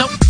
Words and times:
So, 0.00 0.29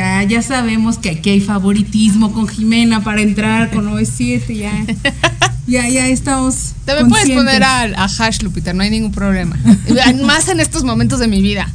Ya, 0.00 0.22
ya 0.22 0.40
sabemos 0.40 0.96
que 0.96 1.10
aquí 1.10 1.28
hay 1.28 1.40
favoritismo 1.42 2.32
con 2.32 2.48
Jimena 2.48 3.04
para 3.04 3.20
entrar 3.20 3.70
con 3.70 3.84
OV7, 3.84 4.56
ya. 4.56 4.72
Ya, 5.66 5.86
ya 5.90 6.08
estamos. 6.08 6.72
Te 6.86 6.94
me 6.94 7.04
puedes 7.04 7.28
poner 7.28 7.62
a, 7.62 7.82
a 7.82 8.04
Hash, 8.04 8.40
Lupita, 8.40 8.72
no 8.72 8.82
hay 8.82 8.88
ningún 8.88 9.12
problema. 9.12 9.58
Más 10.24 10.48
en 10.48 10.58
estos 10.58 10.84
momentos 10.84 11.18
de 11.18 11.28
mi 11.28 11.42
vida. 11.42 11.68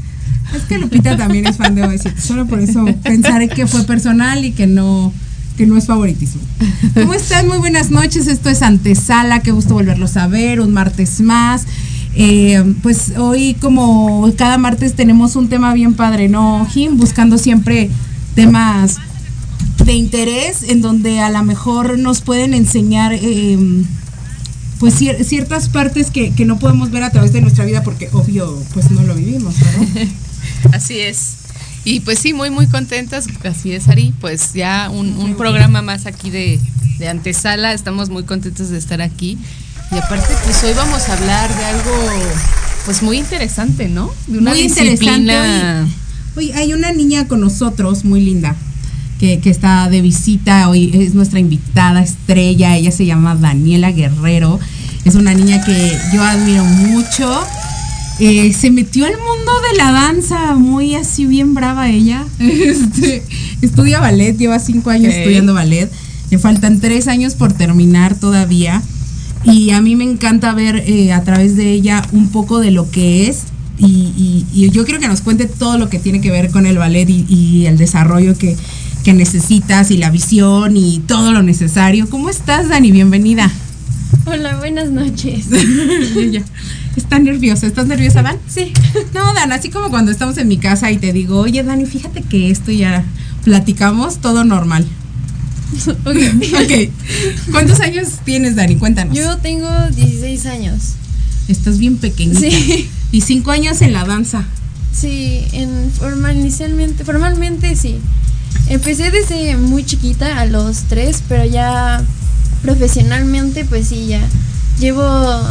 Es 0.56 0.64
que 0.64 0.80
Lupita 0.80 1.16
también 1.16 1.46
es 1.46 1.58
fan 1.58 1.76
de 1.76 1.84
OV7, 1.84 2.18
solo 2.18 2.48
por 2.48 2.60
eso 2.60 2.84
pensaré 3.04 3.48
que 3.48 3.68
fue 3.68 3.84
personal 3.84 4.44
y 4.44 4.54
que 4.54 4.66
no, 4.66 5.14
que 5.56 5.68
no 5.68 5.78
es 5.78 5.86
favoritismo. 5.86 6.42
¿Cómo 6.96 7.14
están? 7.14 7.48
Muy 7.48 7.60
buenas 7.60 7.92
noches, 7.92 8.26
esto 8.26 8.50
es 8.50 8.64
Antesala, 8.64 9.42
qué 9.42 9.52
gusto 9.52 9.76
volverlos 9.76 10.18
a 10.18 10.26
ver, 10.26 10.62
un 10.62 10.74
martes 10.74 11.22
más. 11.22 11.68
Eh, 12.16 12.74
pues 12.82 13.14
hoy 13.18 13.56
como 13.62 14.34
cada 14.36 14.58
martes 14.58 14.96
tenemos 14.96 15.36
un 15.36 15.48
tema 15.48 15.76
bien 15.76 15.94
padre, 15.94 16.28
¿no, 16.28 16.66
Jim? 16.66 16.98
Buscando 16.98 17.38
siempre 17.38 17.92
temas 18.36 18.98
de 19.84 19.94
interés 19.94 20.64
en 20.64 20.82
donde 20.82 21.20
a 21.22 21.30
lo 21.30 21.44
mejor 21.44 21.98
nos 21.98 22.22
pueden 22.22 22.54
enseñar 22.54 23.14
eh, 23.14 23.58
pues 24.80 25.00
cier- 25.00 25.24
ciertas 25.24 25.70
partes 25.70 26.12
que, 26.12 26.32
que 26.34 26.46
no 26.46 26.60
podemos 26.60 26.92
ver 26.92 27.04
a 27.04 27.12
través 27.12 27.32
de 27.34 27.42
nuestra 27.42 27.66
vida 27.66 27.84
porque 27.84 28.10
obvio 28.12 28.62
pues 28.74 28.92
no 28.92 29.04
lo 29.04 29.16
vivimos, 29.16 29.56
¿verdad? 29.60 30.08
Así 30.74 31.00
es. 31.00 31.36
Y 31.84 32.00
pues 32.00 32.18
sí, 32.20 32.34
muy, 32.34 32.50
muy 32.50 32.66
contentas. 32.68 33.28
Así 33.44 33.72
es, 33.74 33.88
Ari. 33.88 34.14
Pues 34.20 34.54
ya 34.54 34.90
un, 34.92 35.18
un 35.18 35.36
programa 35.36 35.84
más 35.84 36.08
aquí 36.08 36.32
de, 36.32 36.60
de 36.98 37.08
antesala. 37.08 37.74
Estamos 37.74 38.10
muy 38.10 38.24
contentos 38.24 38.70
de 38.70 38.78
estar 38.80 39.02
aquí. 39.04 39.38
Y 39.92 39.98
aparte, 39.98 40.34
pues 40.46 40.64
hoy 40.64 40.74
vamos 40.74 41.08
a 41.08 41.14
hablar 41.14 41.56
de 41.56 41.64
algo 41.64 41.92
pues 42.86 43.04
muy 43.04 43.18
interesante, 43.20 43.88
¿no? 43.88 44.12
De 44.26 44.40
una 44.40 44.52
Muy 44.52 44.64
disciplina. 44.64 45.88
Oye, 46.36 46.54
hay 46.54 46.74
una 46.74 46.92
niña 46.92 47.28
con 47.28 47.40
nosotros 47.40 48.04
muy 48.04 48.22
linda 48.22 48.56
que, 49.20 49.40
que 49.40 49.50
está 49.50 49.90
de 49.90 50.02
visita 50.02 50.70
hoy, 50.70 50.92
es 50.94 51.14
nuestra 51.14 51.40
invitada 51.40 52.02
estrella, 52.02 52.76
ella 52.76 52.92
se 52.92 53.06
llama 53.06 53.36
Daniela 53.36 53.92
Guerrero, 53.92 54.60
es 55.06 55.16
una 55.16 55.34
niña 55.34 55.64
que 55.64 55.98
yo 56.14 56.24
admiro 56.24 56.66
mucho. 56.66 57.32
Eh, 58.20 58.54
se 58.54 58.72
metió 58.72 59.06
al 59.06 59.12
mundo 59.12 59.52
de 59.72 59.78
la 59.78 59.92
danza, 59.92 60.56
muy 60.56 60.96
así 60.96 61.26
bien 61.26 61.54
brava 61.54 61.90
ella. 61.90 62.26
Este, 62.40 63.24
estudia 63.62 64.00
ballet, 64.00 64.38
lleva 64.38 64.58
cinco 64.60 64.90
años 64.90 65.14
estudiando 65.14 65.54
ballet. 65.54 65.92
Le 66.32 66.40
faltan 66.40 66.80
tres 66.80 67.08
años 67.08 67.36
por 67.36 67.54
terminar 67.54 68.16
todavía. 68.16 68.82
Y 69.44 69.72
a 69.72 69.82
mí 69.82 69.96
me 69.96 70.06
encanta 70.06 70.54
ver 70.54 70.84
eh, 70.88 71.14
a 71.14 71.24
través 71.24 71.56
de 71.56 71.72
ella 71.72 72.02
un 72.12 72.30
poco 72.30 72.60
de 72.60 72.72
lo 72.72 72.90
que 72.90 73.28
es. 73.28 73.44
Y, 73.78 73.86
y- 73.86 74.46
y 74.54 74.70
yo 74.70 74.86
quiero 74.86 75.00
que 75.00 75.08
nos 75.08 75.22
cuente 75.22 75.46
todo 75.48 75.78
lo 75.78 75.90
que 75.90 76.00
tiene 76.00 76.22
que 76.22 76.32
ver 76.32 76.50
con 76.52 76.66
el 76.66 76.78
ballet 76.78 77.10
y, 77.10 77.26
y 77.30 77.66
el 77.66 77.78
desarrollo 77.78 78.38
que, 78.38 78.56
que 79.04 79.14
necesitas 79.14 79.92
y 79.92 79.98
la 79.98 80.10
visión 80.10 80.78
y 80.78 81.00
todo 81.00 81.32
lo 81.34 81.44
necesario. 81.44 82.10
¿Cómo 82.10 82.30
estás, 82.30 82.70
Dani? 82.70 82.92
Bienvenida. 82.92 83.52
Hola, 84.26 84.56
buenas 84.58 84.90
noches. 84.92 85.48
Ella 86.16 86.44
Está 86.96 87.20
nerviosa. 87.20 87.68
¿Estás 87.68 87.88
nerviosa, 87.88 88.22
Dan? 88.22 88.38
Sí. 88.48 88.72
No, 89.14 89.34
Dan, 89.34 89.52
así 89.52 89.70
como 89.70 89.90
cuando 89.90 90.12
estamos 90.12 90.38
en 90.38 90.48
mi 90.48 90.58
casa 90.58 90.90
y 90.92 90.98
te 90.98 91.12
digo, 91.12 91.40
oye, 91.42 91.62
Dani, 91.64 91.86
fíjate 91.86 92.22
que 92.22 92.50
esto 92.50 92.72
ya 92.72 93.04
platicamos, 93.44 94.20
todo 94.20 94.44
normal. 94.46 94.86
Ok. 96.06 96.16
ok. 96.64 97.52
¿Cuántos 97.52 97.82
años 97.82 98.08
tienes, 98.24 98.56
Dani? 98.56 98.78
Cuéntanos. 98.78 99.16
Yo 99.18 99.36
tengo 99.38 99.68
16 99.94 100.46
años. 100.46 100.94
Estás 101.50 101.78
bien 101.80 101.98
pequeñita. 101.98 102.40
Sí. 102.40 102.88
Y 103.12 103.22
cinco 103.22 103.52
años 103.52 103.82
en 103.82 103.94
la 103.94 104.04
danza. 104.06 104.44
Sí, 104.94 105.46
en 105.52 105.92
formal, 105.92 106.38
inicialmente, 106.38 107.04
formalmente 107.04 107.76
sí. 107.76 107.98
Empecé 108.68 109.12
desde 109.12 109.58
muy 109.58 109.84
chiquita, 109.86 110.40
a 110.40 110.46
los 110.46 110.84
3, 110.90 111.24
pero 111.28 111.46
ya 111.46 112.04
profesionalmente, 112.62 113.66
pues 113.66 113.88
sí, 113.90 114.08
ya. 114.08 114.22
Llevo, 114.80 115.02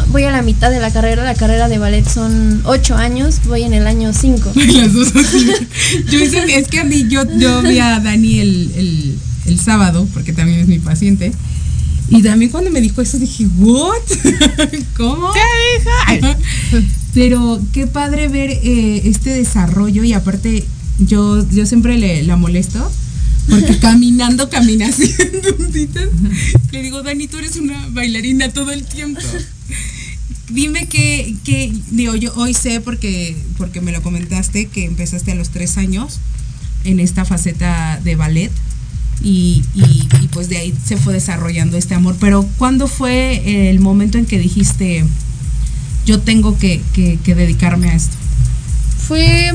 voy 0.08 0.24
a 0.24 0.30
la 0.30 0.42
mitad 0.42 0.70
de 0.70 0.80
la 0.80 0.90
carrera, 0.90 1.24
la 1.24 1.34
carrera 1.34 1.68
de 1.68 1.78
ballet 1.78 2.06
son 2.06 2.60
8 2.64 2.96
años, 2.96 3.40
voy 3.46 3.62
en 3.62 3.72
el 3.72 3.86
año 3.86 4.12
5. 4.12 4.52
Las 4.54 4.92
dos 4.92 5.12
así. 5.16 5.50
Yo 6.10 6.18
hice- 6.20 6.58
es 6.58 6.68
que 6.68 6.80
a 6.80 6.84
mí, 6.84 7.06
yo, 7.08 7.22
yo 7.38 7.62
vi 7.62 7.78
a 7.78 8.00
Dani 8.00 8.40
el, 8.40 8.72
el, 8.76 9.18
el 9.46 9.60
sábado, 9.60 10.06
porque 10.12 10.32
también 10.34 10.60
es 10.60 10.66
mi 10.66 10.78
paciente. 10.78 11.32
Y 12.10 12.22
también 12.22 12.50
cuando 12.50 12.70
me 12.70 12.82
dijo 12.82 13.00
eso 13.00 13.18
dije, 13.18 13.46
¿what? 13.58 13.96
¿Cómo? 14.96 15.32
¿Qué, 15.32 16.20
hija? 16.20 16.36
Pero 17.14 17.60
qué 17.72 17.86
padre 17.86 18.28
ver 18.28 18.50
eh, 18.50 19.02
este 19.04 19.30
desarrollo 19.30 20.02
y 20.04 20.12
aparte 20.12 20.64
yo, 20.98 21.48
yo 21.50 21.64
siempre 21.66 21.96
le, 21.98 22.22
la 22.24 22.36
molesto 22.36 22.90
porque 23.48 23.78
caminando 23.80 24.48
camina. 24.50 24.90
Le 26.72 26.82
digo, 26.82 27.02
Dani, 27.02 27.28
tú 27.28 27.38
eres 27.38 27.56
una 27.56 27.88
bailarina 27.90 28.50
todo 28.52 28.72
el 28.72 28.84
tiempo. 28.84 29.20
Dime 30.50 30.86
que, 30.88 31.34
que 31.44 31.72
digo, 31.90 32.14
yo 32.16 32.32
hoy 32.36 32.52
sé 32.54 32.80
porque, 32.80 33.36
porque 33.56 33.80
me 33.80 33.92
lo 33.92 34.02
comentaste 34.02 34.66
que 34.66 34.84
empezaste 34.84 35.32
a 35.32 35.34
los 35.34 35.50
tres 35.50 35.78
años 35.78 36.20
en 36.84 37.00
esta 37.00 37.24
faceta 37.24 37.98
de 38.04 38.14
ballet. 38.16 38.50
y, 39.22 39.62
y- 39.74 40.08
y, 40.22 40.28
pues 40.28 40.48
de 40.48 40.56
ahí 40.58 40.74
se 40.84 40.96
fue 40.96 41.12
desarrollando 41.14 41.76
este 41.78 41.94
amor. 41.94 42.16
Pero 42.20 42.42
¿cuándo 42.58 42.88
fue 42.88 43.70
el 43.70 43.78
momento 43.80 44.18
en 44.18 44.26
que 44.26 44.38
dijiste, 44.38 45.04
yo 46.06 46.20
tengo 46.20 46.58
que, 46.58 46.80
que- 46.92 47.34
dedicarme 47.34 47.90
a 47.90 47.94
esto? 47.94 48.16
Fue 49.06 49.52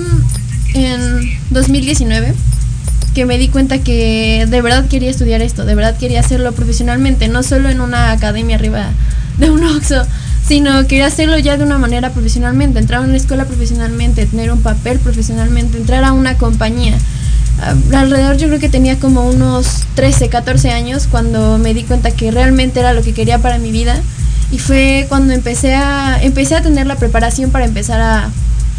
en 0.73 1.39
2019 1.49 2.33
que 3.13 3.25
me 3.25 3.37
di 3.37 3.47
cuenta 3.49 3.79
que 3.79 4.45
de 4.47 4.61
verdad 4.61 4.87
quería 4.87 5.09
estudiar 5.09 5.41
esto, 5.41 5.65
de 5.65 5.75
verdad 5.75 5.97
quería 5.97 6.19
hacerlo 6.19 6.51
profesionalmente, 6.51 7.27
no 7.27 7.41
solo 7.43 7.69
en 7.69 7.81
una 7.81 8.11
academia 8.11 8.55
arriba 8.55 8.91
de 9.37 9.49
un 9.49 9.63
Oxxo, 9.63 10.05
sino 10.47 10.85
quería 10.87 11.07
hacerlo 11.07 11.37
ya 11.39 11.57
de 11.57 11.63
una 11.63 11.77
manera 11.79 12.11
profesionalmente, 12.11 12.79
entrar 12.79 13.01
a 13.01 13.05
una 13.05 13.17
escuela 13.17 13.45
profesionalmente, 13.45 14.25
tener 14.25 14.51
un 14.51 14.61
papel 14.61 14.99
profesionalmente, 14.99 15.77
entrar 15.77 16.03
a 16.03 16.11
una 16.13 16.37
compañía. 16.37 16.97
Ah, 17.61 17.75
Alrededor 17.99 18.37
yo 18.37 18.47
creo 18.47 18.59
que 18.59 18.69
tenía 18.69 18.99
como 18.99 19.27
unos 19.27 19.83
13, 19.95 20.29
14 20.29 20.71
años 20.71 21.07
cuando 21.09 21.57
me 21.57 21.73
di 21.73 21.83
cuenta 21.83 22.11
que 22.11 22.31
realmente 22.31 22.79
era 22.79 22.93
lo 22.93 23.01
que 23.01 23.13
quería 23.13 23.39
para 23.39 23.57
mi 23.57 23.71
vida 23.71 23.99
y 24.51 24.57
fue 24.59 25.05
cuando 25.09 25.33
empecé 25.33 25.75
a 25.75 26.19
empecé 26.21 26.55
a 26.55 26.61
tener 26.61 26.87
la 26.87 26.95
preparación 26.95 27.51
para 27.51 27.65
empezar 27.65 28.01
a, 28.01 28.25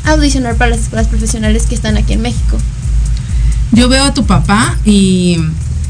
a 0.04 0.10
audicionar 0.12 0.56
para 0.56 0.70
las 0.70 0.80
escuelas 0.80 1.06
profesionales 1.08 1.66
que 1.66 1.74
están 1.74 1.96
aquí 1.96 2.12
en 2.14 2.22
México. 2.22 2.58
Yo 3.72 3.88
veo 3.88 4.02
a 4.04 4.14
tu 4.14 4.26
papá 4.26 4.78
y, 4.84 5.36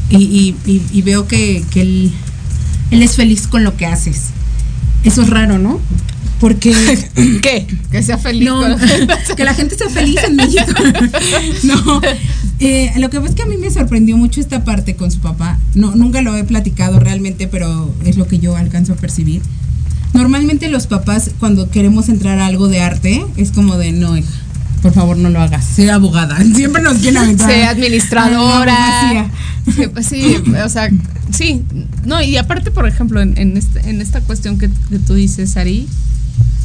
y, 0.09 0.17
y- 0.17 0.55
y- 0.65 0.83
y 0.91 1.01
veo 1.01 1.27
que, 1.27 1.63
que 1.71 1.81
él, 1.81 2.11
él 2.91 3.01
es 3.01 3.15
feliz 3.15 3.47
con 3.47 3.63
lo 3.63 3.75
que 3.75 3.85
haces. 3.87 4.25
Eso 5.03 5.23
es 5.23 5.29
raro, 5.31 5.57
¿no? 5.57 5.79
Porque 6.39 6.71
¿Qué? 7.41 7.65
Que 7.91 8.03
sea 8.03 8.17
feliz. 8.19 8.45
no, 8.47 8.61
con- 8.61 8.77
que 9.35 9.43
la 9.43 9.53
gente 9.55 9.75
sea 9.75 9.89
feliz 9.89 10.19
en 10.27 10.35
México. 10.35 10.63
no, 11.63 12.01
eh, 12.59 12.91
lo 12.97 13.09
que 13.09 13.17
pasa 13.19 13.29
es 13.31 13.35
que 13.35 13.43
a 13.43 13.47
mí 13.47 13.57
me 13.57 13.71
sorprendió 13.71 14.15
mucho 14.15 14.39
esta 14.41 14.63
parte 14.63 14.95
con 14.95 15.09
su 15.11 15.19
papá. 15.19 15.57
No, 15.73 15.95
nunca 15.95 16.21
lo 16.21 16.35
he 16.35 16.43
platicado 16.43 16.99
realmente, 16.99 17.47
pero 17.47 17.91
es 18.05 18.15
lo 18.17 18.27
que 18.27 18.37
yo 18.37 18.55
alcanzo 18.55 18.93
a 18.93 18.95
percibir. 18.95 19.41
Normalmente 20.13 20.69
los 20.69 20.87
papás 20.87 21.31
cuando 21.39 21.69
queremos 21.69 22.09
entrar 22.09 22.39
a 22.39 22.45
algo 22.47 22.67
de 22.67 22.81
arte 22.81 23.25
es 23.37 23.51
como 23.51 23.77
de 23.77 23.91
no, 23.93 24.17
hija, 24.17 24.29
por 24.81 24.93
favor 24.93 25.15
no 25.17 25.29
lo 25.29 25.41
hagas. 25.41 25.65
Soy 25.75 25.87
abogada. 25.89 26.37
Siempre 26.55 26.81
nos 26.81 26.97
quieren 26.97 27.17
aventar. 27.17 27.49
Sé 27.49 27.63
administradora. 27.65 29.29
Sí, 29.75 29.87
pues 29.93 30.05
sí, 30.07 30.35
o 30.65 30.69
sea, 30.69 30.89
sí. 31.31 31.63
No, 32.05 32.21
y 32.21 32.35
aparte, 32.37 32.71
por 32.71 32.87
ejemplo, 32.87 33.21
en, 33.21 33.37
en, 33.37 33.55
este- 33.57 33.89
en 33.89 34.01
esta 34.01 34.21
cuestión 34.21 34.57
que, 34.57 34.69
que 34.89 34.99
tú 34.99 35.13
dices, 35.13 35.55
Ari, 35.55 35.87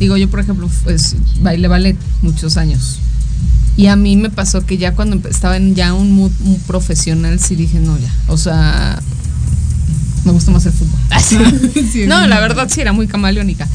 digo, 0.01 0.17
yo, 0.17 0.29
por 0.31 0.41
ejemplo, 0.41 0.69
pues 0.85 1.15
bailé 1.41 1.69
ballet 1.69 1.97
muchos 2.23 2.57
años. 2.57 2.99
Y 3.77 3.89
a 3.89 3.97
mí 3.97 4.17
me 4.17 4.31
pasó 4.31 4.65
que 4.65 4.79
ya 4.79 4.95
cuando 4.95 5.29
estaba 5.29 5.59
en 5.59 5.75
ya 5.75 5.93
un 5.93 6.13
mood 6.13 6.33
un 6.47 6.59
profesional, 6.61 7.39
sí 7.39 7.55
dije, 7.55 7.79
no, 7.79 7.99
ya. 7.99 8.11
O 8.29 8.39
sea, 8.39 8.99
me 10.27 10.33
gusta 10.33 10.51
más 10.51 10.67
el 10.67 10.73
fútbol. 10.73 11.01
Sí, 11.93 12.05
no, 12.07 12.27
la 12.27 12.41
verdad. 12.41 12.69
sí 12.71 12.81
era 12.81 12.93
muy 12.93 13.07
camaleónica. 13.07 13.67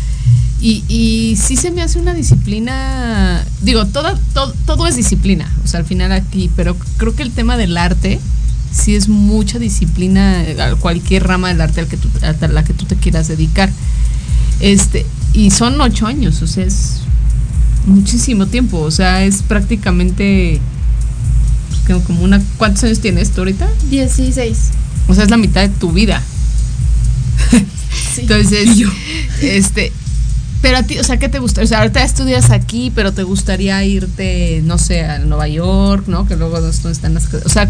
Y, 0.61 0.83
y 0.87 1.37
sí 1.37 1.55
se 1.55 1.71
me 1.71 1.81
hace 1.81 1.97
una 1.97 2.13
disciplina, 2.13 3.43
digo, 3.63 3.87
toda, 3.87 4.15
todo, 4.35 4.53
todo 4.67 4.85
es 4.85 4.95
disciplina, 4.95 5.51
o 5.63 5.67
sea, 5.67 5.79
al 5.79 5.87
final 5.87 6.11
aquí, 6.11 6.51
pero 6.55 6.77
creo 6.97 7.15
que 7.15 7.23
el 7.23 7.31
tema 7.31 7.57
del 7.57 7.75
arte 7.77 8.19
sí 8.71 8.93
es 8.93 9.09
mucha 9.09 9.57
disciplina, 9.57 10.43
a 10.59 10.75
cualquier 10.75 11.23
rama 11.25 11.47
del 11.47 11.61
arte 11.61 11.79
al 11.79 11.87
que 11.87 11.97
tú, 11.97 12.09
a 12.21 12.47
la 12.47 12.63
que 12.63 12.73
tú 12.73 12.85
te 12.85 12.95
quieras 12.95 13.27
dedicar. 13.27 13.71
Este, 14.59 15.03
y 15.33 15.49
son 15.49 15.81
ocho 15.81 16.05
años, 16.05 16.43
o 16.43 16.47
sea, 16.47 16.63
es 16.65 16.97
muchísimo 17.87 18.45
tiempo, 18.45 18.77
o 18.81 18.91
sea, 18.91 19.23
es 19.23 19.41
prácticamente 19.41 20.61
pues, 21.69 21.81
como- 21.87 22.03
como 22.05 22.21
una, 22.23 22.39
¿cuántos 22.57 22.83
años 22.83 22.99
tienes 22.99 23.31
tú 23.31 23.41
ahorita? 23.41 23.67
16. 23.89 24.57
O 25.07 25.15
sea, 25.15 25.23
es 25.23 25.31
la 25.31 25.37
mitad 25.37 25.61
de 25.61 25.69
tu 25.69 25.91
vida. 25.91 26.21
Sí. 27.49 28.21
Entonces, 28.21 28.69
este, 29.41 29.91
pero 30.61 30.77
a 30.77 30.83
ti, 30.83 30.99
o 30.99 31.03
sea, 31.03 31.17
¿qué 31.17 31.27
te 31.27 31.39
gusta? 31.39 31.63
O 31.63 31.65
sea, 31.65 31.79
ahorita 31.79 32.03
estudias 32.03 32.51
aquí, 32.51 32.91
pero 32.93 33.11
te 33.11 33.23
gustaría 33.23 33.83
irte, 33.83 34.61
no 34.63 34.77
sé, 34.77 35.03
a 35.03 35.17
Nueva 35.17 35.47
York, 35.47 36.03
¿no? 36.07 36.27
Que 36.27 36.35
luego 36.35 36.57
es 36.59 36.83
donde 36.83 36.95
están 36.95 37.15
las... 37.15 37.33
O 37.33 37.49
sea, 37.49 37.67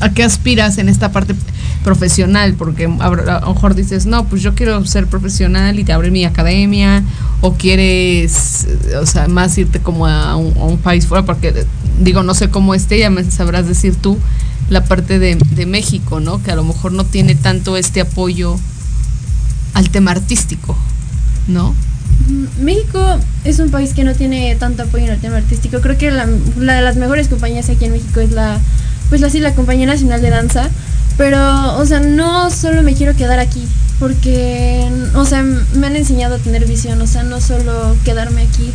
¿a 0.00 0.10
qué 0.12 0.22
aspiras 0.24 0.76
en 0.76 0.90
esta 0.90 1.10
parte 1.10 1.34
profesional? 1.82 2.54
Porque 2.54 2.84
a, 2.84 3.08
lo 3.08 3.54
mejor 3.54 3.74
dices, 3.74 4.04
no, 4.04 4.26
pues 4.26 4.42
yo 4.42 4.54
quiero 4.54 4.84
ser 4.84 5.06
profesional 5.06 5.78
y 5.78 5.84
te 5.84 5.94
abrir 5.94 6.12
mi 6.12 6.26
academia, 6.26 7.02
o 7.40 7.54
quieres, 7.54 8.66
eh, 8.68 8.96
o 8.96 9.06
sea, 9.06 9.26
más 9.26 9.56
irte 9.56 9.80
como 9.80 10.06
a 10.06 10.36
un, 10.36 10.54
a 10.58 10.64
un 10.64 10.76
país 10.76 11.06
fuera, 11.06 11.24
porque 11.24 11.64
digo, 11.98 12.22
no 12.22 12.34
sé 12.34 12.50
cómo 12.50 12.74
esté, 12.74 12.98
ya 12.98 13.08
me 13.08 13.24
sabrás 13.30 13.66
decir 13.66 13.96
tú 13.96 14.18
la 14.68 14.84
parte 14.84 15.18
de, 15.18 15.36
de 15.36 15.64
México, 15.64 16.20
¿no? 16.20 16.42
Que 16.42 16.50
a 16.50 16.56
lo 16.56 16.64
mejor 16.64 16.92
no 16.92 17.04
tiene 17.04 17.34
tanto 17.34 17.78
este 17.78 18.02
apoyo 18.02 18.58
al 19.74 19.90
tema 19.90 20.12
artístico, 20.12 20.76
¿no? 21.48 21.74
Mm, 22.28 22.64
México 22.64 23.18
es 23.44 23.58
un 23.58 23.70
país 23.70 23.92
que 23.92 24.04
no 24.04 24.14
tiene 24.14 24.54
tanto 24.56 24.84
apoyo 24.84 25.04
en 25.04 25.10
el 25.10 25.20
tema 25.20 25.36
artístico. 25.36 25.80
Creo 25.80 25.98
que 25.98 26.10
la, 26.10 26.26
la 26.58 26.74
de 26.74 26.82
las 26.82 26.96
mejores 26.96 27.28
compañías 27.28 27.68
aquí 27.68 27.84
en 27.84 27.92
México 27.92 28.20
es 28.20 28.30
la, 28.30 28.58
pues 29.08 29.20
la, 29.20 29.28
la 29.28 29.54
Compañía 29.54 29.86
Nacional 29.86 30.22
de 30.22 30.30
Danza. 30.30 30.70
Pero, 31.16 31.76
o 31.78 31.86
sea, 31.86 32.00
no 32.00 32.50
solo 32.50 32.82
me 32.82 32.94
quiero 32.94 33.14
quedar 33.14 33.38
aquí, 33.38 33.62
porque, 34.00 34.88
o 35.14 35.24
sea, 35.24 35.42
me 35.42 35.86
han 35.86 35.94
enseñado 35.94 36.36
a 36.36 36.38
tener 36.38 36.66
visión, 36.66 37.00
o 37.00 37.06
sea, 37.06 37.22
no 37.22 37.40
solo 37.40 37.96
quedarme 38.04 38.42
aquí. 38.42 38.72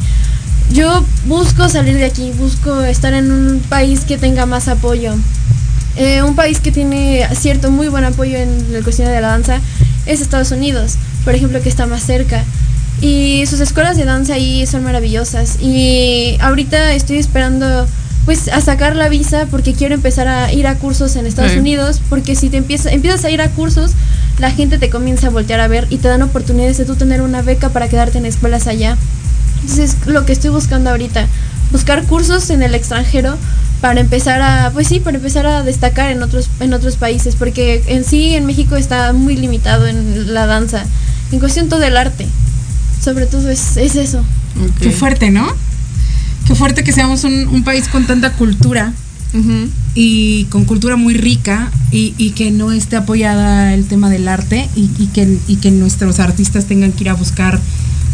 Yo 0.71 1.03
busco 1.25 1.67
salir 1.67 1.95
de 1.95 2.05
aquí, 2.05 2.31
busco 2.37 2.81
estar 2.81 3.13
en 3.13 3.31
un 3.31 3.59
país 3.67 4.01
que 4.01 4.17
tenga 4.17 4.45
más 4.45 4.69
apoyo. 4.69 5.15
Eh, 5.97 6.21
un 6.21 6.35
país 6.35 6.61
que 6.61 6.71
tiene 6.71 7.27
cierto 7.35 7.71
muy 7.71 7.89
buen 7.89 8.05
apoyo 8.05 8.37
en 8.37 8.71
la 8.71 8.81
cuestión 8.81 9.09
de 9.09 9.19
la 9.19 9.29
danza 9.29 9.59
es 10.11 10.21
Estados 10.21 10.51
Unidos, 10.51 10.95
por 11.23 11.35
ejemplo, 11.35 11.61
que 11.61 11.69
está 11.69 11.85
más 11.85 12.03
cerca. 12.03 12.43
Y 13.01 13.45
sus 13.47 13.59
escuelas 13.61 13.95
de 13.95 14.03
danza 14.05 14.33
ahí 14.33 14.65
son 14.65 14.83
maravillosas. 14.83 15.57
Y 15.61 16.37
ahorita 16.41 16.93
estoy 16.93 17.17
esperando 17.17 17.87
pues 18.25 18.47
a 18.49 18.61
sacar 18.61 18.95
la 18.95 19.09
visa 19.09 19.47
porque 19.49 19.73
quiero 19.73 19.95
empezar 19.95 20.27
a 20.27 20.51
ir 20.51 20.67
a 20.67 20.75
cursos 20.75 21.15
en 21.15 21.25
Estados 21.25 21.53
Sí. 21.53 21.59
Unidos, 21.59 22.01
porque 22.09 22.35
si 22.35 22.49
te 22.49 22.57
empiezas, 22.57 22.91
empiezas 22.91 23.23
a 23.25 23.29
ir 23.31 23.41
a 23.41 23.49
cursos, 23.49 23.91
la 24.39 24.51
gente 24.51 24.77
te 24.77 24.89
comienza 24.89 25.27
a 25.27 25.29
voltear 25.29 25.59
a 25.61 25.67
ver 25.67 25.87
y 25.89 25.97
te 25.97 26.09
dan 26.09 26.21
oportunidades 26.21 26.77
de 26.77 26.85
tú 26.85 26.95
tener 26.95 27.21
una 27.21 27.41
beca 27.41 27.69
para 27.69 27.87
quedarte 27.87 28.17
en 28.17 28.25
escuelas 28.25 28.67
allá. 28.67 28.97
Entonces, 29.61 29.95
lo 30.05 30.25
que 30.25 30.33
estoy 30.33 30.51
buscando 30.51 30.89
ahorita, 30.89 31.25
buscar 31.71 32.03
cursos 32.03 32.49
en 32.49 32.61
el 32.61 32.75
extranjero 32.75 33.35
para 33.81 34.01
empezar 34.01 34.41
a, 34.41 34.71
pues 34.71 34.87
sí, 34.87 34.99
para 34.99 35.17
empezar 35.17 35.45
a 35.45 35.63
destacar 35.63 36.11
en 36.11 36.21
otros, 36.21 36.49
en 36.59 36.73
otros 36.73 36.97
países, 36.97 37.35
porque 37.35 37.81
en 37.87 38.03
sí 38.03 38.35
en 38.35 38.45
México 38.45 38.75
está 38.75 39.13
muy 39.13 39.35
limitado 39.37 39.87
en 39.87 40.33
la 40.33 40.45
danza, 40.45 40.83
en 41.31 41.39
cuestión 41.39 41.69
todo 41.69 41.83
el 41.83 41.95
arte, 41.95 42.27
sobre 43.03 43.25
todo 43.25 43.49
es, 43.49 43.77
es 43.77 43.95
eso. 43.95 44.23
Qué 44.81 44.91
fuerte, 44.91 45.31
¿no? 45.31 45.47
Qué 46.45 46.55
fuerte 46.55 46.83
que 46.83 46.91
seamos 46.91 47.23
un, 47.23 47.47
un 47.47 47.63
país 47.63 47.87
con 47.87 48.05
tanta 48.05 48.33
cultura 48.33 48.93
y 49.93 50.45
con 50.45 50.65
cultura 50.65 50.95
muy 50.95 51.13
rica 51.13 51.71
y, 51.91 52.15
y 52.17 52.31
que 52.31 52.49
no 52.49 52.71
esté 52.71 52.95
apoyada 52.95 53.75
el 53.75 53.85
tema 53.85 54.09
del 54.09 54.27
arte 54.27 54.67
y, 54.75 54.89
y 54.97 55.07
que, 55.07 55.37
y 55.47 55.57
que 55.57 55.69
nuestros 55.69 56.19
artistas 56.19 56.65
tengan 56.65 56.91
que 56.91 57.03
ir 57.03 57.09
a 57.09 57.13
buscar 57.13 57.59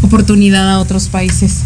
oportunidad 0.01 0.70
a 0.70 0.80
otros 0.80 1.08
países. 1.08 1.62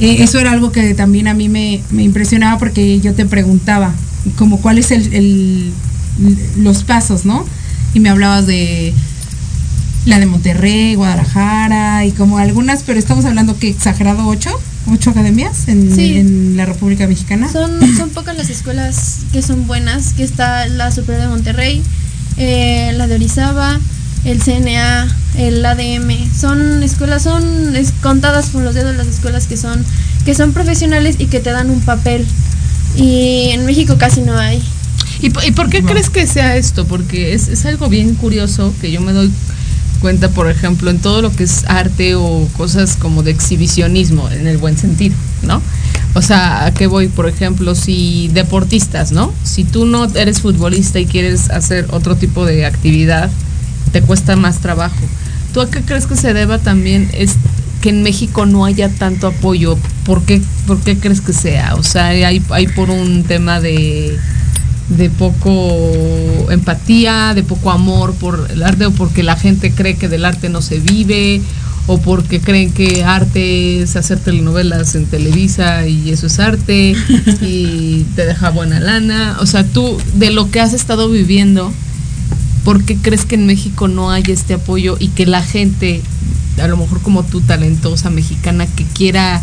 Eh, 0.00 0.22
eso 0.22 0.38
era 0.38 0.50
algo 0.52 0.72
que 0.72 0.94
también 0.94 1.26
a 1.28 1.34
mí 1.34 1.48
me, 1.48 1.80
me 1.90 2.02
impresionaba 2.02 2.58
porque 2.58 3.00
yo 3.00 3.14
te 3.14 3.24
preguntaba 3.26 3.94
como 4.36 4.60
cuál 4.60 4.78
es 4.78 4.90
el, 4.90 5.12
el- 5.14 5.72
los 6.58 6.82
pasos, 6.84 7.24
¿no? 7.24 7.44
Y 7.94 8.00
me 8.00 8.08
hablabas 8.10 8.46
de 8.46 8.92
la 10.06 10.18
de 10.20 10.26
Monterrey, 10.26 10.94
Guadalajara 10.94 12.04
y 12.04 12.12
como 12.12 12.38
algunas, 12.38 12.82
pero 12.84 12.98
estamos 12.98 13.24
hablando 13.24 13.58
que 13.58 13.68
exagerado 13.68 14.26
ocho, 14.26 14.50
ocho 14.90 15.10
academias 15.10 15.66
en, 15.68 15.94
Sí. 15.94 16.16
en 16.18 16.56
la 16.56 16.64
República 16.66 17.06
Mexicana. 17.06 17.50
Son, 17.50 17.70
son 17.96 18.10
pocas 18.10 18.36
las 18.36 18.48
escuelas 18.50 19.18
que 19.32 19.42
son 19.42 19.66
buenas, 19.66 20.12
que 20.12 20.22
está 20.22 20.66
la 20.68 20.90
Superior 20.92 21.22
de 21.24 21.28
Monterrey, 21.28 21.82
eh, 22.36 22.92
la 22.96 23.06
de 23.08 23.14
Orizaba, 23.16 23.78
el 24.24 24.40
CNA, 24.42 25.08
el 25.36 25.64
ADM. 25.64 26.10
Son 26.38 26.82
escuelas, 26.82 27.22
son 27.22 27.76
es- 27.76 27.92
contadas 28.02 28.46
con 28.50 28.64
los 28.64 28.74
dedos 28.74 28.96
las 28.96 29.06
escuelas 29.06 29.46
que 29.46 29.56
son, 29.56 29.84
que 30.24 30.34
son 30.34 30.52
profesionales 30.52 31.16
y 31.18 31.26
que 31.26 31.40
te 31.40 31.50
dan 31.50 31.70
un 31.70 31.80
papel. 31.80 32.26
Y 32.96 33.50
en 33.50 33.66
México 33.66 33.96
casi 33.98 34.20
no 34.22 34.36
hay. 34.38 34.62
¿Y, 35.20 35.30
po- 35.30 35.42
y 35.46 35.52
por 35.52 35.68
qué 35.70 35.82
crees 35.82 36.10
que 36.10 36.26
sea 36.26 36.56
esto? 36.56 36.86
Porque 36.86 37.34
es, 37.34 37.48
es 37.48 37.64
algo 37.66 37.88
bien 37.88 38.14
curioso 38.14 38.72
que 38.80 38.90
yo 38.90 39.00
me 39.00 39.12
doy 39.12 39.30
cuenta, 40.00 40.28
por 40.28 40.50
ejemplo, 40.50 40.90
en 40.90 40.98
todo 40.98 41.22
lo 41.22 41.30
que 41.34 41.44
es 41.44 41.64
arte 41.68 42.14
o 42.16 42.46
cosas 42.56 42.96
como 42.96 43.22
de 43.22 43.30
exhibicionismo, 43.30 44.28
en 44.30 44.46
el 44.46 44.58
buen 44.58 44.76
sentido, 44.76 45.14
¿no? 45.42 45.62
O 46.14 46.22
sea, 46.22 46.66
¿a 46.66 46.74
qué 46.74 46.86
voy? 46.86 47.08
Por 47.08 47.28
ejemplo, 47.28 47.74
si 47.74 48.28
deportistas, 48.32 49.12
¿no? 49.12 49.32
Si 49.42 49.64
tú 49.64 49.84
no 49.86 50.04
eres 50.14 50.40
futbolista 50.40 50.98
y 51.00 51.06
quieres 51.06 51.50
hacer 51.50 51.86
otro 51.90 52.16
tipo 52.16 52.44
de 52.44 52.66
actividad, 52.66 53.30
te 53.92 54.02
cuesta 54.02 54.36
más 54.36 54.58
trabajo. 54.58 54.96
¿Tú 55.56 55.62
a 55.62 55.70
qué 55.70 55.80
crees 55.80 56.06
que 56.06 56.16
se 56.16 56.34
deba 56.34 56.58
también 56.58 57.08
es 57.14 57.36
que 57.80 57.88
en 57.88 58.02
México 58.02 58.44
no 58.44 58.66
haya 58.66 58.90
tanto 58.90 59.28
apoyo? 59.28 59.78
¿Por 60.04 60.22
qué, 60.22 60.42
por 60.66 60.78
qué 60.80 60.98
crees 60.98 61.22
que 61.22 61.32
sea? 61.32 61.76
O 61.76 61.82
sea, 61.82 62.08
hay, 62.08 62.42
hay 62.50 62.66
por 62.68 62.90
un 62.90 63.24
tema 63.24 63.58
de 63.58 64.18
de 64.90 65.08
poco 65.08 66.50
empatía, 66.50 67.32
de 67.34 67.42
poco 67.42 67.70
amor 67.70 68.12
por 68.16 68.48
el 68.50 68.62
arte 68.62 68.84
o 68.84 68.90
porque 68.90 69.22
la 69.22 69.34
gente 69.34 69.72
cree 69.72 69.96
que 69.96 70.10
del 70.10 70.26
arte 70.26 70.50
no 70.50 70.60
se 70.60 70.78
vive 70.78 71.40
o 71.86 71.96
porque 72.02 72.38
creen 72.40 72.70
que 72.70 73.02
arte 73.02 73.80
es 73.80 73.96
hacer 73.96 74.18
telenovelas 74.18 74.94
en 74.94 75.06
Televisa 75.06 75.86
y 75.86 76.10
eso 76.10 76.26
es 76.26 76.38
arte 76.38 76.94
y 77.40 78.04
te 78.14 78.26
deja 78.26 78.50
buena 78.50 78.78
lana. 78.78 79.38
O 79.40 79.46
sea, 79.46 79.64
tú 79.64 79.96
de 80.16 80.30
lo 80.32 80.50
que 80.50 80.60
has 80.60 80.74
estado 80.74 81.08
viviendo, 81.08 81.72
¿por 82.66 82.82
qué 82.82 82.96
crees 82.96 83.24
que 83.24 83.36
en 83.36 83.46
México 83.46 83.86
no 83.86 84.10
hay 84.10 84.24
este 84.26 84.54
apoyo 84.54 84.96
y 84.98 85.06
que 85.10 85.24
la 85.24 85.40
gente, 85.40 86.02
a 86.60 86.66
lo 86.66 86.76
mejor 86.76 87.00
como 87.00 87.22
tú, 87.22 87.40
talentosa 87.40 88.10
mexicana, 88.10 88.66
que 88.66 88.82
quiera 88.82 89.40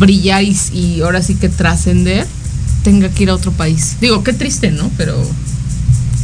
brillar 0.00 0.42
y, 0.42 0.56
y 0.72 1.02
ahora 1.02 1.22
sí 1.22 1.36
que 1.36 1.48
trascender, 1.48 2.26
tenga 2.82 3.10
que 3.10 3.22
ir 3.22 3.30
a 3.30 3.34
otro 3.34 3.52
país? 3.52 3.98
Digo, 4.00 4.24
qué 4.24 4.32
triste, 4.32 4.72
¿no? 4.72 4.90
Pero 4.96 5.16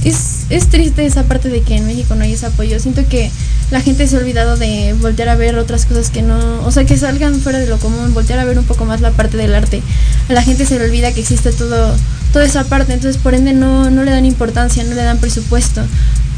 Es, 0.04 0.46
es 0.50 0.68
triste 0.68 1.06
esa 1.06 1.24
parte 1.24 1.48
de 1.48 1.62
que 1.62 1.76
en 1.76 1.86
México 1.86 2.14
no 2.14 2.24
hay 2.24 2.32
ese 2.32 2.46
apoyo. 2.46 2.78
Siento 2.80 3.06
que 3.08 3.30
la 3.70 3.80
gente 3.80 4.06
se 4.06 4.16
ha 4.16 4.18
olvidado 4.18 4.56
de 4.56 4.94
voltear 5.00 5.28
a 5.28 5.34
ver 5.34 5.56
otras 5.56 5.86
cosas 5.86 6.10
que 6.10 6.22
no, 6.22 6.38
o 6.64 6.70
sea, 6.70 6.84
que 6.84 6.96
salgan 6.96 7.40
fuera 7.40 7.58
de 7.58 7.66
lo 7.66 7.78
común, 7.78 8.12
voltear 8.12 8.38
a 8.38 8.44
ver 8.44 8.58
un 8.58 8.64
poco 8.64 8.84
más 8.84 9.00
la 9.00 9.12
parte 9.12 9.36
del 9.36 9.54
arte. 9.54 9.82
A 10.28 10.32
la 10.32 10.42
gente 10.42 10.66
se 10.66 10.78
le 10.78 10.84
olvida 10.84 11.12
que 11.12 11.20
existe 11.20 11.52
todo, 11.52 11.94
toda 12.32 12.44
esa 12.44 12.64
parte, 12.64 12.92
entonces 12.92 13.20
por 13.20 13.34
ende 13.34 13.54
no, 13.54 13.90
no 13.90 14.04
le 14.04 14.10
dan 14.10 14.26
importancia, 14.26 14.84
no 14.84 14.94
le 14.94 15.02
dan 15.02 15.18
presupuesto. 15.18 15.82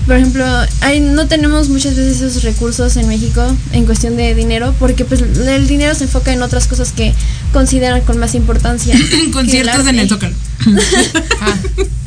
Por 0.07 0.17
ejemplo, 0.17 0.45
hay, 0.81 1.01
no 1.01 1.27
tenemos 1.27 1.71
muchas 1.71 1.97
veces 1.97 2.21
esos 2.21 2.43
recursos 2.43 2.97
en 2.99 3.09
México 3.09 3.43
en 3.73 3.87
cuestión 3.87 4.17
de 4.17 4.35
dinero, 4.35 4.75
porque 4.79 5.05
pues 5.05 5.23
el 5.23 5.67
dinero 5.67 5.95
se 5.95 6.05
enfoca 6.05 6.33
en 6.33 6.43
otras 6.43 6.69
cosas 6.69 6.93
que 6.93 7.15
consideran 7.53 8.03
con 8.03 8.19
más 8.19 8.35
importancia. 8.35 8.95
Conciertos 9.33 9.87
en 9.87 9.99
el. 9.99 10.09
Zócalo. 10.09 10.35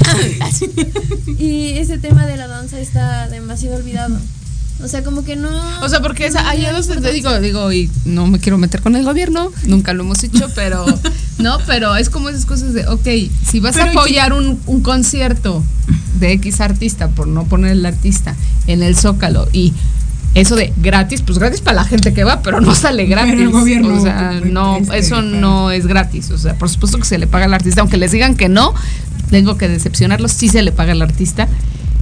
Y 1.38 1.78
ese 1.78 1.98
tema 1.98 2.26
de 2.26 2.36
la 2.36 2.46
danza 2.46 2.78
está 2.78 3.28
demasiado 3.28 3.76
olvidado. 3.76 4.16
O 4.82 4.88
sea, 4.88 5.04
como 5.04 5.24
que 5.24 5.36
no. 5.36 5.50
O 5.80 5.88
sea, 5.88 6.00
porque 6.00 6.26
esa, 6.26 6.42
no 6.42 6.72
dos, 6.72 6.88
te 6.88 7.12
digo, 7.12 7.38
digo, 7.40 7.72
y 7.72 7.90
no 8.04 8.26
me 8.26 8.40
quiero 8.40 8.58
meter 8.58 8.82
con 8.82 8.96
el 8.96 9.04
gobierno, 9.04 9.52
nunca 9.66 9.92
lo 9.92 10.02
hemos 10.02 10.24
hecho, 10.24 10.48
pero, 10.54 10.84
no, 11.38 11.58
pero 11.66 11.94
es 11.96 12.10
como 12.10 12.28
esas 12.28 12.46
cosas 12.46 12.74
de, 12.74 12.86
ok, 12.88 13.06
si 13.48 13.60
vas 13.60 13.76
a 13.76 13.86
Pero 13.86 14.00
apoyar 14.00 14.32
un, 14.32 14.60
un 14.66 14.82
concierto 14.82 15.62
de 16.18 16.32
X 16.32 16.60
artista, 16.60 17.08
por 17.08 17.28
no 17.28 17.44
poner 17.44 17.72
el 17.72 17.86
artista, 17.86 18.34
en 18.66 18.82
el 18.82 18.96
Zócalo, 18.96 19.48
y 19.52 19.72
eso 20.34 20.56
de 20.56 20.72
gratis, 20.78 21.20
pues 21.22 21.38
gratis 21.38 21.60
para 21.60 21.76
la 21.76 21.84
gente 21.84 22.14
que 22.14 22.24
va, 22.24 22.40
pero 22.42 22.60
no 22.60 22.74
sale 22.74 23.04
gratis. 23.04 23.34
el 23.34 23.50
gobierno, 23.50 23.94
o 23.94 24.00
sea, 24.00 24.40
no, 24.42 24.78
este, 24.78 24.98
eso 24.98 25.20
no 25.20 25.70
es 25.70 25.86
gratis. 25.86 26.30
O 26.30 26.38
sea, 26.38 26.54
por 26.54 26.70
supuesto 26.70 26.98
que 26.98 27.04
se 27.04 27.18
le 27.18 27.26
paga 27.26 27.44
al 27.44 27.54
artista, 27.54 27.82
aunque 27.82 27.98
les 27.98 28.12
digan 28.12 28.34
que 28.34 28.48
no, 28.48 28.74
tengo 29.32 29.56
que 29.56 29.66
decepcionarlos, 29.66 30.30
sí 30.30 30.48
se 30.48 30.62
le 30.62 30.70
paga 30.72 30.92
al 30.92 31.00
artista. 31.02 31.48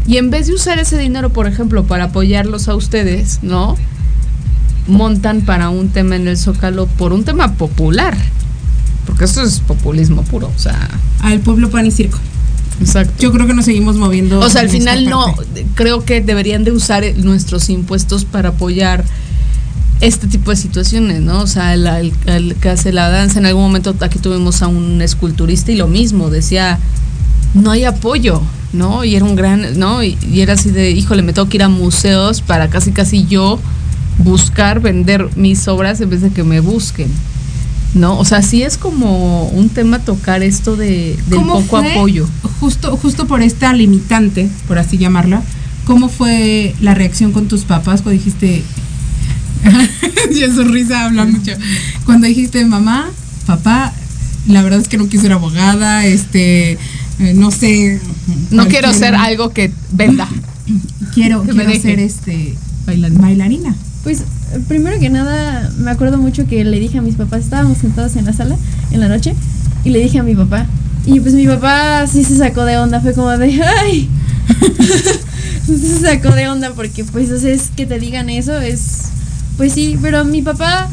Y 0.06 0.16
en 0.16 0.30
vez 0.30 0.49
de 0.49 0.54
usar 0.54 0.80
ese 0.80 0.99
dinero, 0.99 1.30
por 1.30 1.46
ejemplo, 1.46 1.84
para 1.84 2.04
apoyarlos 2.06 2.66
a 2.68 2.75
ustedes, 2.75 3.38
¿no? 3.42 3.76
Montan 4.88 5.42
para 5.42 5.68
un 5.70 5.90
tema 5.90 6.16
en 6.16 6.26
el 6.26 6.37
Zócalo 6.37 6.87
por 6.87 7.12
un 7.12 7.22
tema 7.25 7.52
popular. 7.54 8.16
Porque 9.06 9.25
esto 9.25 9.42
es 9.42 9.60
populismo 9.60 10.22
puro, 10.25 10.50
o 10.54 10.58
sea, 10.58 10.88
Al 11.20 11.38
pueblo 11.40 11.70
pan 11.70 11.87
y 11.87 11.92
circo. 11.92 12.18
exacto. 12.80 13.12
Yo 13.20 13.30
creo 13.30 13.46
que 13.46 13.54
nos 13.54 13.64
seguimos 13.66 13.94
moviendo. 13.96 14.40
O 14.40 14.50
sea, 14.50 14.62
al 14.62 14.68
final 14.70 15.04
no, 15.08 15.32
creo 15.75 16.04
que 16.04 16.20
deberían 16.20 16.64
de 16.64 16.72
usar 16.72 17.04
eh, 17.04 17.14
nuestros 17.16 17.70
impuestos 17.70 18.25
para 18.25 18.49
apoyar 18.50 19.04
este 20.00 20.26
tipo 20.26 20.50
de 20.50 20.56
situaciones, 20.56 21.20
¿no? 21.20 21.42
O 21.42 21.46
sea, 21.46 21.75
el, 21.75 21.87
el- 21.87 22.12
el 22.26 22.54
que 22.56 22.70
hace 22.70 22.90
la 22.92 23.08
danza, 23.10 23.38
en 23.38 23.46
algún 23.46 23.62
momento 23.62 23.94
aquí 24.00 24.18
tuvimos 24.18 24.62
a 24.62 24.66
un 24.66 25.00
esculturista 25.02 25.70
y 25.72 25.76
lo 25.76 25.87
mismo, 25.88 26.30
decía, 26.30 26.78
no 27.54 27.71
hay 27.71 27.85
apoyo, 27.85 28.42
¿no? 28.73 29.04
Y 29.04 29.16
era 29.16 29.25
un 29.25 29.37
gran, 29.37 29.78
¿no? 29.78 30.02
Y, 30.02 30.16
y 30.30 30.40
era 30.40 30.54
así 30.54 30.71
de, 30.71 30.90
híjole, 30.90 31.23
me 31.23 31.33
tengo 31.33 31.49
que 31.49 31.57
ir 31.57 31.62
a 31.62 31.69
museos 31.69 32.40
para 32.42 32.69
casi 32.69 32.92
casi 32.92 33.26
yo 33.26 33.59
buscar 34.19 34.80
vender 34.80 35.28
mis 35.37 35.66
obras 35.69 36.00
en 36.00 36.11
vez 36.11 36.23
de 36.23 36.30
que 36.30 36.45
me 36.45 36.61
busquen. 36.61 37.09
¿No? 37.92 38.16
O 38.19 38.25
sea, 38.25 38.40
sí 38.40 38.62
es 38.62 38.76
como 38.76 39.49
un 39.49 39.69
tema 39.69 39.99
tocar 39.99 40.45
esto 40.45 40.76
de, 40.76 41.19
del 41.26 41.38
¿Cómo 41.38 41.54
poco 41.54 41.80
fue, 41.80 41.92
apoyo. 41.92 42.28
Justo, 42.61 42.97
justo 42.97 43.26
por 43.26 43.42
esta 43.42 43.73
limitante, 43.73 44.49
por 44.69 44.78
así 44.78 44.97
llamarla, 44.97 45.42
¿cómo 45.87 46.09
fue 46.09 46.76
la 46.80 46.95
reacción 46.95 47.33
con 47.33 47.49
tus 47.49 47.62
papás 47.62 48.02
cuando 48.02 48.23
dijiste, 48.23 48.62
y 50.30 50.42
en 50.45 50.54
su 50.54 50.62
risa 50.64 51.07
habla 51.07 51.25
mucho, 51.25 51.50
cuando 52.04 52.28
dijiste 52.28 52.64
mamá, 52.64 53.11
papá, 53.47 53.92
la 54.47 54.62
verdad 54.62 54.78
es 54.78 54.87
que 54.87 54.97
no 54.97 55.09
quiero 55.09 55.23
ser 55.23 55.33
abogada, 55.33 56.07
este, 56.07 56.78
eh, 57.20 57.34
no 57.34 57.50
sé. 57.50 58.00
No 58.50 58.66
quiero 58.66 58.88
hacer 58.88 59.14
algo 59.14 59.50
que 59.50 59.70
venda. 59.92 60.28
Quiero, 61.14 61.42
que 61.42 61.52
quiero 61.52 61.80
ser 61.80 61.98
este 61.98 62.54
Bailarina. 62.86 63.20
bailarina. 63.20 63.74
Pues 64.02 64.22
primero 64.68 64.98
que 64.98 65.10
nada, 65.10 65.70
me 65.78 65.90
acuerdo 65.90 66.18
mucho 66.18 66.46
que 66.46 66.64
le 66.64 66.80
dije 66.80 66.98
a 66.98 67.02
mis 67.02 67.16
papás, 67.16 67.44
estábamos 67.44 67.78
sentados 67.78 68.16
en 68.16 68.24
la 68.24 68.32
sala 68.32 68.56
en 68.90 69.00
la 69.00 69.08
noche, 69.08 69.34
y 69.84 69.90
le 69.90 70.00
dije 70.00 70.18
a 70.18 70.22
mi 70.22 70.34
papá. 70.34 70.66
Y 71.06 71.20
pues 71.20 71.34
mi 71.34 71.46
papá 71.46 72.06
sí 72.06 72.24
se 72.24 72.36
sacó 72.36 72.64
de 72.64 72.78
onda, 72.78 73.00
fue 73.00 73.12
como 73.12 73.28
de, 73.36 73.62
¡ay! 73.62 74.08
se 75.66 76.00
sacó 76.00 76.30
de 76.34 76.48
onda 76.48 76.72
porque 76.74 77.04
pues 77.04 77.30
o 77.30 77.38
sea, 77.38 77.52
es 77.52 77.70
que 77.76 77.86
te 77.86 77.98
digan 77.98 78.30
eso, 78.30 78.58
es, 78.58 79.08
pues 79.56 79.72
sí, 79.72 79.98
pero 80.00 80.24
mi 80.24 80.42
papá 80.42 80.88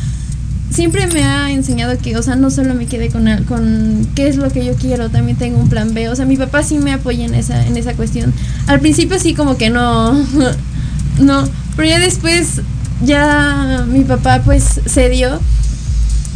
siempre 0.69 1.07
me 1.07 1.23
ha 1.23 1.51
enseñado 1.51 1.97
que, 1.97 2.17
o 2.17 2.23
sea, 2.23 2.35
no 2.35 2.49
solo 2.51 2.73
me 2.73 2.85
quedé 2.85 3.09
con, 3.09 3.25
con 3.45 4.07
qué 4.15 4.27
es 4.27 4.35
lo 4.35 4.49
que 4.51 4.65
yo 4.65 4.73
quiero, 4.75 5.09
también 5.09 5.37
tengo 5.37 5.57
un 5.57 5.69
plan 5.69 5.93
B, 5.93 6.09
o 6.09 6.15
sea, 6.15 6.25
mi 6.25 6.37
papá 6.37 6.63
sí 6.63 6.77
me 6.77 6.93
apoya 6.93 7.25
en 7.25 7.33
esa, 7.33 7.65
en 7.65 7.77
esa 7.77 7.93
cuestión. 7.93 8.33
Al 8.67 8.79
principio 8.79 9.19
sí 9.19 9.33
como 9.33 9.57
que 9.57 9.69
no, 9.69 10.13
no, 11.19 11.49
pero 11.75 11.89
ya 11.89 11.99
después 11.99 12.61
ya 13.03 13.85
mi 13.87 14.03
papá 14.03 14.41
pues 14.43 14.81
cedió 14.87 15.39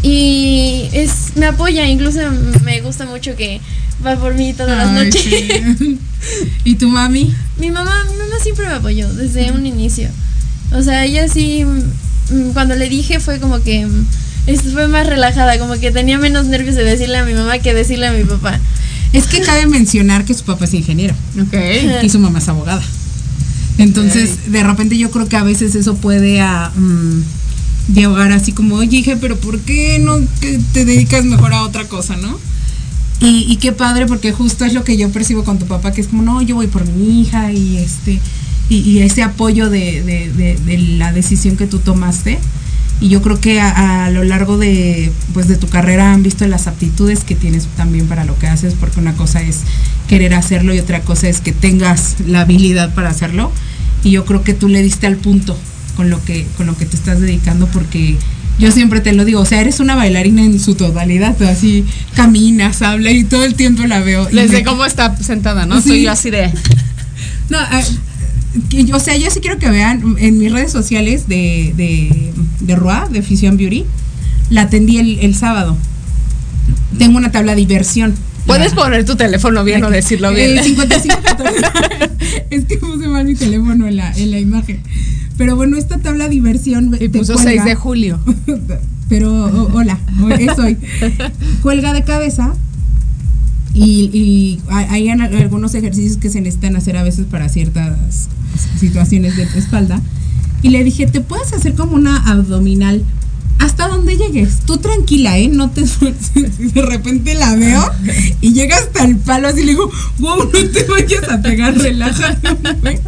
y 0.03 0.89
es, 0.93 1.35
me 1.35 1.47
apoya, 1.47 1.87
incluso 1.87 2.19
me 2.63 2.81
gusta 2.81 3.05
mucho 3.05 3.35
que 3.35 3.61
va 4.05 4.15
por 4.15 4.33
mí 4.33 4.53
todas 4.53 4.77
las 4.77 4.87
Ay, 4.89 5.05
noches. 5.05 5.21
sí. 5.21 5.99
¿Y 6.63 6.75
tu 6.75 6.87
mami? 6.87 7.33
Mi 7.57 7.71
mamá, 7.71 8.05
mi 8.09 8.17
mamá 8.17 8.35
siempre 8.41 8.67
me 8.67 8.73
apoyó 8.73 9.11
desde 9.13 9.51
un 9.51 9.65
inicio. 9.65 10.09
O 10.71 10.81
sea, 10.81 11.05
ella 11.05 11.27
sí, 11.27 11.65
mm, 11.65 12.51
cuando 12.53 12.75
le 12.75 12.89
dije 12.89 13.19
fue 13.19 13.39
como 13.39 13.61
que 13.61 13.85
mm, 13.85 14.05
fue 14.73 14.87
más 14.87 15.05
relajada, 15.07 15.57
como 15.59 15.73
que 15.79 15.91
tenía 15.91 16.17
menos 16.17 16.45
nervios 16.47 16.75
de 16.75 16.83
decirle 16.83 17.17
a 17.17 17.25
mi 17.25 17.33
mamá 17.33 17.59
que 17.59 17.73
decirle 17.73 18.07
a 18.07 18.11
mi 18.11 18.23
papá. 18.23 18.59
Es 19.13 19.25
que 19.27 19.41
cabe 19.41 19.65
mencionar 19.67 20.23
que 20.25 20.33
su 20.33 20.43
papá 20.43 20.65
es 20.65 20.73
ingeniero. 20.73 21.13
Ok. 21.41 21.53
y 22.03 22.09
su 22.09 22.19
mamá 22.19 22.39
es 22.39 22.47
abogada. 22.47 22.81
Entonces, 23.77 24.51
de 24.51 24.63
repente 24.63 24.97
yo 24.97 25.11
creo 25.11 25.27
que 25.27 25.37
a 25.37 25.43
veces 25.43 25.75
eso 25.75 25.95
puede 25.95 26.41
a, 26.41 26.71
mm, 26.75 27.23
llegar 27.93 28.31
así 28.31 28.51
como, 28.51 28.75
oye, 28.75 28.97
hija, 28.97 29.17
pero 29.19 29.37
¿por 29.37 29.59
qué 29.59 29.97
no 29.99 30.19
te 30.73 30.85
dedicas 30.85 31.25
mejor 31.25 31.53
a 31.53 31.63
otra 31.63 31.85
cosa, 31.87 32.15
no? 32.17 32.39
Y, 33.21 33.45
y 33.51 33.57
qué 33.57 33.71
padre, 33.71 34.05
porque 34.07 34.31
justo 34.31 34.65
es 34.65 34.73
lo 34.73 34.83
que 34.83 34.97
yo 34.97 35.09
percibo 35.09 35.43
con 35.43 35.59
tu 35.59 35.65
papá, 35.67 35.91
que 35.93 36.01
es 36.01 36.07
como, 36.07 36.23
no, 36.23 36.41
yo 36.41 36.55
voy 36.55 36.67
por 36.67 36.85
mi 36.87 37.21
hija 37.21 37.51
y 37.51 37.77
este 37.77 38.19
y, 38.69 38.77
y 38.77 38.99
ese 38.99 39.21
apoyo 39.23 39.69
de, 39.69 40.01
de- 40.03 40.31
de- 40.31 40.55
de 40.65 40.77
la 40.97 41.11
decisión 41.11 41.57
que 41.57 41.67
tú 41.67 41.79
tomaste. 41.79 42.39
Y 43.01 43.09
yo 43.09 43.21
creo 43.23 43.41
que 43.41 43.59
a, 43.59 44.05
a 44.05 44.09
lo 44.11 44.23
largo 44.23 44.57
de, 44.59 45.11
pues, 45.33 45.47
de 45.47 45.57
tu 45.57 45.67
carrera 45.67 46.13
han 46.13 46.21
visto 46.21 46.45
las 46.47 46.67
aptitudes 46.67 47.23
que 47.23 47.33
tienes 47.35 47.65
también 47.75 48.05
para 48.07 48.23
lo 48.25 48.37
que 48.37 48.45
haces, 48.47 48.75
porque 48.79 48.99
una 48.99 49.13
cosa 49.15 49.41
es 49.41 49.61
querer 50.07 50.35
hacerlo 50.35 50.73
y 50.73 50.79
otra 50.79 51.01
cosa 51.01 51.27
es 51.27 51.41
que 51.41 51.51
tengas 51.51 52.17
la 52.27 52.41
habilidad 52.41 52.93
para 52.93 53.09
hacerlo. 53.09 53.51
Y 54.03 54.11
yo 54.11 54.23
creo 54.25 54.43
que 54.43 54.53
tú 54.53 54.67
le 54.67 54.83
diste 54.83 55.07
al 55.07 55.17
punto 55.17 55.57
con 55.95 56.09
lo 56.11 56.23
que, 56.23 56.45
con 56.57 56.67
lo 56.67 56.77
que 56.77 56.85
te 56.85 56.95
estás 56.95 57.19
dedicando, 57.19 57.65
porque 57.67 58.17
yo 58.59 58.71
siempre 58.71 59.01
te 59.01 59.13
lo 59.13 59.25
digo, 59.25 59.41
o 59.41 59.45
sea, 59.45 59.61
eres 59.61 59.79
una 59.79 59.95
bailarina 59.95 60.43
en 60.43 60.59
su 60.59 60.75
totalidad, 60.75 61.35
tú 61.35 61.45
así 61.45 61.83
caminas, 62.15 62.83
hablas 62.83 63.13
y 63.13 63.23
todo 63.23 63.43
el 63.45 63.55
tiempo 63.55 63.83
la 63.87 63.99
veo. 64.01 64.29
Les 64.31 64.51
me- 64.51 64.57
de 64.57 64.63
cómo 64.63 64.85
está 64.85 65.15
sentada, 65.17 65.65
¿no? 65.65 65.81
Sí. 65.81 65.89
Soy 65.89 66.03
yo 66.03 66.11
así 66.11 66.29
de. 66.29 66.51
no, 67.49 67.57
ah, 67.59 67.81
que 68.69 68.83
yo- 68.85 68.97
o 68.97 68.99
sea, 68.99 69.15
yo 69.17 69.29
sí 69.31 69.39
quiero 69.39 69.57
que 69.59 69.69
vean 69.69 70.15
en 70.19 70.37
mis 70.37 70.51
redes 70.51 70.71
sociales 70.71 71.27
de, 71.27 71.73
de, 71.77 72.33
de 72.59 72.75
RUA, 72.75 73.07
de 73.09 73.21
Fusion 73.21 73.57
Beauty, 73.57 73.85
la 74.49 74.63
atendí 74.63 74.97
el, 74.97 75.19
el 75.19 75.35
sábado. 75.35 75.77
Tengo 76.97 77.17
una 77.17 77.31
tabla 77.31 77.53
de 77.53 77.57
diversión. 77.57 78.13
Puedes 78.45 78.73
poner 78.73 79.05
tu 79.05 79.15
teléfono 79.15 79.63
bien 79.63 79.83
o 79.83 79.89
decirlo 79.89 80.33
bien. 80.33 80.57
Eh, 80.57 80.63
55 80.65 81.17
Es 82.49 82.65
que 82.65 82.77
puse 82.77 83.07
mal 83.07 83.25
mi 83.25 83.35
teléfono 83.35 83.87
en 83.87 83.95
la, 83.97 84.11
en 84.17 84.31
la 84.31 84.39
imagen. 84.39 84.81
Pero 85.37 85.55
bueno, 85.55 85.77
esta 85.77 85.97
tabla 85.99 86.25
de 86.25 86.31
diversión. 86.31 86.95
y 86.99 87.07
puso 87.07 87.33
cuelga- 87.35 87.63
6 87.63 87.65
de 87.65 87.75
julio. 87.75 88.19
Pero 89.09 89.45
hola, 89.73 89.99
es 90.39 90.57
hoy. 90.59 90.77
Cuelga 91.61 91.93
de 91.93 92.03
cabeza 92.03 92.53
y, 93.73 94.09
y 94.13 94.59
hay 94.69 95.09
algunos 95.09 95.73
ejercicios 95.75 96.17
que 96.17 96.29
se 96.29 96.41
necesitan 96.41 96.75
hacer 96.75 96.97
a 96.97 97.03
veces 97.03 97.25
para 97.29 97.47
ciertas 97.49 98.27
situaciones 98.79 99.35
de 99.37 99.45
tu 99.45 99.57
espalda. 99.59 100.01
Y 100.61 100.69
le 100.69 100.83
dije, 100.83 101.07
¿te 101.07 101.21
puedes 101.21 101.53
hacer 101.53 101.73
como 101.75 101.93
una 101.95 102.17
abdominal 102.31 103.03
hasta 103.59 103.87
donde 103.87 104.17
llegues. 104.17 104.61
Tú 104.65 104.77
tranquila, 104.77 105.37
¿eh? 105.37 105.47
No 105.47 105.69
te 105.69 105.81
esfuerces. 105.85 106.73
De 106.73 106.81
repente 106.81 107.35
la 107.35 107.55
veo 107.55 107.83
y 108.41 108.53
llega 108.53 108.75
hasta 108.75 109.03
el 109.05 109.17
palo 109.17 109.47
así 109.49 109.59
le 109.63 109.71
digo, 109.73 109.89
wow, 110.17 110.45
no 110.45 110.49
te 110.71 110.83
vayas 110.85 111.29
a 111.29 111.41
pegar, 111.43 111.77
relájate. 111.77 113.01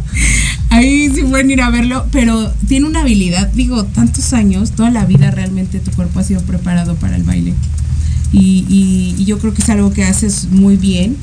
Ahí 0.70 1.10
sí 1.14 1.22
pueden 1.22 1.50
ir 1.50 1.60
a 1.60 1.70
verlo, 1.70 2.06
pero 2.12 2.52
tiene 2.68 2.86
una 2.86 3.00
habilidad, 3.02 3.48
digo, 3.48 3.84
tantos 3.84 4.32
años, 4.32 4.72
toda 4.72 4.90
la 4.90 5.04
vida 5.06 5.30
realmente 5.30 5.78
tu 5.80 5.90
cuerpo 5.92 6.20
ha 6.20 6.24
sido 6.24 6.40
preparado 6.42 6.94
para 6.96 7.16
el 7.16 7.22
baile. 7.24 7.54
Y, 8.32 8.64
y- 8.68 9.14
y 9.18 9.24
yo 9.24 9.38
creo 9.38 9.54
que 9.54 9.62
es 9.62 9.68
algo 9.70 9.92
que 9.92 10.04
haces 10.04 10.48
muy 10.50 10.76
bien 10.76 11.16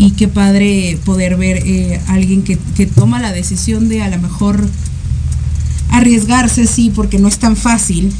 y 0.00 0.12
qué 0.12 0.28
padre 0.28 0.98
poder 1.04 1.36
ver 1.36 1.58
eh, 1.58 2.00
alguien 2.06 2.42
que, 2.42 2.58
que 2.74 2.86
toma 2.86 3.20
la 3.20 3.32
decisión 3.32 3.90
de 3.90 4.00
a 4.00 4.08
lo 4.08 4.18
mejor 4.18 4.66
arriesgarse, 5.90 6.66
sí, 6.66 6.90
porque 6.94 7.18
no 7.18 7.28
es 7.28 7.38
tan 7.38 7.54
fácil 7.54 8.10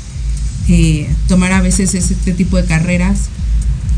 eh, 0.68 1.08
tomar 1.26 1.52
a 1.52 1.62
veces 1.62 1.94
este 1.94 2.32
tipo 2.34 2.58
de 2.58 2.66
carreras. 2.66 3.30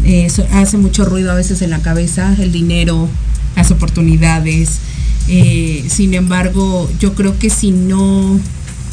Eh, 0.04 0.28
hace 0.52 0.78
mucho 0.78 1.04
ruido 1.04 1.32
a 1.32 1.34
veces 1.34 1.60
en 1.60 1.70
la 1.70 1.80
cabeza, 1.80 2.36
el 2.38 2.52
dinero, 2.52 3.08
las 3.56 3.72
oportunidades. 3.72 4.78
Eh, 5.26 5.84
sin 5.88 6.14
embargo, 6.14 6.88
yo 7.00 7.16
creo 7.16 7.36
que 7.36 7.50
si 7.50 7.72
no 7.72 8.38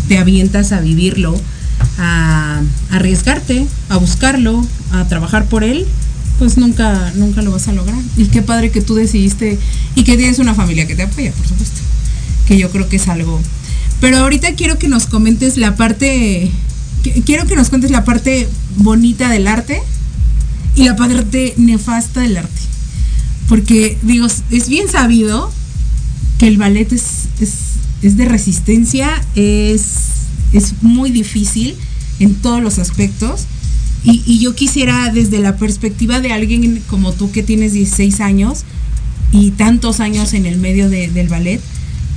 te 0.07 0.17
avientas 0.17 0.71
a 0.71 0.81
vivirlo, 0.81 1.39
a 1.99 2.63
arriesgarte, 2.89 3.67
a 3.89 3.97
buscarlo, 3.97 4.65
a 4.93 5.07
trabajar 5.07 5.45
por 5.45 5.63
él, 5.63 5.85
pues 6.39 6.57
nunca, 6.57 7.11
nunca 7.15 7.41
lo 7.41 7.51
vas 7.51 7.67
a 7.67 7.73
lograr. 7.73 8.01
Y 8.17 8.25
qué 8.25 8.41
padre 8.41 8.71
que 8.71 8.81
tú 8.81 8.95
decidiste 8.95 9.59
y 9.93 10.03
que 10.03 10.17
tienes 10.17 10.39
una 10.39 10.55
familia 10.55 10.87
que 10.87 10.95
te 10.95 11.03
apoya, 11.03 11.31
por 11.33 11.45
supuesto. 11.45 11.81
Que 12.47 12.57
yo 12.57 12.71
creo 12.71 12.87
que 12.87 12.95
es 12.95 13.07
algo. 13.09 13.39
Pero 13.99 14.17
ahorita 14.17 14.55
quiero 14.55 14.79
que 14.79 14.87
nos 14.87 15.05
comentes 15.05 15.57
la 15.57 15.75
parte, 15.75 16.49
quiero 17.25 17.45
que 17.45 17.55
nos 17.55 17.69
cuentes 17.69 17.91
la 17.91 18.05
parte 18.05 18.47
bonita 18.77 19.29
del 19.29 19.47
arte 19.47 19.81
y 20.75 20.85
la 20.85 20.95
parte 20.95 21.53
nefasta 21.57 22.21
del 22.21 22.37
arte. 22.37 22.61
Porque, 23.49 23.97
digo, 24.01 24.27
es 24.49 24.69
bien 24.69 24.87
sabido 24.87 25.51
que 26.37 26.47
el 26.47 26.57
ballet 26.57 26.91
es, 26.93 27.27
es, 27.41 27.51
es 28.01 28.15
de 28.15 28.25
resistencia, 28.25 29.09
es, 29.35 29.83
es 30.53 30.81
muy 30.81 31.11
difícil 31.11 31.75
en 32.19 32.35
todos 32.35 32.61
los 32.61 32.79
aspectos. 32.79 33.41
Y, 34.03 34.21
y 34.25 34.39
yo 34.39 34.55
quisiera, 34.55 35.11
desde 35.13 35.39
la 35.39 35.57
perspectiva 35.57 36.19
de 36.19 36.31
alguien 36.31 36.81
como 36.87 37.11
tú 37.13 37.31
que 37.31 37.43
tienes 37.43 37.73
16 37.73 38.21
años 38.21 38.63
y 39.31 39.51
tantos 39.51 39.99
años 39.99 40.33
en 40.33 40.45
el 40.45 40.57
medio 40.57 40.89
de- 40.89 41.09
del 41.09 41.27
ballet, 41.27 41.59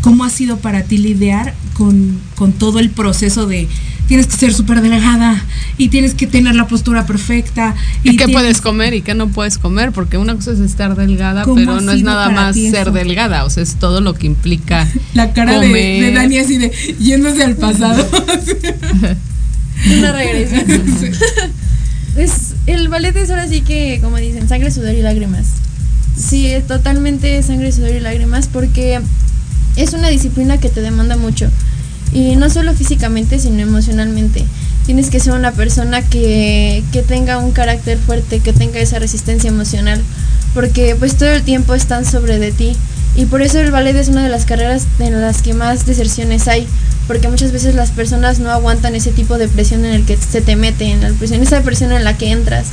¿cómo 0.00 0.24
ha 0.24 0.30
sido 0.30 0.58
para 0.58 0.82
ti 0.84 0.98
lidiar 0.98 1.54
con, 1.74 2.18
con 2.36 2.52
todo 2.52 2.78
el 2.78 2.90
proceso 2.90 3.46
de 3.46 3.68
tienes 4.08 4.26
que 4.26 4.36
ser 4.36 4.52
súper 4.52 4.80
delgada 4.82 5.42
y 5.78 5.88
tienes 5.88 6.14
que 6.14 6.26
tener 6.26 6.54
la 6.54 6.66
postura 6.68 7.04
perfecta? 7.06 7.74
¿Y 8.04 8.10
qué 8.16 8.26
tienes- 8.26 8.32
puedes 8.34 8.60
comer 8.60 8.94
y 8.94 9.02
qué 9.02 9.14
no 9.14 9.28
puedes 9.28 9.58
comer? 9.58 9.90
Porque 9.92 10.18
una 10.18 10.34
cosa 10.36 10.52
es 10.52 10.60
estar 10.60 10.94
delgada, 10.96 11.42
¿Cómo 11.42 11.56
pero 11.56 11.80
no 11.80 11.92
es 11.92 12.02
nada 12.02 12.28
más 12.30 12.54
ser 12.54 12.92
delgada, 12.92 13.44
o 13.44 13.50
sea, 13.50 13.62
es 13.64 13.74
todo 13.76 14.00
lo 14.00 14.14
que 14.14 14.26
implica 14.28 14.88
La 15.14 15.32
cara 15.32 15.58
de, 15.60 15.68
de 16.00 16.12
Dani 16.12 16.38
así 16.38 16.58
de 16.58 16.70
yéndose 17.00 17.42
al 17.42 17.56
pasado. 17.56 18.06
Una 19.98 20.12
regresión. 20.12 21.12
Es, 22.16 22.54
el 22.66 22.88
ballet 22.88 23.16
es 23.16 23.30
ahora 23.30 23.48
sí 23.48 23.62
que, 23.62 23.98
como 24.02 24.16
dicen, 24.18 24.48
sangre, 24.48 24.70
sudor 24.70 24.94
y 24.94 25.02
lágrimas. 25.02 25.46
Sí, 26.16 26.46
es 26.46 26.66
totalmente 26.66 27.42
sangre, 27.42 27.72
sudor 27.72 27.90
y 27.90 28.00
lágrimas 28.00 28.48
porque 28.48 29.00
es 29.76 29.92
una 29.94 30.08
disciplina 30.08 30.58
que 30.58 30.68
te 30.68 30.82
demanda 30.82 31.16
mucho. 31.16 31.48
Y 32.12 32.36
no 32.36 32.50
solo 32.50 32.74
físicamente, 32.74 33.38
sino 33.38 33.60
emocionalmente. 33.60 34.44
Tienes 34.84 35.08
que 35.08 35.20
ser 35.20 35.32
una 35.32 35.52
persona 35.52 36.02
que, 36.02 36.84
que 36.92 37.02
tenga 37.02 37.38
un 37.38 37.52
carácter 37.52 37.98
fuerte, 37.98 38.40
que 38.40 38.52
tenga 38.52 38.80
esa 38.80 38.98
resistencia 38.98 39.48
emocional. 39.48 40.02
Porque 40.52 40.94
pues 40.98 41.16
todo 41.16 41.30
el 41.30 41.42
tiempo 41.42 41.74
están 41.74 42.04
sobre 42.04 42.38
de 42.38 42.52
ti. 42.52 42.76
Y 43.14 43.26
por 43.26 43.40
eso 43.40 43.60
el 43.60 43.70
ballet 43.70 43.96
es 43.96 44.08
una 44.08 44.22
de 44.22 44.28
las 44.28 44.44
carreras 44.44 44.86
en 44.98 45.18
las 45.20 45.40
que 45.40 45.54
más 45.54 45.86
deserciones 45.86 46.48
hay. 46.48 46.66
Porque 47.06 47.28
muchas 47.28 47.52
veces 47.52 47.74
las 47.74 47.90
personas 47.90 48.38
no 48.38 48.50
aguantan 48.50 48.94
ese 48.94 49.10
tipo 49.10 49.38
de 49.38 49.48
presión 49.48 49.84
en 49.84 49.92
el 49.92 50.04
que 50.04 50.16
se 50.16 50.40
te 50.40 50.56
mete, 50.56 50.86
en 50.86 51.00
la 51.02 51.10
presión, 51.10 51.42
esa 51.42 51.62
presión 51.62 51.92
en 51.92 52.04
la 52.04 52.16
que 52.16 52.30
entras. 52.30 52.66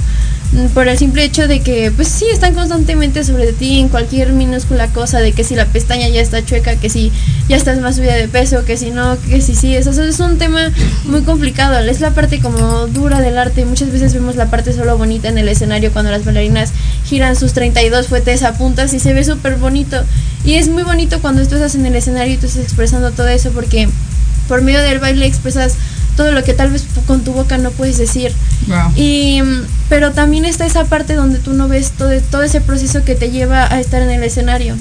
Mm, 0.51 0.67
por 0.69 0.87
el 0.87 0.97
simple 0.97 1.23
hecho 1.23 1.47
de 1.47 1.59
que, 1.59 1.91
pues 1.91 2.07
sí, 2.07 2.25
están 2.31 2.55
constantemente 2.55 3.23
sobre 3.23 3.53
ti 3.53 3.79
en 3.79 3.87
cualquier 3.87 4.33
minúscula 4.33 4.87
cosa, 4.87 5.19
de 5.19 5.31
que 5.31 5.43
si 5.43 5.55
la 5.55 5.65
pestaña 5.65 6.07
ya 6.09 6.21
está 6.21 6.43
chueca, 6.43 6.75
que 6.75 6.89
si 6.89 7.11
ya 7.47 7.55
estás 7.55 7.79
más 7.81 7.97
subida 7.97 8.15
de 8.15 8.27
peso, 8.27 8.65
que 8.65 8.75
si 8.75 8.89
no, 8.89 9.15
que 9.29 9.41
si 9.41 9.53
sí, 9.53 9.75
eso, 9.75 9.91
eso 9.91 10.03
es 10.03 10.19
un 10.19 10.39
tema 10.39 10.71
muy 11.05 11.21
complicado, 11.21 11.77
es 11.79 12.01
la 12.01 12.11
parte 12.11 12.39
como 12.39 12.87
dura 12.87 13.21
del 13.21 13.37
arte, 13.37 13.63
muchas 13.65 13.91
veces 13.91 14.15
vemos 14.15 14.37
la 14.37 14.49
parte 14.49 14.73
solo 14.73 14.97
bonita 14.97 15.29
en 15.29 15.37
el 15.37 15.47
escenario 15.47 15.91
cuando 15.91 16.09
las 16.09 16.25
bailarinas 16.25 16.71
giran 17.05 17.35
sus 17.35 17.53
32 17.53 18.07
fuetes 18.07 18.41
a 18.41 18.53
puntas 18.53 18.93
y 18.95 18.99
se 18.99 19.13
ve 19.13 19.23
súper 19.23 19.57
bonito, 19.57 20.03
y 20.43 20.55
es 20.55 20.67
muy 20.67 20.81
bonito 20.81 21.21
cuando 21.21 21.43
estás 21.43 21.75
en 21.75 21.85
el 21.85 21.95
escenario 21.95 22.33
y 22.33 22.37
tú 22.37 22.47
estás 22.47 22.63
expresando 22.63 23.11
todo 23.11 23.27
eso, 23.27 23.51
porque 23.51 23.87
por 24.49 24.61
medio 24.61 24.81
del 24.81 24.99
baile 24.99 25.25
expresas 25.25 25.75
todo 26.17 26.33
lo 26.33 26.43
que 26.43 26.53
tal 26.53 26.69
vez 26.69 26.83
con 27.07 27.23
tu 27.23 27.31
boca 27.31 27.57
no 27.57 27.71
puedes 27.71 27.97
decir. 27.97 28.33
Wow. 28.67 28.91
Y, 28.97 29.41
pero 29.87 30.11
también 30.11 30.43
está 30.43 30.65
esa 30.65 30.83
parte 30.83 31.13
donde 31.13 31.39
tú 31.39 31.53
no 31.53 31.69
ves 31.69 31.91
todo, 31.91 32.11
todo 32.29 32.43
ese 32.43 32.59
proceso 32.59 33.05
que 33.05 33.15
te 33.15 33.31
lleva 33.31 33.73
a 33.73 33.79
estar 33.79 34.01
en 34.01 34.09
el 34.09 34.21
escenario. 34.23 34.75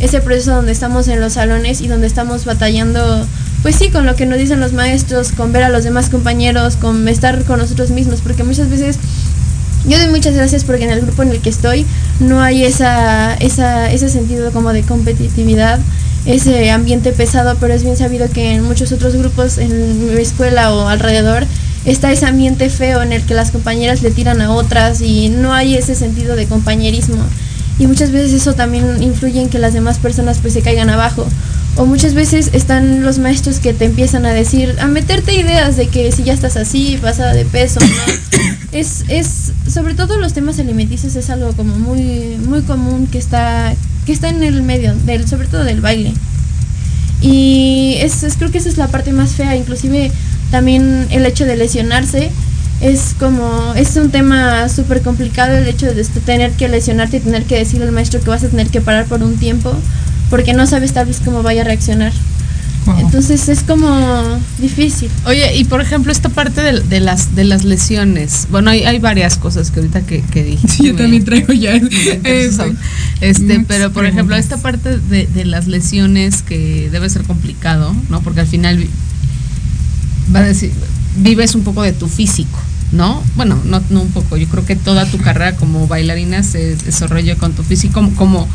Ese 0.00 0.20
proceso 0.20 0.54
donde 0.54 0.72
estamos 0.72 1.08
en 1.08 1.18
los 1.18 1.32
salones 1.32 1.80
y 1.80 1.88
donde 1.88 2.06
estamos 2.06 2.44
batallando, 2.44 3.26
pues 3.62 3.76
sí, 3.76 3.88
con 3.88 4.04
lo 4.04 4.16
que 4.16 4.26
nos 4.26 4.38
dicen 4.38 4.60
los 4.60 4.74
maestros, 4.74 5.32
con 5.32 5.50
ver 5.50 5.62
a 5.62 5.70
los 5.70 5.82
demás 5.82 6.10
compañeros, 6.10 6.76
con 6.76 7.08
estar 7.08 7.42
con 7.44 7.58
nosotros 7.58 7.88
mismos, 7.90 8.20
porque 8.20 8.44
muchas 8.44 8.68
veces 8.68 8.98
yo 9.86 9.98
doy 9.98 10.08
muchas 10.08 10.34
gracias 10.34 10.64
porque 10.64 10.84
en 10.84 10.90
el 10.90 11.00
grupo 11.00 11.22
en 11.22 11.30
el 11.30 11.40
que 11.40 11.48
estoy 11.48 11.86
no 12.20 12.40
hay 12.40 12.64
esa, 12.64 13.34
esa, 13.36 13.90
ese 13.90 14.08
sentido 14.08 14.52
como 14.52 14.72
de 14.72 14.82
competitividad, 14.82 15.80
ese 16.26 16.70
ambiente 16.70 17.12
pesado, 17.12 17.56
pero 17.58 17.74
es 17.74 17.82
bien 17.82 17.96
sabido 17.96 18.28
que 18.30 18.54
en 18.54 18.62
muchos 18.62 18.92
otros 18.92 19.16
grupos 19.16 19.58
en 19.58 20.14
mi 20.14 20.20
escuela 20.20 20.72
o 20.72 20.88
alrededor 20.88 21.46
está 21.84 22.12
ese 22.12 22.26
ambiente 22.26 22.70
feo 22.70 23.02
en 23.02 23.12
el 23.12 23.22
que 23.22 23.34
las 23.34 23.50
compañeras 23.50 24.02
le 24.02 24.10
tiran 24.10 24.40
a 24.40 24.52
otras 24.52 25.00
y 25.00 25.30
no 25.30 25.52
hay 25.52 25.74
ese 25.74 25.94
sentido 25.94 26.36
de 26.36 26.46
compañerismo. 26.46 27.24
Y 27.78 27.86
muchas 27.86 28.12
veces 28.12 28.32
eso 28.32 28.54
también 28.54 29.02
influye 29.02 29.40
en 29.40 29.48
que 29.48 29.58
las 29.58 29.72
demás 29.72 29.98
personas 29.98 30.38
pues 30.40 30.52
se 30.52 30.62
caigan 30.62 30.90
abajo. 30.90 31.26
O 31.76 31.86
muchas 31.86 32.12
veces 32.12 32.50
están 32.52 33.02
los 33.02 33.18
maestros 33.18 33.58
que 33.58 33.72
te 33.72 33.86
empiezan 33.86 34.26
a 34.26 34.32
decir, 34.32 34.76
a 34.78 34.86
meterte 34.86 35.34
ideas 35.34 35.76
de 35.76 35.88
que 35.88 36.12
si 36.12 36.22
ya 36.22 36.34
estás 36.34 36.56
así, 36.56 36.98
pasada 37.00 37.32
de 37.32 37.46
peso, 37.46 37.80
¿no? 37.80 38.12
es, 38.72 39.04
es, 39.08 39.52
sobre 39.68 39.94
todo 39.94 40.18
los 40.18 40.34
temas 40.34 40.58
alimenticios 40.58 41.16
es 41.16 41.30
algo 41.30 41.52
como 41.54 41.76
muy, 41.76 42.36
muy 42.46 42.60
común 42.62 43.06
que 43.06 43.18
está, 43.18 43.74
que 44.06 44.12
está 44.12 44.28
en 44.28 44.42
el 44.42 44.62
medio, 44.62 44.94
del, 45.04 45.26
sobre 45.28 45.48
todo 45.48 45.64
del 45.64 45.80
baile. 45.80 46.12
Y 47.20 47.96
es, 48.00 48.22
es- 48.24 48.36
creo 48.36 48.50
que 48.50 48.58
esa 48.58 48.68
es 48.68 48.76
la 48.78 48.88
parte 48.88 49.12
más 49.12 49.32
fea, 49.32 49.56
inclusive 49.56 50.10
también 50.50 51.06
el 51.10 51.24
hecho 51.26 51.44
de 51.46 51.56
lesionarse 51.56 52.30
es 52.80 53.14
como, 53.18 53.74
es 53.76 53.94
un 53.96 54.10
tema 54.10 54.68
súper 54.68 55.02
complicado 55.02 55.56
el 55.56 55.68
hecho 55.68 55.86
de 55.94 56.04
tener 56.26 56.50
que 56.52 56.68
lesionarte 56.68 57.18
y 57.18 57.20
tener 57.20 57.44
que 57.44 57.56
decirle 57.56 57.86
al 57.86 57.92
maestro 57.92 58.20
que 58.20 58.28
vas 58.30 58.42
a 58.42 58.48
tener 58.48 58.66
que 58.68 58.80
parar 58.80 59.06
por 59.06 59.22
un 59.22 59.36
tiempo 59.36 59.72
porque 60.30 60.52
no 60.52 60.66
sabes 60.66 60.92
tal 60.92 61.06
vez 61.06 61.20
cómo 61.24 61.42
vaya 61.44 61.60
a 61.60 61.64
reaccionar. 61.64 62.12
Wow. 62.84 62.98
Entonces 62.98 63.48
es 63.48 63.62
como 63.62 64.40
difícil. 64.58 65.08
Oye, 65.26 65.56
y 65.56 65.64
por 65.64 65.80
ejemplo, 65.80 66.10
esta 66.10 66.28
parte 66.30 66.60
de, 66.62 66.80
de 66.80 66.98
las 67.00 67.34
de 67.36 67.44
las 67.44 67.64
lesiones. 67.64 68.48
Bueno, 68.50 68.70
hay, 68.70 68.82
hay 68.82 68.98
varias 68.98 69.36
cosas 69.36 69.70
que 69.70 69.78
ahorita 69.80 70.02
que, 70.02 70.20
que 70.22 70.42
dijiste. 70.42 70.76
Sí, 70.76 70.86
yo 70.88 70.94
me- 70.94 70.98
también 71.02 71.24
traigo 71.24 71.52
ya. 71.52 71.78
me 71.80 72.46
este, 73.20 73.42
muchas 73.44 73.64
pero 73.68 73.92
por 73.92 74.04
ejemplo, 74.04 74.34
esta 74.34 74.56
parte 74.56 74.98
de, 74.98 75.26
de 75.26 75.44
las 75.44 75.68
lesiones 75.68 76.42
que 76.42 76.88
debe 76.90 77.08
ser 77.08 77.22
complicado, 77.22 77.94
¿no? 78.08 78.20
Porque 78.22 78.40
al 78.40 78.48
final 78.48 78.84
va 80.34 80.40
a 80.40 80.42
decir, 80.44 80.72
vives 81.18 81.54
un 81.54 81.62
poco 81.62 81.82
de 81.82 81.92
tu 81.92 82.08
físico, 82.08 82.58
¿no? 82.92 83.22
Bueno, 83.36 83.58
no, 83.64 83.82
no 83.90 84.02
un 84.02 84.08
poco, 84.10 84.36
yo 84.36 84.46
creo 84.48 84.64
que 84.64 84.76
toda 84.76 85.06
tu 85.06 85.18
carrera 85.18 85.56
como 85.56 85.86
bailarina 85.86 86.42
se 86.42 86.76
desarrolla 86.76 87.36
con 87.36 87.52
tu 87.52 87.62
físico 87.62 87.94
como, 87.94 88.14
como 88.14 88.48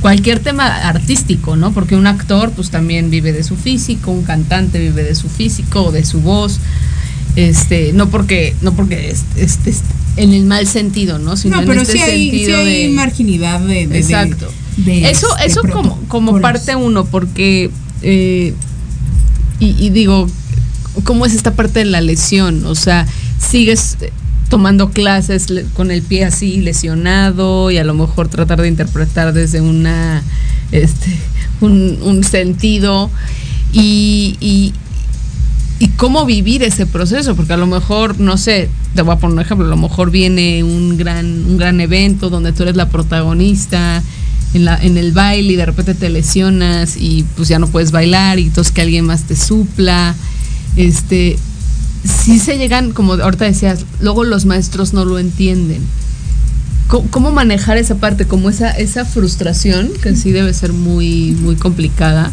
cualquier 0.00 0.40
tema 0.40 0.66
artístico, 0.88 1.56
¿no? 1.56 1.72
Porque 1.72 1.96
un 1.96 2.06
actor 2.06 2.50
pues 2.50 2.70
también 2.70 3.10
vive 3.10 3.32
de 3.32 3.42
su 3.44 3.56
físico, 3.56 4.10
un 4.10 4.22
cantante 4.22 4.78
vive 4.78 5.02
de 5.04 5.14
su 5.14 5.28
físico 5.28 5.84
o 5.84 5.92
de 5.92 6.04
su 6.04 6.20
voz. 6.20 6.58
Este, 7.36 7.92
no 7.92 8.10
porque 8.10 8.54
no 8.60 8.74
porque 8.74 9.10
es- 9.10 9.24
este, 9.36 9.70
es 9.70 9.80
en 10.16 10.32
el 10.32 10.44
mal 10.44 10.66
sentido, 10.68 11.18
¿no? 11.18 11.36
Sino 11.36 11.56
No, 11.56 11.62
en 11.62 11.68
pero 11.68 11.80
este 11.82 11.94
sí 11.94 11.98
hay, 12.00 12.30
sí 12.30 12.36
sentido 12.38 12.58
hay 12.60 12.82
de 12.82 12.88
marginidad 12.90 13.60
de, 13.60 13.82
Exacto. 13.82 14.48
de- 14.76 15.10
eso 15.10 15.26
eso 15.44 15.62
como, 15.72 15.98
como 16.06 16.40
parte 16.40 16.76
uno, 16.76 17.04
porque, 17.06 17.70
eh, 18.02 18.54
y, 19.58 19.66
y 19.84 19.90
digo, 19.90 20.28
¿cómo 21.02 21.26
es 21.26 21.34
esta 21.34 21.54
parte 21.54 21.80
de 21.80 21.86
la 21.86 22.00
lesión? 22.00 22.64
O 22.66 22.74
sea, 22.76 23.06
sigues 23.44 23.96
eh, 24.00 24.12
tomando 24.48 24.90
clases 24.90 25.46
con 25.74 25.90
el 25.90 26.02
pie 26.02 26.24
así 26.24 26.60
lesionado 26.60 27.70
y 27.70 27.78
a 27.78 27.84
lo 27.84 27.94
mejor 27.94 28.28
tratar 28.28 28.60
de 28.60 28.68
interpretar 28.68 29.32
desde 29.32 29.60
una, 29.60 30.22
este, 30.72 31.16
un, 31.60 31.98
un 32.02 32.24
sentido 32.24 33.10
y, 33.72 34.36
y, 34.40 34.72
y 35.78 35.88
cómo 35.88 36.24
vivir 36.24 36.62
ese 36.62 36.86
proceso, 36.86 37.34
porque 37.34 37.52
a 37.54 37.56
lo 37.56 37.66
mejor, 37.66 38.20
no 38.20 38.36
sé, 38.36 38.68
te 38.94 39.02
voy 39.02 39.14
a 39.14 39.18
poner 39.18 39.34
un 39.34 39.40
ejemplo, 39.40 39.66
a 39.66 39.70
lo 39.70 39.76
mejor 39.76 40.10
viene 40.10 40.62
un 40.62 40.96
gran, 40.96 41.26
un 41.26 41.58
gran 41.58 41.80
evento 41.80 42.30
donde 42.30 42.52
tú 42.52 42.62
eres 42.62 42.76
la 42.76 42.88
protagonista 42.88 44.02
en, 44.54 44.64
la, 44.64 44.76
en 44.76 44.96
el 44.96 45.12
baile 45.12 45.54
y 45.54 45.56
de 45.56 45.66
repente 45.66 45.94
te 45.94 46.08
lesionas 46.10 46.96
y 46.96 47.24
pues 47.36 47.48
ya 47.48 47.58
no 47.58 47.66
puedes 47.66 47.90
bailar 47.90 48.38
y 48.38 48.44
entonces 48.44 48.72
que 48.72 48.82
alguien 48.82 49.04
más 49.04 49.24
te 49.24 49.34
supla. 49.34 50.14
Este, 50.76 51.36
sí 52.04 52.38
se 52.38 52.58
llegan, 52.58 52.92
como 52.92 53.14
ahorita 53.14 53.44
decías, 53.44 53.84
luego 54.00 54.24
los 54.24 54.44
maestros 54.44 54.92
no 54.92 55.04
lo 55.04 55.18
entienden. 55.18 55.82
¿Cómo, 57.10 57.32
manejar 57.32 57.76
esa 57.76 57.96
parte, 57.96 58.26
como 58.26 58.50
esa, 58.50 58.70
esa 58.70 59.04
frustración, 59.04 59.90
que 60.02 60.14
sí 60.14 60.30
debe 60.32 60.52
ser 60.52 60.72
muy, 60.72 61.32
muy 61.40 61.56
complicada, 61.56 62.30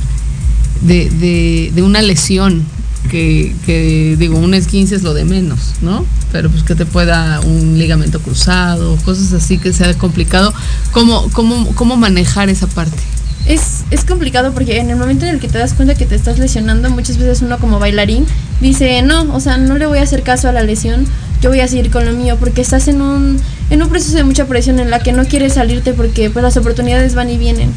de, 0.81 1.09
de, 1.09 1.71
de 1.73 1.81
una 1.81 2.01
lesión? 2.01 2.63
Que, 3.09 3.55
que, 3.65 4.15
digo, 4.19 4.37
un 4.37 4.53
esguince 4.53 4.95
es 4.95 5.01
lo 5.01 5.15
de 5.15 5.25
menos, 5.25 5.59
¿no? 5.81 6.05
Pero 6.31 6.51
pues 6.51 6.63
que 6.63 6.75
te 6.75 6.85
pueda 6.85 7.39
un 7.41 7.79
ligamento 7.79 8.19
cruzado, 8.19 8.95
cosas 8.97 9.33
así 9.33 9.57
que 9.57 9.73
sea 9.73 9.93
complicado. 9.95 10.53
¿Cómo, 10.91 11.27
cómo, 11.31 11.73
cómo 11.73 11.95
manejar 11.97 12.49
esa 12.49 12.67
parte? 12.67 13.01
Es, 13.45 13.83
es 13.91 14.05
complicado 14.05 14.53
porque 14.53 14.79
en 14.79 14.89
el 14.89 14.97
momento 14.97 15.25
en 15.25 15.35
el 15.35 15.39
que 15.39 15.47
te 15.47 15.57
das 15.57 15.73
cuenta 15.73 15.95
que 15.95 16.05
te 16.05 16.15
estás 16.15 16.39
lesionando, 16.39 16.89
muchas 16.89 17.17
veces 17.17 17.41
uno 17.41 17.57
como 17.59 17.79
bailarín 17.79 18.25
dice, 18.59 19.01
no, 19.01 19.33
o 19.33 19.39
sea, 19.39 19.57
no 19.57 19.77
le 19.77 19.85
voy 19.85 19.99
a 19.99 20.03
hacer 20.03 20.23
caso 20.23 20.47
a 20.47 20.51
la 20.51 20.63
lesión, 20.63 21.05
yo 21.41 21.49
voy 21.49 21.59
a 21.59 21.67
seguir 21.67 21.89
con 21.89 22.05
lo 22.05 22.13
mío, 22.13 22.37
porque 22.39 22.61
estás 22.61 22.87
en 22.87 23.01
un, 23.01 23.39
en 23.69 23.81
un 23.81 23.89
proceso 23.89 24.15
de 24.15 24.23
mucha 24.23 24.45
presión 24.45 24.79
en 24.79 24.91
la 24.91 24.99
que 24.99 25.11
no 25.11 25.25
quieres 25.25 25.53
salirte 25.53 25.93
porque 25.93 26.29
pues 26.29 26.43
las 26.43 26.57
oportunidades 26.57 27.15
van 27.15 27.29
y 27.29 27.37
vienen. 27.37 27.71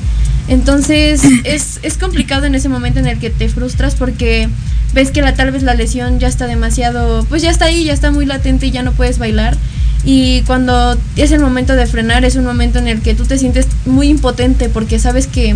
Entonces 0.48 1.22
es, 1.44 1.80
es 1.82 1.96
complicado 1.96 2.44
en 2.44 2.54
ese 2.54 2.68
momento 2.68 3.00
en 3.00 3.06
el 3.06 3.18
que 3.18 3.30
te 3.30 3.48
frustras 3.48 3.94
porque 3.94 4.48
ves 4.92 5.10
que 5.10 5.22
la, 5.22 5.34
tal 5.34 5.50
vez 5.50 5.62
la 5.62 5.74
lesión 5.74 6.20
ya 6.20 6.28
está 6.28 6.46
demasiado, 6.46 7.24
pues 7.24 7.42
ya 7.42 7.50
está 7.50 7.66
ahí, 7.66 7.84
ya 7.84 7.92
está 7.92 8.10
muy 8.10 8.26
latente 8.26 8.66
y 8.66 8.70
ya 8.70 8.82
no 8.82 8.92
puedes 8.92 9.18
bailar. 9.18 9.56
Y 10.04 10.42
cuando 10.42 10.98
es 11.16 11.32
el 11.32 11.40
momento 11.40 11.74
de 11.74 11.86
frenar, 11.86 12.24
es 12.24 12.36
un 12.36 12.44
momento 12.44 12.78
en 12.78 12.88
el 12.88 13.00
que 13.00 13.14
tú 13.14 13.24
te 13.24 13.38
sientes 13.38 13.66
muy 13.86 14.08
impotente 14.08 14.68
porque 14.68 14.98
sabes 14.98 15.26
que, 15.26 15.54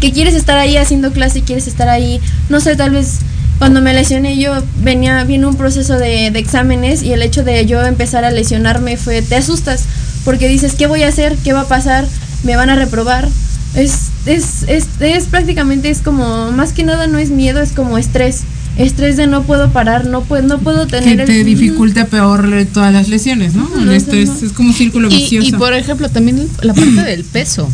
que 0.00 0.12
quieres 0.12 0.34
estar 0.34 0.56
ahí 0.56 0.76
haciendo 0.76 1.12
clase 1.12 1.42
quieres 1.42 1.66
estar 1.66 1.88
ahí, 1.88 2.20
no 2.48 2.60
sé, 2.60 2.76
tal 2.76 2.90
vez 2.90 3.18
cuando 3.58 3.82
me 3.82 3.92
lesioné 3.92 4.38
yo 4.38 4.62
venía, 4.76 5.22
viene 5.24 5.46
un 5.46 5.56
proceso 5.56 5.98
de, 5.98 6.30
de 6.30 6.38
exámenes 6.38 7.02
y 7.02 7.12
el 7.12 7.22
hecho 7.22 7.42
de 7.42 7.66
yo 7.66 7.84
empezar 7.84 8.24
a 8.24 8.30
lesionarme 8.30 8.96
fue, 8.96 9.20
te 9.20 9.36
asustas 9.36 9.84
porque 10.24 10.48
dices, 10.48 10.74
¿qué 10.74 10.86
voy 10.86 11.02
a 11.02 11.08
hacer? 11.08 11.36
¿Qué 11.44 11.52
va 11.52 11.62
a 11.62 11.68
pasar? 11.68 12.06
¿Me 12.42 12.56
van 12.56 12.70
a 12.70 12.76
reprobar? 12.76 13.28
Es, 13.74 14.08
es, 14.26 14.64
es, 14.66 14.86
es 15.00 15.24
prácticamente, 15.26 15.90
es 15.90 16.00
como, 16.00 16.50
más 16.52 16.72
que 16.72 16.84
nada 16.84 17.06
no 17.06 17.18
es 17.18 17.30
miedo, 17.30 17.60
es 17.60 17.72
como 17.72 17.98
estrés. 17.98 18.42
Estrés 18.80 19.16
de 19.16 19.26
no 19.26 19.42
puedo 19.42 19.70
parar, 19.70 20.06
no 20.06 20.22
puedo, 20.22 20.42
no 20.46 20.58
puedo 20.58 20.86
tener 20.86 21.16
Que 21.16 21.22
el- 21.22 21.28
te 21.28 21.44
dificulta 21.44 22.06
peor 22.06 22.48
todas 22.72 22.92
las 22.92 23.08
lesiones, 23.08 23.54
¿no? 23.54 23.68
El 23.76 23.82
Ujú. 23.84 23.90
estrés 23.92 24.42
es 24.42 24.52
como 24.52 24.68
un 24.70 24.74
círculo 24.74 25.08
Y, 25.10 25.16
vicioso. 25.16 25.48
y, 25.48 25.52
por 25.52 25.72
ejemplo, 25.74 26.08
también 26.08 26.38
el- 26.38 26.48
la 26.62 26.74
parte 26.74 27.02
del 27.04 27.24
peso. 27.24 27.68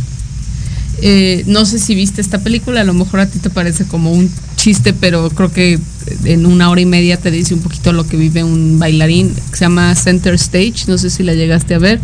Eh, 1.02 1.44
no 1.46 1.66
sé 1.66 1.78
si 1.78 1.94
viste 1.94 2.20
esta 2.22 2.38
película, 2.38 2.80
a 2.80 2.84
lo 2.84 2.94
mejor 2.94 3.20
a 3.20 3.26
ti 3.26 3.38
te 3.38 3.50
parece 3.50 3.84
como 3.84 4.10
un 4.12 4.30
chiste, 4.56 4.94
pero 4.94 5.28
creo 5.30 5.52
que 5.52 5.78
en 6.24 6.46
una 6.46 6.70
hora 6.70 6.80
y 6.80 6.86
media 6.86 7.18
te 7.18 7.30
dice 7.30 7.52
un 7.54 7.60
poquito 7.60 7.92
lo 7.92 8.06
que 8.06 8.16
vive 8.16 8.42
un 8.44 8.78
bailarín 8.78 9.34
que 9.50 9.56
se 9.56 9.64
llama 9.66 9.94
Center 9.94 10.34
Stage, 10.34 10.84
no 10.88 10.96
sé 10.96 11.10
si 11.10 11.22
la 11.22 11.34
llegaste 11.34 11.74
a 11.74 11.78
ver. 11.78 12.00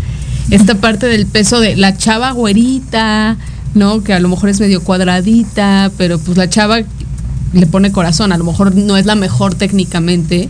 Esta 0.51 0.75
parte 0.75 1.07
del 1.07 1.25
peso 1.27 1.59
de 1.61 1.77
la 1.77 1.97
chava 1.97 2.33
güerita, 2.33 3.39
¿no? 3.75 4.05
Que 4.05 4.13
a 4.13 4.21
lo 4.21 4.29
mejor 4.29 4.51
es 4.51 4.61
medio 4.61 4.83
cuadradita, 4.83 5.91
pero 5.97 6.19
pues 6.19 6.37
la 6.37 6.51
chava 6.51 6.81
le 7.53 7.67
pone 7.67 7.93
corazón, 7.93 8.33
a 8.33 8.39
lo 8.39 8.45
mejor 8.45 8.75
no 8.75 8.97
es 8.97 9.07
la 9.07 9.15
mejor 9.15 9.55
técnicamente, 9.55 10.49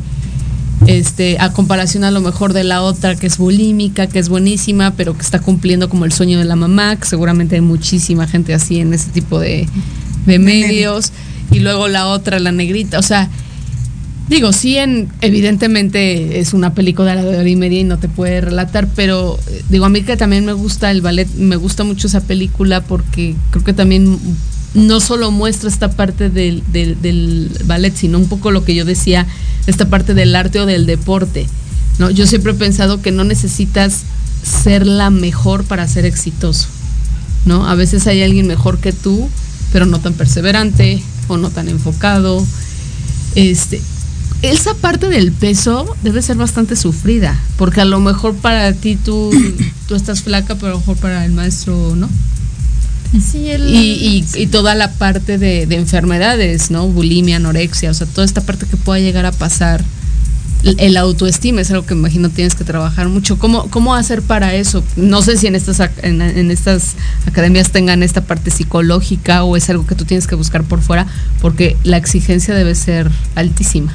este, 0.87 1.37
a 1.38 1.53
comparación 1.53 2.05
a 2.05 2.11
lo 2.11 2.21
mejor 2.21 2.53
de 2.53 2.65
la 2.65 2.83
otra 2.83 3.15
que 3.15 3.27
es 3.27 3.38
bulímica, 3.38 4.07
que 4.07 4.19
es 4.19 4.29
buenísima, 4.29 4.93
pero 4.97 5.15
que 5.15 5.23
está 5.23 5.38
cumpliendo 5.38 5.88
como 5.88 6.05
el 6.05 6.12
sueño 6.12 6.38
de 6.38 6.45
la 6.45 6.57
mamá, 6.57 6.97
que 6.97 7.07
seguramente 7.07 7.57
hay 7.57 7.61
muchísima 7.61 8.27
gente 8.27 8.55
así 8.55 8.81
en 8.81 8.93
ese 8.93 9.11
tipo 9.11 9.38
de, 9.38 9.69
de 10.27 10.38
medios, 10.38 11.12
y 11.51 11.61
luego 11.61 11.88
la 11.88 12.09
otra, 12.09 12.38
la 12.41 12.53
negrita, 12.53 12.99
o 12.99 13.03
sea, 13.03 13.29
digo, 14.29 14.53
sí, 14.53 14.77
en, 14.79 15.09
evidentemente 15.21 16.41
es 16.41 16.55
una 16.55 16.75
película 16.75 17.15
de 17.17 17.38
hora 17.38 17.49
y 17.49 17.57
media 17.57 17.81
y 17.81 17.85
no 17.85 17.99
te 17.99 18.09
puede 18.09 18.41
relatar, 18.41 18.88
pero 18.97 19.38
eh, 19.49 19.62
digo, 19.69 19.85
a 19.85 19.88
mí 19.88 20.03
que 20.03 20.17
también 20.17 20.45
me 20.45 20.53
gusta 20.53 20.91
el 20.91 21.03
ballet, 21.03 21.29
me 21.37 21.57
gusta 21.57 21.85
mucho 21.85 22.07
esa 22.07 22.23
película 22.23 22.81
porque 22.81 23.35
creo 23.51 23.65
que 23.65 23.73
también 23.73 24.19
no 24.75 25.01
solo 25.01 25.31
muestra 25.31 25.69
esta 25.69 25.91
parte 25.91 26.31
del, 26.31 26.63
ballet, 27.65 27.95
sino 27.95 28.19
un 28.19 28.29
poco 28.29 28.51
lo 28.51 28.65
que 28.65 28.75
yo 28.75 28.85
decía, 28.85 29.27
esta 29.67 29.89
parte 29.89 30.15
del 30.15 30.35
arte 30.35 30.61
o 30.61 30.67
del 30.67 30.87
deporte. 30.87 31.47
¿no? 31.99 32.11
Yo 32.11 32.27
siempre 32.27 32.53
he 32.53 32.57
pensado 32.57 33.03
que 33.03 33.13
no 33.13 33.25
necesitas 33.25 34.03
ser 34.43 34.87
la 34.87 35.11
mejor 35.11 35.65
para 35.65 35.87
ser 35.89 36.05
exitoso. 36.07 36.69
¿no? 37.45 37.69
A 37.69 37.75
veces 37.75 38.07
hay 38.07 38.23
alguien 38.23 38.47
mejor 38.47 38.79
que 38.79 38.93
tú, 38.93 39.29
pero 39.73 39.87
no 39.87 40.01
tan 40.01 40.15
perseverante 40.15 41.03
o 41.29 41.37
no 41.37 41.51
tan 41.51 41.69
enfocado. 41.69 42.45
Este, 43.35 43.81
esa 44.43 44.75
parte 44.75 45.09
del 45.09 45.33
peso 45.33 45.97
debe 46.03 46.23
ser 46.23 46.37
bastante 46.37 46.77
sufrida, 46.77 47.39
porque 47.57 47.81
a 47.81 47.85
lo 47.85 48.01
mejor 48.01 48.35
para 48.35 48.73
ti 48.73 48.97
tú, 48.97 49.31
tú 49.89 49.95
estás 49.95 50.23
flaca, 50.23 50.55
pero 50.57 50.69
a 50.69 50.71
lo 50.71 50.79
mejor 50.79 50.97
para 50.97 51.25
el 51.25 51.33
maestro 51.33 51.95
no. 51.95 52.09
Sí, 53.20 53.51
el- 53.51 53.68
Y, 53.68 54.25
y- 54.35 54.42
y 54.42 54.46
toda 54.46 54.75
la 54.75 54.90
parte 54.92 55.37
de, 55.38 55.66
de 55.66 55.77
enfermedades, 55.77 56.70
¿no? 56.70 56.88
Bulimia, 56.88 57.37
anorexia, 57.37 57.90
o 57.90 57.94
sea, 57.94 58.07
toda 58.07 58.25
esta 58.25 58.40
parte 58.40 58.66
que 58.66 58.77
pueda 58.77 59.01
llegar 59.01 59.27
a 59.27 59.33
pasar. 59.33 59.85
El- 60.62 60.79
El 60.79 60.96
autoestima 60.96 61.61
es 61.61 61.70
algo 61.72 61.85
que 61.85 61.94
me 61.94 62.01
imagino 62.01 62.31
tienes 62.31 62.55
que 62.55 62.62
trabajar 62.64 63.09
mucho. 63.09 63.37
¿Cómo, 63.38 63.68
cómo 63.68 63.94
hacer 63.96 64.22
para 64.22 64.55
eso? 64.55 64.83
No 64.96 65.20
sé 65.20 65.37
si 65.37 65.46
en 65.48 65.57
estas, 65.57 65.81
en 66.03 66.51
estas 66.51 66.94
academias 67.27 67.70
tengan 67.70 68.03
esta 68.05 68.20
parte 68.22 68.51
psicológica 68.51 69.42
o 69.42 69.57
es 69.57 69.68
algo 69.70 69.87
que 69.87 69.94
tú 69.96 70.05
tienes 70.05 70.27
que 70.29 70.37
buscar 70.37 70.62
por 70.62 70.81
fuera, 70.81 71.07
porque 71.40 71.77
la 71.83 71.96
exigencia 71.96 72.55
debe 72.55 72.75
ser 72.77 73.11
altísima. 73.35 73.92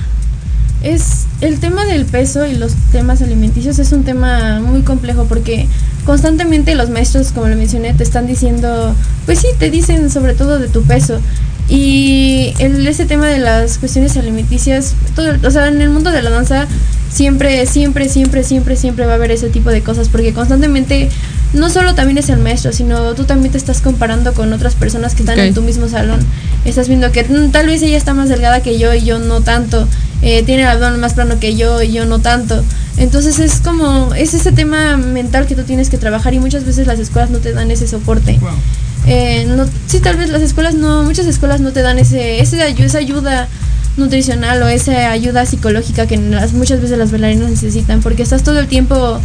es 0.84 1.26
el 1.42 1.60
tema 1.60 1.86
del 1.86 2.06
peso 2.06 2.46
y 2.46 2.54
los 2.56 2.74
temas 2.92 3.22
alimenticios 3.24 3.80
es 3.80 3.92
un 3.94 4.04
tema 4.04 4.60
muy 4.60 4.82
complejo 4.84 5.26
porque 5.26 5.68
constantemente 6.08 6.74
los 6.74 6.90
maestros, 6.90 7.34
como 7.34 7.48
lo 7.48 7.58
mencioné, 7.58 7.94
te 7.94 8.02
están 8.02 8.26
diciendo, 8.26 8.96
pues 9.26 9.40
sí, 9.40 9.48
te 9.60 9.70
dicen 9.70 10.10
sobre 10.10 10.34
todo 10.34 10.58
de 10.58 10.70
tu 10.70 10.82
peso. 10.84 11.20
Y 11.70 12.54
el, 12.60 12.88
ese 12.88 13.06
tema 13.06 13.28
de 13.28 13.40
las 13.40 13.78
cuestiones 13.78 14.16
alimenticias, 14.16 14.96
todo, 15.16 15.34
o 15.46 15.52
sea, 15.52 15.68
en 15.68 15.82
el 15.82 15.90
mundo 15.90 16.12
de 16.12 16.22
la 16.22 16.30
danza 16.30 16.66
siempre, 17.12 17.66
siempre, 17.66 18.08
siempre, 18.08 18.46
siempre, 18.46 18.78
siempre 18.78 19.06
va 19.06 19.14
a 19.14 19.16
haber 19.16 19.32
ese 19.32 19.50
tipo 19.50 19.70
de 19.70 19.82
cosas 19.82 20.08
porque 20.08 20.34
constantemente 20.34 21.10
no 21.54 21.70
solo 21.70 21.94
también 21.94 22.18
es 22.18 22.30
el 22.30 22.40
maestro, 22.40 22.72
sino 22.72 23.14
tú 23.14 23.26
también 23.26 23.52
te 23.52 23.58
estás 23.58 23.82
comparando 23.82 24.34
con 24.34 24.54
otras 24.54 24.76
personas 24.76 25.14
que 25.14 25.24
están 25.24 25.40
en 25.40 25.54
tu 25.54 25.62
mismo 25.62 25.90
salón. 25.90 26.20
Estás 26.64 26.88
viendo 26.88 27.12
que 27.12 27.24
mm, 27.24 27.52
tal 27.52 27.68
vez 27.68 27.82
ella 27.82 27.98
está 27.98 28.14
más 28.14 28.30
delgada 28.30 28.62
que 28.62 28.80
yo 28.80 28.94
y 28.94 29.04
yo 29.04 29.20
no 29.20 29.42
tanto. 29.42 29.88
Eh, 30.22 30.44
tiene 30.44 30.64
el 30.64 30.70
abdomen 30.70 31.00
más 31.00 31.14
plano 31.14 31.40
que 31.40 31.56
yo 31.56 31.82
y 31.82 31.92
yo 31.92 32.06
no 32.06 32.20
tanto. 32.20 32.64
Entonces 32.98 33.40
es 33.40 33.60
como, 33.62 34.14
es 34.16 34.34
ese 34.34 34.52
tema 34.52 34.98
mental 34.98 35.46
que 35.46 35.56
tú 35.56 35.64
tienes 35.64 35.90
que 35.90 35.98
trabajar 35.98 36.34
y 36.34 36.40
muchas 36.40 36.66
veces 36.66 36.88
las 36.88 37.00
escuelas 37.00 37.30
no 37.30 37.38
te 37.38 37.54
dan 37.54 37.70
ese 37.70 37.88
soporte. 37.88 38.38
Wow. 38.40 38.50
Eh, 39.06 39.46
no, 39.48 39.66
sí, 39.88 40.00
tal 40.00 40.18
vez 40.18 40.30
las 40.30 40.42
escuelas 40.42 40.74
no, 40.74 41.04
muchas 41.04 41.28
escuelas 41.28 41.62
no 41.62 41.72
te 41.72 41.82
dan 41.82 42.00
ese, 42.00 42.42
ese 42.42 42.76
esa 42.84 42.98
ayuda 42.98 43.48
nutricional 43.96 44.62
o 44.64 44.68
esa 44.68 45.12
ayuda 45.12 45.46
psicológica 45.46 46.08
que 46.08 46.18
las, 46.18 46.54
muchas 46.54 46.82
veces 46.82 46.98
las 46.98 47.12
bailarinas 47.12 47.50
necesitan, 47.50 48.02
porque 48.02 48.24
estás 48.24 48.44
todo 48.44 48.60
el 48.60 48.68
tiempo, 48.68 49.20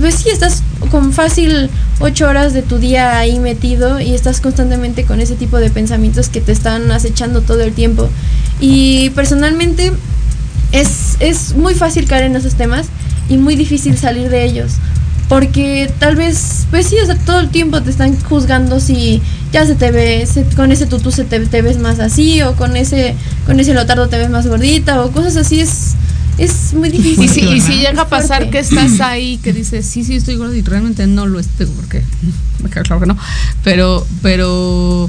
pues 0.00 0.16
sí, 0.16 0.30
estás 0.30 0.62
con 0.90 1.12
fácil 1.12 1.70
ocho 2.00 2.26
horas 2.26 2.52
de 2.54 2.62
tu 2.62 2.78
día 2.78 3.18
ahí 3.18 3.38
metido 3.38 4.00
y 4.00 4.14
estás 4.14 4.40
constantemente 4.40 5.04
con 5.04 5.20
ese 5.20 5.36
tipo 5.36 5.58
de 5.58 5.70
pensamientos 5.70 6.28
que 6.28 6.40
te 6.40 6.52
están 6.52 6.90
acechando 6.90 7.42
todo 7.42 7.60
el 7.60 7.72
tiempo. 7.72 8.08
Y 8.60 9.10
personalmente 9.10 9.92
es, 10.72 11.16
es 11.20 11.54
muy 11.54 11.74
fácil 11.74 12.06
caer 12.06 12.24
en 12.24 12.36
esos 12.36 12.54
temas 12.54 12.86
y 13.28 13.36
muy 13.36 13.56
difícil 13.56 13.96
salir 13.98 14.28
de 14.28 14.44
ellos. 14.44 14.72
Porque 15.28 15.88
tal 16.00 16.16
vez, 16.16 16.66
pues 16.70 16.86
sí, 16.88 16.96
o 17.00 17.06
sea, 17.06 17.14
todo 17.16 17.38
el 17.38 17.50
tiempo 17.50 17.80
te 17.82 17.90
están 17.90 18.18
juzgando 18.22 18.80
si 18.80 19.22
ya 19.52 19.64
se 19.64 19.76
te 19.76 19.92
ve, 19.92 20.26
se- 20.26 20.44
con 20.56 20.72
ese 20.72 20.86
tutú 20.86 21.12
se 21.12 21.22
te, 21.24 21.38
te 21.46 21.62
ves 21.62 21.78
más 21.78 22.00
así, 22.00 22.42
o 22.42 22.56
con 22.56 22.76
ese, 22.76 23.14
con 23.46 23.60
ese 23.60 23.72
lotardo 23.72 24.08
te 24.08 24.18
ves 24.18 24.28
más 24.30 24.48
gordita, 24.48 25.04
o 25.04 25.12
cosas 25.12 25.36
así, 25.36 25.60
es, 25.60 25.92
es 26.36 26.72
muy 26.74 26.88
difícil. 26.90 27.24
Y 27.24 27.28
si, 27.28 27.40
y 27.42 27.60
si 27.60 27.68
¿verdad? 27.68 27.90
llega 27.90 28.02
a 28.02 28.08
pasar 28.08 28.38
Fuerte. 28.38 28.50
que 28.50 28.58
estás 28.58 29.00
ahí, 29.00 29.36
que 29.38 29.52
dices, 29.52 29.86
sí, 29.86 30.02
sí, 30.02 30.16
estoy 30.16 30.34
gordo 30.34 30.54
y 30.54 30.62
realmente 30.62 31.06
no 31.06 31.26
lo 31.26 31.38
estoy, 31.38 31.66
porque 31.66 32.02
me 32.64 32.68
queda 32.70 32.82
claro 32.82 33.00
que 33.00 33.06
no, 33.06 33.16
pero, 33.62 34.04
pero, 34.22 35.08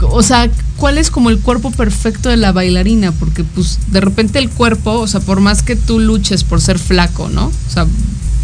o 0.00 0.22
sea, 0.22 0.48
¿cuál 0.76 0.98
es 0.98 1.10
como 1.10 1.30
el 1.30 1.38
cuerpo 1.38 1.70
perfecto 1.70 2.28
de 2.28 2.36
la 2.36 2.52
bailarina? 2.52 3.12
Porque 3.12 3.44
pues 3.44 3.78
de 3.90 4.00
repente 4.00 4.38
el 4.38 4.50
cuerpo, 4.50 4.92
o 5.00 5.06
sea, 5.06 5.20
por 5.20 5.40
más 5.40 5.62
que 5.62 5.76
tú 5.76 6.00
luches 6.00 6.44
por 6.44 6.60
ser 6.60 6.78
flaco, 6.78 7.28
¿no? 7.28 7.46
O 7.46 7.70
sea, 7.72 7.86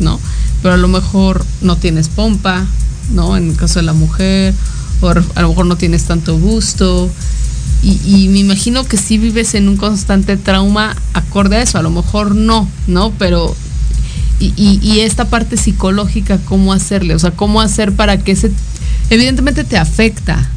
¿no? 0.00 0.18
Pero 0.62 0.74
a 0.74 0.78
lo 0.78 0.88
mejor 0.88 1.44
no 1.62 1.76
tienes 1.76 2.08
pompa, 2.08 2.66
¿no? 3.14 3.36
En 3.36 3.50
el 3.50 3.56
caso 3.56 3.78
de 3.80 3.84
la 3.86 3.92
mujer, 3.92 4.54
o 5.00 5.08
a 5.08 5.42
lo 5.42 5.48
mejor 5.48 5.66
no 5.66 5.76
tienes 5.76 6.04
tanto 6.04 6.38
gusto. 6.38 7.10
y, 7.82 8.28
me 8.28 8.40
imagino 8.40 8.84
que 8.84 8.98
sí 8.98 9.16
vives 9.16 9.54
en 9.54 9.66
un 9.68 9.78
constante 9.78 10.36
trauma 10.36 10.94
acorde 11.14 11.56
a 11.56 11.62
eso, 11.62 11.78
a 11.78 11.82
lo 11.82 11.88
mejor 11.90 12.34
no, 12.34 12.68
¿no? 12.86 13.10
Pero 13.18 13.56
y, 14.38 14.52
y- 14.56 14.80
y 14.82 15.00
esta 15.00 15.28
parte 15.30 15.56
psicológica, 15.56 16.38
¿cómo 16.44 16.72
hacerle? 16.74 17.14
O 17.14 17.18
sea, 17.18 17.30
¿cómo 17.30 17.60
hacer 17.62 17.92
para 17.92 18.18
que 18.18 18.32
ese, 18.32 18.50
evidentemente 19.10 19.64
te 19.64 19.78
afecta, 19.78 20.50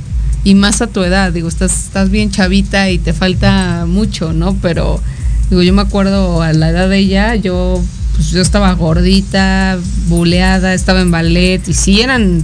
y 0.44 0.56
más 0.56 0.82
a 0.82 0.88
tu 0.88 1.04
edad, 1.04 1.32
digo, 1.32 1.48
estás, 1.48 1.86
estás 1.86 2.10
bien 2.10 2.32
chavita 2.32 2.90
y 2.90 2.98
te 2.98 3.14
falta 3.14 3.86
mucho, 3.88 4.34
¿no? 4.34 4.58
Pero, 4.62 5.02
digo, 5.50 5.64
yo 5.64 5.74
me 5.74 5.82
acuerdo 5.82 6.42
a 6.42 6.52
la 6.54 6.70
edad 6.70 6.90
de 6.90 6.98
ella, 6.98 7.36
yo, 7.36 7.82
pues 8.16 8.32
yo 8.32 8.42
estaba 8.42 8.74
gordita, 8.74 9.78
buleada, 10.08 10.74
estaba 10.74 11.02
en 11.02 11.12
ballet, 11.12 11.62
y 11.68 11.74
sí 11.74 12.02
eran 12.02 12.44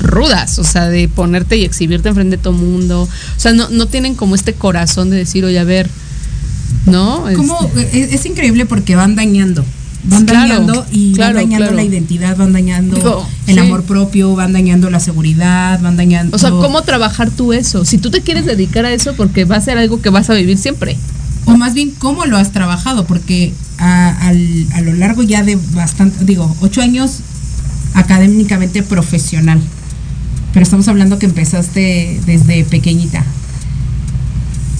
rudas, 0.00 0.58
o 0.58 0.64
sea, 0.64 0.88
de 0.88 1.08
ponerte 1.08 1.56
y 1.56 1.64
exhibirte 1.64 2.08
enfrente 2.08 2.36
de 2.36 2.42
todo 2.42 2.54
mundo. 2.54 3.02
O 3.02 3.40
sea, 3.40 3.52
no, 3.52 3.68
no 3.68 3.86
tienen 3.86 4.14
como 4.14 4.34
este 4.34 4.54
corazón 4.54 5.10
de 5.10 5.16
decir, 5.16 5.44
oye, 5.44 5.58
a 5.58 5.64
ver, 5.64 5.88
¿no? 6.86 7.24
Como, 7.36 7.70
Este, 7.76 8.02
es, 8.02 8.12
es 8.14 8.26
increíble 8.26 8.66
porque 8.66 8.96
van 8.96 9.14
dañando. 9.14 9.64
Van 10.04 10.24
Claro, 10.24 10.48
dañando 10.48 10.86
y 10.90 11.12
claro, 11.12 11.34
van 11.34 11.44
dañando 11.44 11.66
claro. 11.66 11.76
la 11.76 11.82
identidad, 11.84 12.36
van 12.36 12.52
dañando 12.54 12.96
Digo, 12.96 13.26
el 13.46 13.54
sí. 13.54 13.60
amor 13.60 13.82
propio, 13.82 14.34
van 14.34 14.52
dañando 14.54 14.88
la 14.90 14.98
seguridad, 14.98 15.78
van 15.82 15.96
dañando. 15.96 16.34
O 16.34 16.38
sea, 16.38 16.50
¿cómo 16.50 16.82
trabajar 16.82 17.30
tú 17.30 17.52
eso? 17.52 17.84
Si 17.84 17.98
tú 17.98 18.10
te 18.10 18.22
quieres 18.22 18.46
dedicar 18.46 18.86
a 18.86 18.92
eso, 18.92 19.14
porque 19.14 19.44
va 19.44 19.56
a 19.56 19.60
ser 19.60 19.76
algo 19.76 20.00
que 20.00 20.08
vas 20.08 20.30
a 20.30 20.34
vivir 20.34 20.56
siempre. 20.56 20.96
O 21.44 21.56
más 21.56 21.74
bien, 21.74 21.90
¿cómo 21.98 22.24
lo 22.26 22.38
has 22.38 22.52
trabajado? 22.52 23.04
Porque 23.06 23.52
a, 23.78 24.26
al- 24.28 24.66
a 24.72 24.80
lo 24.80 24.94
largo 24.94 25.22
ya 25.22 25.42
de 25.42 25.58
bastante, 25.74 26.24
digo, 26.24 26.54
ocho 26.60 26.80
años 26.80 27.18
académicamente 27.94 28.82
profesional. 28.82 29.60
Pero 30.54 30.62
estamos 30.62 30.88
hablando 30.88 31.18
que 31.18 31.26
empezaste 31.26 32.20
desde 32.26 32.64
pequeñita. 32.64 33.24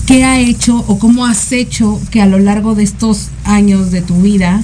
¿Qué 0.06 0.24
ha 0.24 0.40
hecho 0.40 0.76
o 0.88 0.98
cómo 0.98 1.26
has 1.26 1.52
hecho 1.52 2.00
que 2.10 2.20
a 2.20 2.26
lo 2.26 2.38
largo 2.38 2.74
de 2.74 2.82
estos 2.82 3.28
años 3.44 3.90
de 3.92 4.02
tu 4.02 4.20
vida 4.22 4.62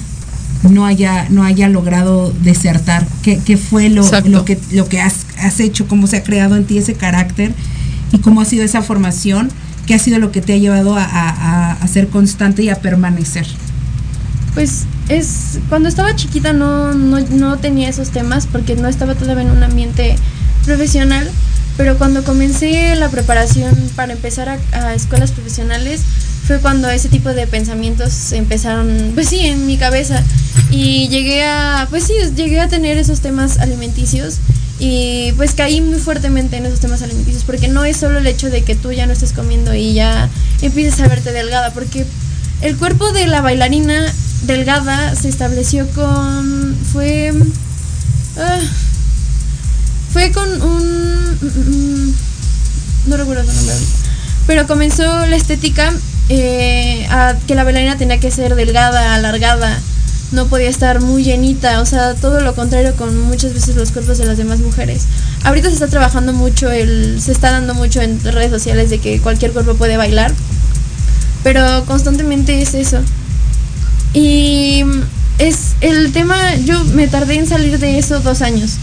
no 0.63 0.85
haya, 0.85 1.27
no 1.29 1.43
haya 1.43 1.69
logrado 1.69 2.33
desertar? 2.43 3.07
¿Qué, 3.21 3.39
qué 3.45 3.57
fue 3.57 3.89
lo, 3.89 4.03
lo 4.29 4.45
que, 4.45 4.57
lo 4.71 4.87
que 4.89 4.99
has, 5.01 5.25
has 5.39 5.59
hecho? 5.59 5.87
¿Cómo 5.87 6.07
se 6.07 6.17
ha 6.17 6.23
creado 6.23 6.55
en 6.55 6.65
ti 6.65 6.77
ese 6.77 6.93
carácter? 6.95 7.53
¿Y 8.11 8.19
cómo 8.19 8.41
ha 8.41 8.45
sido 8.45 8.63
esa 8.63 8.81
formación? 8.81 9.49
¿Qué 9.85 9.93
ha 9.93 9.99
sido 9.99 10.19
lo 10.19 10.31
que 10.31 10.41
te 10.41 10.53
ha 10.53 10.57
llevado 10.57 10.95
a, 10.97 11.03
a- 11.03 11.29
a- 11.29 11.71
a 11.73 11.87
ser 11.87 12.07
constante 12.09 12.63
y 12.63 12.69
a 12.69 12.75
permanecer? 12.81 13.47
Pues 14.53 14.85
es 15.07 15.59
cuando 15.69 15.87
estaba 15.87 16.15
chiquita 16.15 16.51
no, 16.51 16.93
no, 16.93 17.19
no 17.19 17.57
tenía 17.57 17.87
esos 17.89 18.09
temas 18.09 18.47
porque 18.47 18.75
no 18.75 18.87
estaba 18.87 19.15
todavía 19.15 19.43
en 19.43 19.51
un 19.51 19.63
ambiente 19.63 20.15
profesional, 20.65 21.29
pero 21.77 21.97
cuando 21.97 22.23
comencé 22.23 22.95
la 22.95 23.09
preparación 23.09 23.75
para 23.95 24.13
empezar 24.13 24.59
a, 24.73 24.93
escuelas 24.93 25.31
profesionales 25.31 26.01
fue 26.45 26.59
cuando 26.59 26.89
ese 26.89 27.09
tipo 27.09 27.29
de 27.29 27.45
pensamientos 27.45 28.31
empezaron, 28.31 29.11
pues 29.13 29.29
sí, 29.29 29.41
en 29.41 29.65
mi 29.67 29.77
cabeza 29.77 30.23
y 30.71 31.07
llegué 31.09 31.43
a, 31.43 31.87
pues 31.89 32.05
sí, 32.05 32.13
llegué 32.35 32.59
a 32.59 32.67
tener 32.67 32.97
esos 32.97 33.21
temas 33.21 33.59
alimenticios 33.59 34.37
y 34.79 35.31
pues 35.33 35.53
caí 35.53 35.81
muy 35.81 35.99
fuertemente 35.99 36.57
en 36.57 36.65
esos 36.65 36.79
temas 36.79 37.01
alimenticios 37.01 37.43
porque 37.43 37.67
no 37.67 37.85
es 37.85 37.97
solo 37.97 38.19
el 38.19 38.27
hecho 38.27 38.49
de 38.49 38.63
que 38.63 38.75
tú 38.75 38.91
ya 38.91 39.05
no 39.05 39.13
estés 39.13 39.33
comiendo 39.33 39.73
y 39.73 39.93
ya 39.93 40.29
empieces 40.61 40.99
a 40.99 41.07
verte 41.07 41.31
delgada 41.31 41.71
porque 41.73 42.05
el 42.61 42.75
cuerpo 42.77 43.11
de 43.11 43.27
la 43.27 43.41
bailarina 43.41 44.11
delgada 44.43 45.15
se 45.15 45.29
estableció 45.29 45.87
con. 45.89 46.75
fue. 46.91 47.33
ah, 48.37 48.59
fue 50.17 50.31
con 50.31 50.61
un. 50.63 51.37
mm, 51.41 52.13
no 53.07 53.17
recuerdo 53.17 53.43
su 53.43 53.55
nombre. 53.55 53.75
Pero 54.47 54.65
comenzó 54.65 55.03
la 55.27 55.35
estética 55.35 55.93
eh, 56.29 57.07
que 57.45 57.53
la 57.53 57.63
bailarina 57.63 57.97
tenía 57.97 58.19
que 58.19 58.31
ser 58.31 58.55
delgada, 58.55 59.13
alargada. 59.13 59.79
No 60.31 60.47
podía 60.47 60.69
estar 60.69 61.01
muy 61.01 61.23
llenita, 61.23 61.81
o 61.81 61.85
sea, 61.85 62.15
todo 62.15 62.39
lo 62.39 62.55
contrario 62.55 62.95
con 62.95 63.15
muchas 63.21 63.53
veces 63.53 63.75
los 63.75 63.91
cuerpos 63.91 64.17
de 64.17 64.25
las 64.25 64.39
demás 64.39 64.59
mujeres. 64.59 65.03
Ahorita 65.43 65.67
se 65.67 65.75
está 65.75 65.87
trabajando 65.87 66.33
mucho, 66.33 66.71
el, 66.71 67.21
se 67.21 67.31
está 67.31 67.51
dando 67.51 67.75
mucho 67.75 68.01
en 68.01 68.19
redes 68.23 68.49
sociales 68.49 68.89
de 68.89 68.97
que 68.97 69.21
cualquier 69.21 69.51
cuerpo 69.51 69.75
puede 69.75 69.97
bailar, 69.97 70.33
pero 71.43 71.85
constantemente 71.85 72.59
es 72.59 72.73
eso. 72.73 73.01
Y 74.13 74.83
es 75.37 75.75
el 75.81 76.11
tema, 76.11 76.55
yo 76.55 76.83
me 76.85 77.07
tardé 77.07 77.35
en 77.35 77.45
salir 77.47 77.77
de 77.77 77.99
eso 77.99 78.19
dos 78.19 78.41
años. 78.41 78.79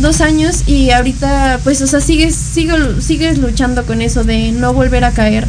Dos 0.00 0.20
años 0.20 0.64
y 0.66 0.90
ahorita, 0.90 1.60
pues, 1.64 1.80
o 1.80 1.86
sea, 1.86 2.00
sigues, 2.00 2.34
sigo, 2.34 2.76
sigues 3.00 3.38
luchando 3.38 3.86
con 3.86 4.02
eso 4.02 4.24
de 4.24 4.52
no 4.52 4.74
volver 4.74 5.04
a 5.04 5.12
caer, 5.12 5.46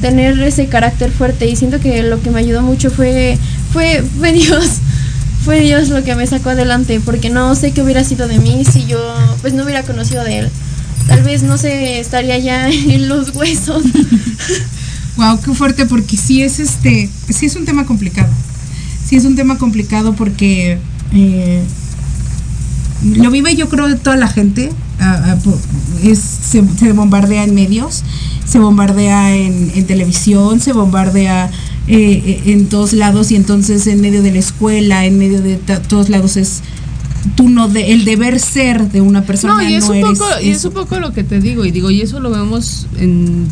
tener 0.00 0.40
ese 0.40 0.66
carácter 0.66 1.10
fuerte. 1.10 1.46
Y 1.46 1.56
siento 1.56 1.80
que 1.80 2.02
lo 2.02 2.20
que 2.22 2.30
me 2.30 2.40
ayudó 2.40 2.62
mucho 2.62 2.90
fue, 2.90 3.38
fue, 3.72 4.04
fue 4.18 4.32
Dios. 4.34 4.78
Fue 5.44 5.60
Dios 5.60 5.88
lo 5.88 6.04
que 6.04 6.14
me 6.14 6.26
sacó 6.26 6.50
adelante, 6.50 7.00
porque 7.04 7.30
no 7.30 7.54
sé 7.54 7.72
qué 7.72 7.82
hubiera 7.82 8.04
sido 8.04 8.28
de 8.28 8.38
mí 8.38 8.64
si 8.64 8.86
yo, 8.86 8.98
pues, 9.40 9.54
no 9.54 9.64
hubiera 9.64 9.82
conocido 9.82 10.22
de 10.24 10.40
Él. 10.40 10.50
Tal 11.06 11.22
vez, 11.22 11.42
no 11.42 11.56
sé, 11.56 12.00
estaría 12.00 12.38
ya 12.38 12.68
en 12.70 13.08
los 13.08 13.34
huesos. 13.34 13.82
Wow, 15.16 15.40
qué 15.40 15.52
fuerte, 15.52 15.86
porque 15.86 16.16
sí 16.16 16.42
es 16.42 16.60
este, 16.60 17.10
sí 17.28 17.46
es 17.46 17.56
un 17.56 17.64
tema 17.64 17.84
complicado. 17.86 18.28
Sí 19.04 19.16
es 19.16 19.24
un 19.24 19.34
tema 19.34 19.58
complicado 19.58 20.14
porque 20.14 20.78
eh, 21.12 21.62
lo 23.02 23.30
vive 23.30 23.54
yo 23.54 23.68
creo 23.68 23.96
toda 23.96 24.16
la 24.16 24.28
gente. 24.28 24.72
ah, 25.00 25.36
ah, 25.36 25.38
es, 26.02 26.18
se, 26.18 26.62
se 26.78 26.92
bombardea 26.92 27.44
en 27.44 27.54
medios, 27.54 28.02
se 28.44 28.58
bombardea 28.58 29.34
en, 29.36 29.72
en 29.74 29.86
televisión, 29.86 30.60
se 30.60 30.72
bombardea 30.72 31.50
eh, 31.86 32.22
eh, 32.46 32.52
en 32.52 32.68
todos 32.68 32.92
lados 32.92 33.30
y 33.30 33.36
entonces 33.36 33.86
en 33.86 34.00
medio 34.00 34.22
de 34.22 34.32
la 34.32 34.38
escuela, 34.38 35.06
en 35.06 35.18
medio 35.18 35.40
de 35.40 35.56
todos 35.88 36.08
lados 36.08 36.36
es 36.36 36.62
tú 37.36 37.48
no 37.48 37.68
de, 37.68 37.92
el 37.92 38.04
deber 38.04 38.38
ser 38.40 38.90
de 38.90 39.00
una 39.00 39.22
persona 39.22 39.54
No, 39.54 39.62
y 39.62 39.74
es, 39.74 39.88
no 39.88 39.94
un 39.94 40.00
poco, 40.02 40.24
y 40.42 40.50
es 40.50 40.58
eso. 40.58 40.68
un 40.68 40.74
poco 40.74 41.00
lo 41.00 41.12
que 41.12 41.24
te 41.24 41.40
digo, 41.40 41.64
y 41.64 41.70
digo, 41.70 41.90
y 41.90 42.00
eso 42.02 42.20
lo 42.20 42.30
vemos 42.30 42.86
en. 42.98 43.46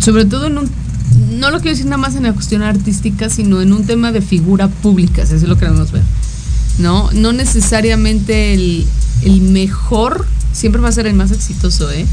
Sobre 0.00 0.24
todo 0.24 0.46
en 0.46 0.58
un. 0.58 0.70
No 1.38 1.50
lo 1.50 1.58
quiero 1.58 1.72
decir 1.72 1.86
nada 1.86 1.98
más 1.98 2.14
en 2.14 2.22
la 2.22 2.32
cuestión 2.32 2.62
artística, 2.62 3.28
sino 3.28 3.60
en 3.60 3.72
un 3.72 3.84
tema 3.84 4.12
de 4.12 4.22
figura 4.22 4.68
pública, 4.68 5.26
si 5.26 5.34
así 5.34 5.46
lo 5.46 5.58
queremos 5.58 5.92
ver. 5.92 6.02
¿No? 6.82 7.10
No 7.12 7.32
necesariamente 7.32 8.52
el, 8.54 8.84
el 9.22 9.40
mejor 9.40 10.26
siempre 10.52 10.80
va 10.82 10.88
a 10.88 10.92
ser 10.92 11.06
el 11.06 11.14
más 11.14 11.30
exitoso, 11.30 11.90
¿eh? 11.92 12.04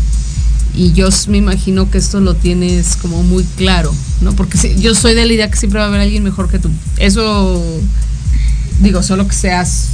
Y 0.75 0.93
yo 0.93 1.09
me 1.27 1.37
imagino 1.37 1.89
que 1.89 1.97
esto 1.97 2.19
lo 2.19 2.35
tienes 2.35 2.95
como 3.01 3.23
muy 3.23 3.43
claro, 3.57 3.93
¿no? 4.21 4.33
Porque 4.33 4.57
si- 4.59 4.75
yo 4.79 4.93
soy 4.93 5.15
de 5.15 5.25
la 5.25 5.33
idea 5.33 5.49
que 5.49 5.57
siempre 5.57 5.79
va 5.79 5.85
a 5.85 5.87
haber 5.89 6.01
alguien 6.01 6.23
mejor 6.23 6.49
que 6.49 6.59
tú. 6.59 6.69
Eso, 6.97 7.61
digo, 8.81 9.01
solo 9.01 9.27
que 9.27 9.33
seas, 9.33 9.87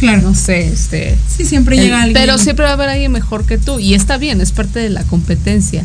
Claro. 0.00 0.22
no 0.22 0.34
sé, 0.34 0.66
este, 0.72 1.16
Sí, 1.34 1.44
siempre 1.44 1.76
el- 1.76 1.84
llega 1.84 2.02
alguien. 2.02 2.20
Pero 2.20 2.36
siempre 2.38 2.64
va 2.64 2.72
a 2.72 2.74
haber 2.74 2.88
alguien 2.88 3.12
mejor 3.12 3.46
que 3.46 3.56
tú. 3.58 3.78
Y 3.78 3.94
está 3.94 4.18
bien, 4.18 4.40
es 4.40 4.50
parte 4.50 4.80
de 4.80 4.90
la 4.90 5.04
competencia. 5.04 5.84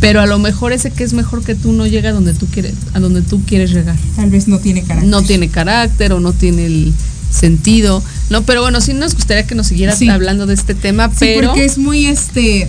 Pero 0.00 0.20
a 0.20 0.26
lo 0.26 0.38
mejor 0.38 0.72
ese 0.72 0.90
que 0.92 1.04
es 1.04 1.12
mejor 1.12 1.44
que 1.44 1.54
tú 1.54 1.72
no 1.72 1.86
llega 1.86 2.10
a 2.10 2.12
donde 2.12 2.34
tú 2.34 2.46
quieres, 2.46 2.74
a 2.94 3.00
donde 3.00 3.22
tú 3.22 3.42
quieres 3.44 3.72
llegar. 3.72 3.96
Tal 4.16 4.30
vez 4.30 4.48
no 4.48 4.58
tiene 4.60 4.82
carácter. 4.82 5.10
No 5.10 5.22
tiene 5.22 5.48
carácter 5.48 6.12
o 6.12 6.20
no 6.20 6.32
tiene 6.32 6.66
el 6.66 6.92
sentido. 7.32 8.02
No, 8.30 8.42
pero 8.42 8.62
bueno, 8.62 8.80
sí 8.80 8.92
nos 8.94 9.14
gustaría 9.14 9.46
que 9.46 9.54
nos 9.54 9.66
siguieras 9.66 9.98
Sí. 9.98 10.08
hablando 10.08 10.46
de 10.46 10.54
este 10.54 10.74
tema, 10.74 11.08
Sí, 11.08 11.16
pero 11.20 11.48
porque 11.48 11.64
es 11.64 11.78
muy 11.78 12.06
este 12.06 12.62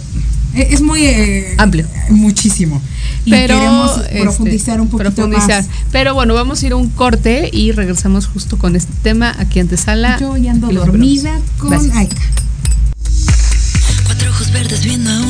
e- 0.55 0.67
es 0.71 0.81
muy 0.81 1.03
eh, 1.05 1.55
Amplio. 1.57 1.87
muchísimo. 2.09 2.81
Y 3.25 3.31
pero 3.31 3.57
queremos 3.57 3.97
este, 3.99 4.21
profundizar 4.21 4.81
un 4.81 4.87
poquito 4.89 5.11
profundizar. 5.13 5.63
más. 5.65 5.71
Pero 5.91 6.13
bueno, 6.13 6.33
vamos 6.33 6.61
a 6.61 6.65
ir 6.65 6.73
a 6.73 6.75
un 6.75 6.89
corte 6.89 7.49
y 7.53 7.71
regresamos 7.71 8.27
justo 8.27 8.57
con 8.57 8.75
este 8.75 8.93
tema 9.01 9.33
aquí 9.39 9.59
ante 9.59 9.77
sala. 9.77 10.17
Yo 10.19 10.35
ya 10.37 10.51
ando 10.51 10.67
dormida 10.71 11.39
con 11.57 11.69
Gracias. 11.71 11.95
Aika. 11.95 12.17
Cuatro 14.05 14.29
ojos 14.29 14.51
verdes 14.51 14.83
viendo 14.83 15.09
a 15.09 15.21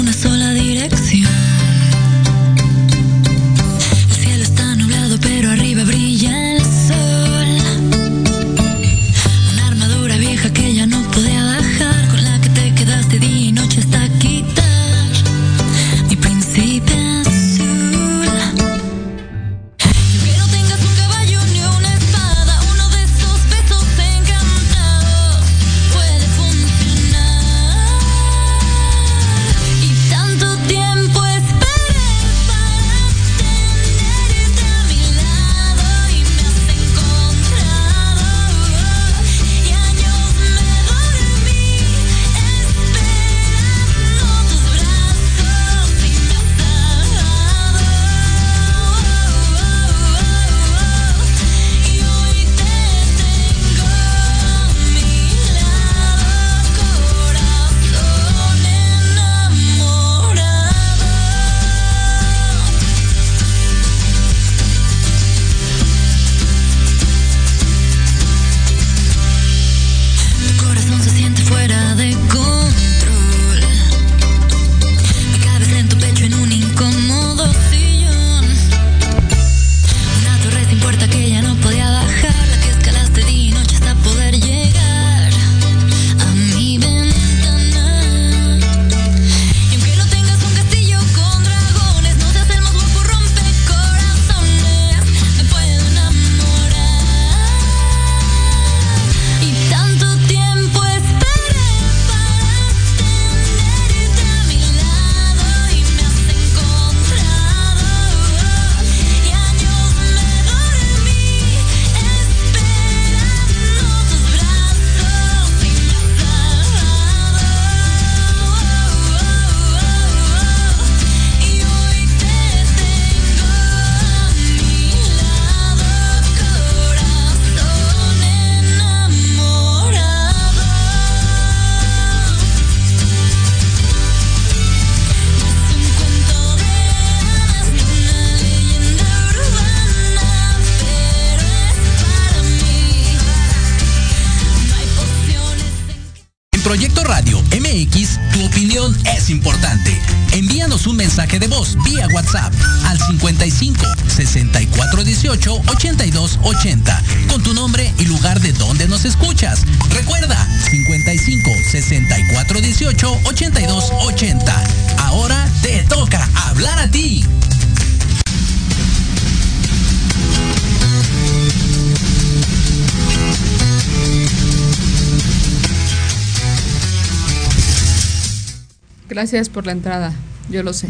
Gracias 179.13 179.47
por 179.47 179.67
la 179.67 179.73
entrada, 179.73 180.11
yo 180.49 180.63
lo 180.63 180.73
sé. 180.73 180.89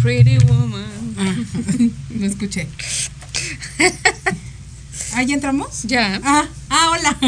Pretty 0.00 0.38
woman. 0.46 0.84
Lo 2.20 2.24
escuché. 2.26 2.68
¿Ah, 5.14 5.24
ya 5.24 5.34
entramos? 5.34 5.82
Ya. 5.82 6.20
Ah, 6.22 6.44
ah, 6.70 6.90
hola. 6.92 7.18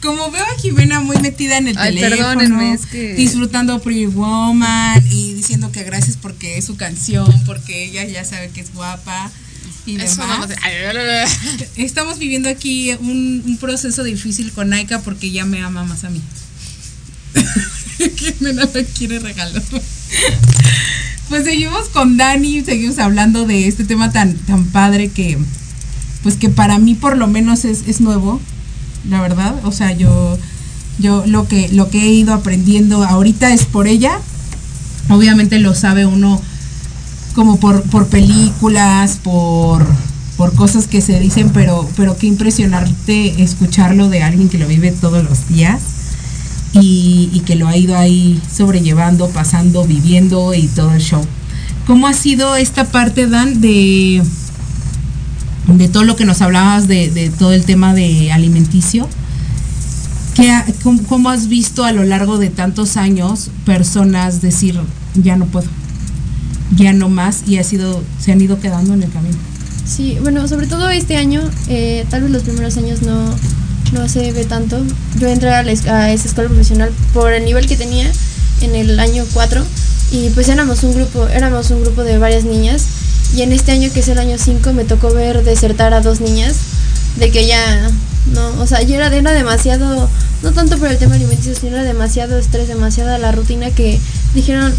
Como 0.00 0.30
veo 0.30 0.42
a 0.42 0.58
Jimena 0.58 1.00
muy 1.00 1.18
metida 1.18 1.58
en 1.58 1.68
el 1.68 1.76
Ay, 1.76 1.96
teléfono, 1.96 2.38
perdónenme, 2.38 2.72
es 2.72 2.86
que- 2.86 3.12
disfrutando 3.12 3.78
Pretty 3.82 4.06
Woman 4.06 5.02
y 5.10 5.34
diciendo 5.34 5.70
que 5.70 5.82
gracias 5.82 6.16
porque 6.16 6.56
es 6.56 6.64
su 6.64 6.76
canción, 6.78 7.30
porque 7.44 7.84
ella 7.84 8.04
ya 8.04 8.24
sabe 8.24 8.48
que 8.48 8.62
es 8.62 8.72
guapa 8.72 9.30
y 9.84 9.96
demás. 9.98 10.16
la. 10.16 11.28
Estamos 11.76 12.18
viviendo 12.18 12.48
aquí 12.48 12.92
un, 13.00 13.42
un 13.44 13.58
proceso 13.58 14.02
difícil 14.02 14.50
con 14.52 14.72
Aika 14.72 15.00
porque 15.00 15.30
ya 15.30 15.44
me 15.44 15.60
ama 15.62 15.84
más 15.84 16.04
a 16.04 16.08
mí. 16.10 16.22
Jimena 18.16 18.64
la 18.64 18.84
quiere 18.84 19.18
regalar. 19.18 19.62
Pues 21.28 21.44
seguimos 21.44 21.88
con 21.88 22.16
Dani, 22.16 22.62
seguimos 22.62 22.98
hablando 22.98 23.46
de 23.46 23.66
este 23.66 23.84
tema 23.84 24.12
tan, 24.12 24.34
tan 24.34 24.66
padre 24.66 25.08
que, 25.08 25.38
pues 26.22 26.36
que 26.36 26.50
para 26.50 26.78
mí 26.78 26.94
por 26.94 27.16
lo 27.16 27.26
menos 27.26 27.64
es, 27.64 27.84
es 27.86 28.00
nuevo, 28.00 28.40
la 29.08 29.20
verdad. 29.20 29.54
O 29.64 29.72
sea, 29.72 29.92
yo, 29.92 30.38
yo 30.98 31.24
lo 31.26 31.48
que, 31.48 31.68
lo 31.68 31.88
que 31.88 32.02
he 32.02 32.12
ido 32.12 32.34
aprendiendo 32.34 33.04
ahorita 33.04 33.52
es 33.52 33.64
por 33.64 33.86
ella. 33.86 34.18
Obviamente 35.08 35.58
lo 35.58 35.74
sabe 35.74 36.04
uno 36.06 36.40
como 37.34 37.58
por, 37.58 37.82
por 37.84 38.08
películas, 38.08 39.18
por, 39.22 39.86
por 40.36 40.54
cosas 40.54 40.86
que 40.86 41.00
se 41.00 41.18
dicen, 41.18 41.50
pero, 41.50 41.88
pero 41.96 42.16
qué 42.18 42.26
impresionante 42.26 43.42
escucharlo 43.42 44.10
de 44.10 44.22
alguien 44.22 44.50
que 44.50 44.58
lo 44.58 44.68
vive 44.68 44.92
todos 44.92 45.24
los 45.24 45.48
días 45.48 45.80
y, 46.74 47.42
que 47.44 47.56
lo 47.56 47.68
ha 47.68 47.76
ido 47.76 47.96
ahí 47.96 48.40
sobrellevando, 48.54 49.28
pasando, 49.28 49.84
viviendo 49.84 50.54
y 50.54 50.66
todo 50.68 50.92
el 50.92 51.00
show. 51.00 51.22
¿Cómo 51.86 52.06
ha 52.06 52.12
sido 52.14 52.56
esta 52.56 52.84
parte, 52.84 53.26
Dan, 53.26 53.60
de, 53.60 54.22
de 55.66 55.88
todo 55.88 56.04
lo 56.04 56.16
que 56.16 56.24
nos 56.24 56.40
hablabas 56.40 56.88
de, 56.88 57.30
todo 57.38 57.52
el 57.52 57.64
tema 57.64 57.94
de 57.94 58.32
alimenticio? 58.32 59.08
¿Qué 60.34 60.50
ha- 60.50 60.64
cómo, 60.82 61.02
cómo 61.04 61.28
has 61.30 61.48
visto 61.48 61.84
a 61.84 61.92
lo 61.92 62.04
largo 62.04 62.38
de 62.38 62.48
tantos 62.48 62.96
años 62.96 63.50
personas 63.66 64.40
decir, 64.40 64.78
ya 65.14 65.36
no 65.36 65.44
puedo, 65.46 65.66
ya 66.74 66.92
no 66.94 67.10
más, 67.10 67.42
y 67.46 67.58
ha 67.58 67.64
sido, 67.64 68.02
se 68.18 68.32
han 68.32 68.40
ido 68.40 68.58
quedando 68.58 68.94
en 68.94 69.02
el 69.02 69.10
camino? 69.10 69.36
Sí, 69.84 70.16
bueno, 70.22 70.46
sobre 70.48 70.68
todo 70.68 70.88
este 70.88 71.16
año, 71.16 71.42
eh, 71.68 72.06
tal 72.08 72.22
vez 72.22 72.30
los 72.30 72.44
primeros 72.44 72.76
años 72.78 73.02
no, 73.02 73.34
no 73.92 74.08
se 74.08 74.32
ve 74.32 74.44
tanto. 74.44 74.82
Yo 75.18 75.28
entré 75.28 75.50
a, 75.50 75.62
esa 75.62 76.12
escuela 76.12 76.48
profesional 76.48 76.90
por 77.12 77.32
el 77.32 77.44
nivel 77.44 77.66
que 77.66 77.76
tenía 77.76 78.10
en 78.60 78.74
el 78.74 78.98
año 78.98 79.24
4 79.32 79.64
y 80.12 80.30
pues 80.30 80.48
éramos 80.48 80.82
un 80.82 80.94
grupo, 80.94 81.26
éramos 81.28 81.70
un 81.70 81.82
grupo 81.82 82.02
de 82.04 82.18
varias 82.18 82.44
niñas 82.44 82.86
y 83.34 83.42
en 83.42 83.52
este 83.52 83.72
año 83.72 83.90
que 83.92 84.00
es 84.00 84.08
el 84.08 84.18
año 84.18 84.36
5 84.38 84.72
me 84.72 84.84
tocó 84.84 85.12
ver 85.12 85.42
desertar 85.42 85.94
a 85.94 86.00
dos 86.00 86.20
niñas 86.20 86.56
de 87.16 87.30
que 87.30 87.46
ya 87.46 87.90
no, 88.34 88.60
o 88.60 88.66
sea, 88.66 88.80
era, 88.80 89.14
era 89.14 89.32
demasiado, 89.32 90.08
no 90.42 90.52
tanto 90.52 90.78
por 90.78 90.88
el 90.88 90.98
tema 90.98 91.16
alimenticio, 91.16 91.54
sino 91.54 91.76
era 91.76 91.84
demasiado 91.84 92.38
estrés, 92.38 92.68
demasiada 92.68 93.18
la 93.18 93.32
rutina 93.32 93.70
que 93.70 93.98
dijeron, 94.34 94.72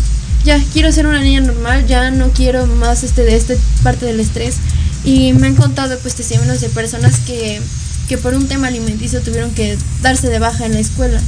ya 0.45 0.61
quiero 0.71 0.91
ser 0.91 1.07
una 1.07 1.21
niña 1.21 1.41
normal, 1.41 1.85
ya 1.87 2.09
no 2.11 2.29
quiero 2.29 2.65
más 2.65 3.03
este 3.03 3.23
de 3.23 3.35
esta 3.35 3.53
parte 3.83 4.05
del 4.05 4.19
estrés. 4.19 4.55
Y 5.03 5.33
me 5.33 5.47
han 5.47 5.55
contado 5.55 5.97
pues 5.99 6.15
testimonios 6.15 6.61
de 6.61 6.69
personas 6.69 7.19
que, 7.19 7.61
que 8.13 8.19
por 8.19 8.35
un 8.35 8.47
tema 8.47 8.67
alimenticio 8.67 9.21
tuvieron 9.21 9.49
que 9.55 9.75
darse 10.03 10.27
de 10.29 10.37
baja 10.37 10.67
en 10.67 10.73
la 10.73 10.79
escuela. 10.79 11.19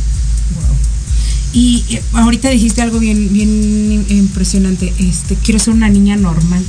Y 1.52 1.84
eh, 1.90 2.02
ahorita 2.14 2.50
dijiste 2.50 2.84
algo 2.84 3.00
bien, 3.00 3.34
bien 3.34 3.50
im- 3.92 4.12
impresionante. 4.12 4.94
Este, 5.00 5.34
quiero 5.34 5.58
ser 5.60 5.74
una 5.74 5.90
niña 5.90 6.16
normal. 6.16 6.64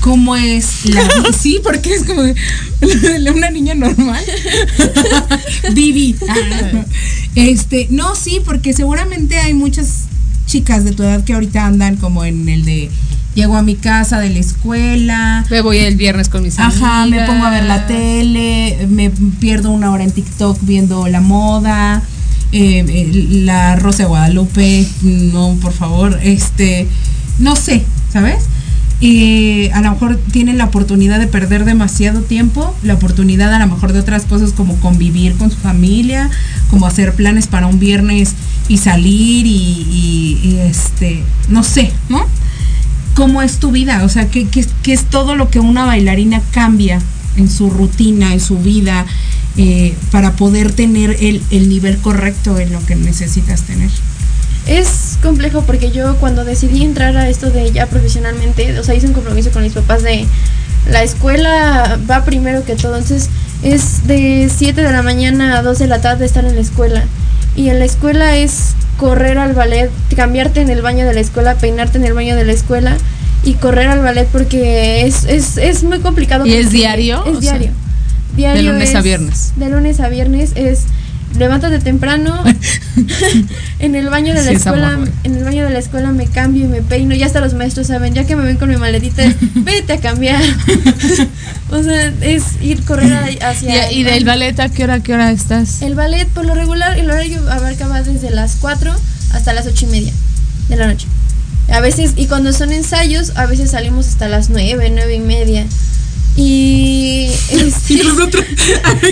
¿Cómo 0.00 0.36
es 0.36 0.86
la 0.86 1.06
Sí, 1.38 1.60
porque 1.62 1.92
es 1.94 2.04
como 2.04 2.22
una 3.34 3.50
niña 3.50 3.74
normal. 3.74 4.24
Vivi. 5.74 6.16
Ah, 6.26 6.86
Este, 7.34 7.88
no, 7.90 8.14
sí, 8.14 8.40
porque 8.42 8.72
seguramente 8.72 9.36
hay 9.38 9.52
muchas 9.52 10.04
chicas 10.46 10.84
de 10.84 10.92
tu 10.92 11.02
edad 11.02 11.22
que 11.24 11.34
ahorita 11.34 11.66
andan 11.66 11.96
como 11.96 12.24
en 12.24 12.48
el 12.48 12.64
de 12.64 12.88
llego 13.34 13.56
a 13.56 13.62
mi 13.62 13.76
casa 13.76 14.18
de 14.20 14.30
la 14.30 14.38
escuela, 14.38 15.44
Me 15.50 15.60
voy 15.62 15.78
el 15.78 15.96
viernes 15.96 16.28
con 16.28 16.42
mis 16.42 16.58
Ajá, 16.58 17.06
me 17.06 17.24
pongo 17.26 17.44
a 17.46 17.50
ver 17.50 17.64
la 17.64 17.86
tele, 17.86 18.86
me 18.90 19.10
pierdo 19.40 19.70
una 19.70 19.90
hora 19.90 20.04
en 20.04 20.10
TikTok 20.10 20.58
viendo 20.62 21.06
la 21.08 21.20
moda, 21.20 22.02
eh, 22.52 22.84
eh, 22.86 23.28
la 23.30 23.76
Rosa 23.76 24.02
de 24.04 24.08
Guadalupe, 24.10 24.86
no, 25.02 25.56
por 25.60 25.72
favor, 25.72 26.18
este, 26.22 26.86
no 27.38 27.56
sé, 27.56 27.84
¿sabes? 28.12 28.44
Eh, 29.04 29.70
a 29.74 29.80
lo 29.80 29.90
mejor 29.90 30.20
tienen 30.30 30.58
la 30.58 30.66
oportunidad 30.66 31.18
de 31.18 31.26
perder 31.26 31.64
demasiado 31.64 32.20
tiempo, 32.20 32.72
la 32.84 32.94
oportunidad 32.94 33.52
a 33.52 33.58
lo 33.58 33.66
mejor 33.66 33.92
de 33.92 33.98
otras 33.98 34.24
cosas 34.26 34.52
como 34.52 34.76
convivir 34.76 35.34
con 35.36 35.50
su 35.50 35.56
familia, 35.56 36.30
como 36.70 36.86
hacer 36.86 37.12
planes 37.14 37.48
para 37.48 37.66
un 37.66 37.80
viernes 37.80 38.34
y 38.68 38.76
salir 38.78 39.44
y, 39.46 39.50
y- 39.50 40.40
y, 40.44 40.58
este, 40.60 41.24
no 41.48 41.64
sé, 41.64 41.90
¿no? 42.08 42.24
¿Cómo 43.14 43.42
es 43.42 43.58
tu 43.58 43.70
vida? 43.70 44.02
O 44.04 44.08
sea, 44.08 44.28
¿qué, 44.28 44.48
qué, 44.48 44.66
qué 44.82 44.92
es 44.92 45.04
todo 45.04 45.34
lo 45.36 45.50
que 45.50 45.60
una 45.60 45.84
bailarina 45.84 46.40
cambia 46.52 47.00
en 47.36 47.50
su 47.50 47.70
rutina, 47.70 48.32
en 48.32 48.40
su 48.40 48.58
vida, 48.58 49.06
eh, 49.56 49.94
para 50.10 50.32
poder 50.32 50.72
tener 50.72 51.16
el, 51.20 51.42
el 51.50 51.68
nivel 51.68 51.98
correcto 51.98 52.58
en 52.58 52.72
lo 52.72 52.84
que 52.86 52.96
necesitas 52.96 53.62
tener? 53.62 53.90
Es 54.66 55.18
complejo 55.22 55.62
porque 55.62 55.90
yo 55.90 56.16
cuando 56.16 56.44
decidí 56.44 56.82
entrar 56.82 57.16
a 57.16 57.28
esto 57.28 57.50
de 57.50 57.70
ya 57.72 57.86
profesionalmente, 57.86 58.78
o 58.78 58.84
sea, 58.84 58.94
hice 58.94 59.08
un 59.08 59.12
compromiso 59.12 59.50
con 59.50 59.62
mis 59.62 59.72
papás 59.72 60.02
de 60.02 60.26
la 60.88 61.02
escuela 61.02 61.98
va 62.10 62.24
primero 62.24 62.64
que 62.64 62.74
todo, 62.74 62.96
entonces 62.96 63.28
es 63.62 64.06
de 64.06 64.50
7 64.54 64.80
de 64.82 64.92
la 64.92 65.02
mañana 65.02 65.58
a 65.58 65.62
2 65.62 65.78
de 65.78 65.86
la 65.86 66.00
tarde 66.00 66.24
estar 66.24 66.44
en 66.44 66.54
la 66.54 66.60
escuela. 66.60 67.04
Y 67.54 67.68
en 67.68 67.78
la 67.78 67.84
escuela 67.84 68.36
es 68.36 68.74
correr 68.96 69.38
al 69.38 69.52
ballet, 69.54 69.90
cambiarte 70.16 70.60
en 70.60 70.70
el 70.70 70.82
baño 70.82 71.06
de 71.06 71.14
la 71.14 71.20
escuela, 71.20 71.54
peinarte 71.54 71.98
en 71.98 72.04
el 72.04 72.12
baño 72.14 72.36
de 72.36 72.44
la 72.44 72.52
escuela 72.52 72.96
y 73.44 73.54
correr 73.54 73.88
al 73.88 74.00
ballet 74.00 74.26
porque 74.30 75.06
es, 75.06 75.24
es, 75.24 75.56
es 75.56 75.82
muy 75.84 75.98
complicado. 76.00 76.46
¿Y 76.46 76.54
es 76.54 76.70
diario? 76.70 77.24
Es 77.26 77.32
sea, 77.40 77.40
diario. 77.58 77.72
Diario 78.36 78.62
de 78.62 78.68
lunes 78.72 78.94
a 78.94 78.98
es- 78.98 79.04
viernes. 79.04 79.52
De 79.56 79.68
lunes 79.68 80.00
a 80.00 80.08
viernes 80.08 80.52
es 80.54 80.84
levántate 81.38 81.78
temprano 81.78 82.42
en 83.78 83.94
el 83.94 84.08
baño 84.10 84.34
de 84.34 84.42
la 84.42 84.50
Sí, 84.50 84.56
escuela, 84.56 84.98
en 85.24 85.34
el 85.36 85.44
baño 85.44 85.64
de 85.64 85.70
la 85.70 85.78
escuela 85.78 86.10
me 86.12 86.26
cambio 86.26 86.64
y 86.64 86.68
me 86.68 86.82
peino, 86.82 87.14
ya 87.14 87.26
hasta 87.26 87.40
los 87.40 87.54
maestros 87.54 87.86
saben, 87.86 88.14
ya 88.14 88.24
que 88.24 88.36
me 88.36 88.44
ven 88.44 88.56
con 88.56 88.68
mi 88.68 88.76
maletita, 88.76 89.22
vete 89.54 89.94
a 89.94 90.00
cambiar. 90.00 90.42
o 91.70 91.82
sea, 91.82 92.12
es 92.20 92.44
ir 92.60 92.84
correr 92.84 93.38
hacia 93.42 93.90
¿Y, 93.92 94.00
y 94.00 94.02
del 94.04 94.24
ballet 94.24 94.58
a 94.60 94.68
qué 94.68 94.84
hora, 94.84 95.00
qué 95.00 95.14
hora 95.14 95.30
estás? 95.30 95.82
el 95.82 95.94
ballet 95.94 96.28
por 96.28 96.44
lo 96.44 96.54
regular, 96.54 96.98
el 96.98 97.10
horario 97.10 97.40
abarcaba 97.50 98.02
desde 98.02 98.30
las 98.30 98.56
4 98.56 98.94
hasta 99.32 99.52
las 99.52 99.66
8 99.66 99.86
y 99.86 99.88
media 99.88 100.12
de 100.68 100.76
la 100.76 100.86
noche. 100.86 101.06
A 101.70 101.80
veces, 101.80 102.12
y 102.16 102.26
cuando 102.26 102.52
son 102.52 102.72
ensayos, 102.72 103.32
a 103.36 103.46
veces 103.46 103.70
salimos 103.70 104.08
hasta 104.08 104.28
las 104.28 104.50
9, 104.50 104.90
9 104.94 105.14
y 105.14 105.20
media. 105.20 105.64
Y, 106.36 107.28
este, 107.50 107.94
Y 107.94 107.96
nosotros, 108.04 108.44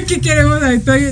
¿qué 0.07 0.21
queremos? 0.21 0.59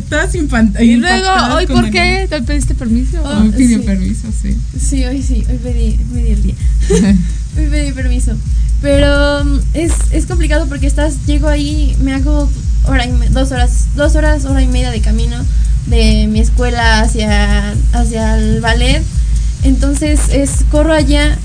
Todas 0.08 0.34
infant- 0.34 0.80
Y 0.82 0.96
luego, 0.96 1.28
¿hoy 1.54 1.66
por 1.66 1.90
qué? 1.90 2.26
¿Te 2.30 2.40
pediste 2.42 2.74
permiso? 2.74 3.20
Oh, 3.22 3.42
Hoy 3.42 3.50
pidió 3.50 3.78
sí. 3.78 3.84
permiso, 3.84 4.28
sí. 4.42 4.56
Sí, 4.80 5.04
hoy 5.04 5.22
sí, 5.22 5.44
hoy 5.50 5.58
pedí, 5.58 5.98
pedí 6.12 6.30
el 6.30 6.42
día. 6.42 6.54
hoy 7.58 7.66
pedí 7.66 7.92
permiso. 7.92 8.32
Pero 8.80 9.44
mm, 9.44 9.58
es, 9.74 9.92
es 10.10 10.24
complicado 10.26 10.66
porque 10.66 10.86
estás, 10.86 11.26
llego 11.26 11.48
ahí, 11.48 11.94
me 12.00 12.14
hago 12.14 12.48
hora 12.84 13.04
y 13.06 13.12
me- 13.12 13.28
dos 13.28 13.52
horas, 13.52 13.88
dos 13.94 14.14
horas, 14.14 14.44
hora 14.46 14.62
y 14.62 14.66
media 14.68 14.90
de 14.90 15.00
camino 15.00 15.36
de 15.86 16.26
mi 16.28 16.40
escuela 16.40 17.00
hacia, 17.00 17.74
hacia 17.92 18.38
el 18.38 18.60
ballet. 18.62 19.02
Entonces 19.64 20.20
es, 20.32 20.50
corro 20.70 20.92
allá 20.94 21.36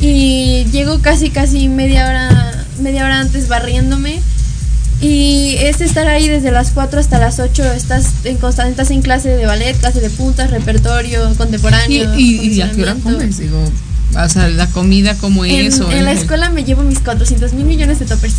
y 0.00 0.66
llego 0.70 1.00
casi, 1.00 1.30
casi 1.30 1.68
media 1.68 2.06
hora, 2.08 2.63
media 2.80 3.04
hora 3.04 3.20
antes 3.20 3.48
barriéndome. 3.48 4.20
Y 5.00 5.56
es 5.58 5.80
estar 5.80 6.06
ahí 6.06 6.28
desde 6.28 6.50
las 6.50 6.70
4 6.70 6.98
hasta 7.00 7.18
las 7.18 7.38
8, 7.40 7.62
estás 7.72 8.06
en 8.24 8.36
constante, 8.36 8.70
estás 8.70 8.90
en 8.90 9.02
clase 9.02 9.28
de 9.30 9.44
ballet, 9.44 9.76
clase 9.78 10.00
de 10.00 10.08
puntas, 10.08 10.50
repertorio, 10.50 11.30
¿Y, 11.30 11.34
contemporáneo. 11.34 12.14
y, 12.18 12.36
y 12.48 12.60
a 12.62 12.70
qué 12.70 12.82
hora 12.82 12.94
comes? 13.02 13.38
Digo, 13.38 13.58
O 14.16 14.28
sea, 14.28 14.48
la 14.48 14.66
comida 14.68 15.14
como 15.16 15.44
En, 15.44 15.66
es. 15.66 15.80
o 15.80 15.90
en 15.90 16.04
la 16.04 16.12
el- 16.12 16.18
escuela 16.18 16.48
me 16.48 16.64
llevo 16.64 16.82
mis 16.84 17.00
400 17.00 17.52
mil 17.52 17.66
millones 17.66 17.98
de 17.98 18.06
toppers. 18.06 18.34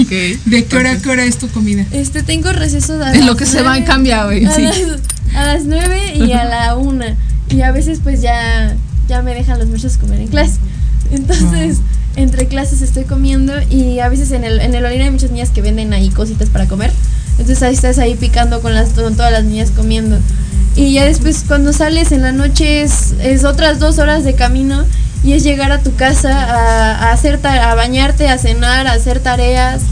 Ok. 0.00 0.08
¿De 0.46 0.64
qué 0.64 0.76
hora 0.76 0.92
a 0.92 0.96
qué 0.98 1.10
hora 1.10 1.24
es 1.24 1.36
tu 1.38 1.48
comida? 1.48 1.84
Este, 1.90 2.22
tengo 2.22 2.52
receso 2.52 2.94
a 3.02 3.10
En 3.12 3.18
las 3.20 3.26
lo 3.26 3.36
que 3.36 3.44
se 3.44 3.56
va 3.58 3.70
nueve- 3.70 3.78
en 3.80 3.84
cambia, 3.84 4.24
güey, 4.24 4.44
A, 4.46 4.52
sí. 4.54 4.62
las, 4.62 4.76
a 5.34 5.44
las 5.54 5.64
9 5.64 6.14
y 6.24 6.32
a 6.32 6.44
la 6.44 6.76
1. 6.76 7.04
Y 7.50 7.62
a 7.62 7.72
veces 7.72 7.98
pues 8.02 8.22
ya, 8.22 8.74
ya 9.08 9.20
me 9.22 9.34
dejan 9.34 9.58
los 9.58 9.68
maestros 9.68 9.96
comer 9.98 10.20
en 10.20 10.28
clase. 10.28 10.54
Entonces, 11.10 11.78
entre 12.18 12.46
clases 12.46 12.82
estoy 12.82 13.04
comiendo 13.04 13.52
y 13.70 14.00
a 14.00 14.08
veces 14.08 14.32
en 14.32 14.44
el, 14.44 14.60
en 14.60 14.74
el 14.74 14.84
Olina 14.84 15.04
hay 15.04 15.10
muchas 15.10 15.30
niñas 15.30 15.50
que 15.50 15.62
venden 15.62 15.92
ahí 15.92 16.10
cositas 16.10 16.50
para 16.50 16.66
comer. 16.66 16.92
Entonces 17.38 17.62
ahí 17.62 17.74
estás 17.74 17.98
ahí 17.98 18.14
picando 18.16 18.60
con, 18.60 18.74
las, 18.74 18.90
con 18.90 19.14
todas 19.14 19.30
las 19.32 19.44
niñas 19.44 19.70
comiendo. 19.74 20.18
Y 20.76 20.92
ya 20.92 21.04
después 21.04 21.44
cuando 21.46 21.72
sales 21.72 22.12
en 22.12 22.22
la 22.22 22.32
noche 22.32 22.82
es, 22.82 23.14
es 23.22 23.44
otras 23.44 23.78
dos 23.78 23.98
horas 23.98 24.24
de 24.24 24.34
camino 24.34 24.84
y 25.24 25.32
es 25.32 25.42
llegar 25.44 25.72
a 25.72 25.80
tu 25.80 25.94
casa 25.94 26.30
a, 26.32 27.08
a 27.08 27.12
hacer 27.12 27.38
ta- 27.38 27.70
a 27.70 27.74
bañarte, 27.74 28.28
a 28.28 28.38
cenar, 28.38 28.86
a 28.86 28.92
hacer 28.92 29.20
tareas, 29.20 29.82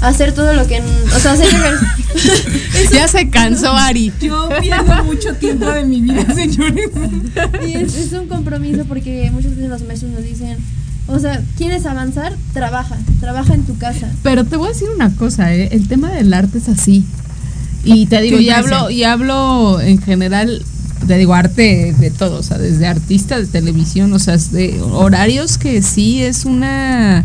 a 0.00 0.08
hacer 0.08 0.32
todo 0.32 0.52
lo 0.52 0.66
que... 0.66 0.80
O 1.14 1.18
sea, 1.20 1.32
hacer 1.32 1.48
Ya 2.92 3.08
se 3.08 3.28
cansó 3.30 3.72
Ari. 3.76 4.12
Yo 4.20 4.48
pierdo 4.60 5.04
mucho 5.04 5.34
tiempo 5.34 5.66
de 5.70 5.84
mi 5.84 6.00
vida, 6.00 6.24
señores. 6.34 6.90
Y 7.66 7.74
es, 7.74 7.94
es 7.96 8.12
un 8.12 8.28
compromiso 8.28 8.84
porque 8.86 9.30
muchas 9.32 9.52
veces 9.56 9.68
los 9.70 9.82
maestros 9.82 10.12
nos 10.12 10.22
dicen, 10.22 10.56
o 11.08 11.18
sea, 11.18 11.42
¿quieres 11.56 11.86
avanzar? 11.86 12.34
Trabaja, 12.52 12.96
trabaja 13.20 13.54
en 13.54 13.62
tu 13.64 13.76
casa. 13.78 14.08
Pero 14.22 14.44
te 14.44 14.56
voy 14.56 14.68
a 14.68 14.72
decir 14.72 14.88
una 14.94 15.14
cosa, 15.14 15.54
¿eh? 15.54 15.68
el 15.72 15.88
tema 15.88 16.10
del 16.10 16.32
arte 16.34 16.58
es 16.58 16.68
así. 16.68 17.04
Y 17.84 18.06
te 18.06 18.20
digo, 18.20 18.38
¿Qué 18.38 18.44
y 18.44 18.50
hablo, 18.50 18.90
y 18.90 19.04
hablo 19.04 19.80
en 19.80 20.00
general, 20.02 20.62
te 21.06 21.16
digo, 21.18 21.34
arte 21.34 21.94
de 21.98 22.10
todo, 22.10 22.40
o 22.40 22.42
sea, 22.42 22.58
desde 22.58 22.86
artista 22.88 23.38
de 23.38 23.46
televisión, 23.46 24.12
o 24.12 24.18
sea, 24.18 24.34
es 24.34 24.50
de 24.50 24.80
horarios 24.82 25.56
que 25.58 25.80
sí 25.82 26.22
es 26.22 26.44
una 26.44 27.24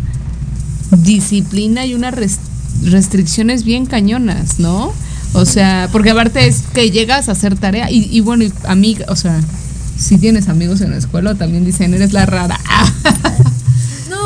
disciplina 0.91 1.85
y 1.85 1.93
unas 1.95 2.13
res- 2.13 2.39
restricciones 2.83 3.63
bien 3.63 3.85
cañonas, 3.85 4.59
¿no? 4.59 4.93
O 5.33 5.45
sea, 5.45 5.87
porque 5.91 6.11
aparte 6.11 6.45
es 6.47 6.61
que 6.73 6.91
llegas 6.91 7.29
a 7.29 7.31
hacer 7.31 7.55
tarea 7.55 7.89
y, 7.89 8.07
y 8.11 8.19
bueno, 8.19 8.43
y 8.43 8.53
amiga, 8.65 9.05
o 9.09 9.15
sea, 9.15 9.39
si 9.97 10.17
tienes 10.17 10.49
amigos 10.49 10.81
en 10.81 10.91
la 10.91 10.97
escuela 10.97 11.35
también 11.35 11.63
dicen, 11.65 11.93
eres 11.93 12.11
la 12.13 12.25
rara. 12.25 12.59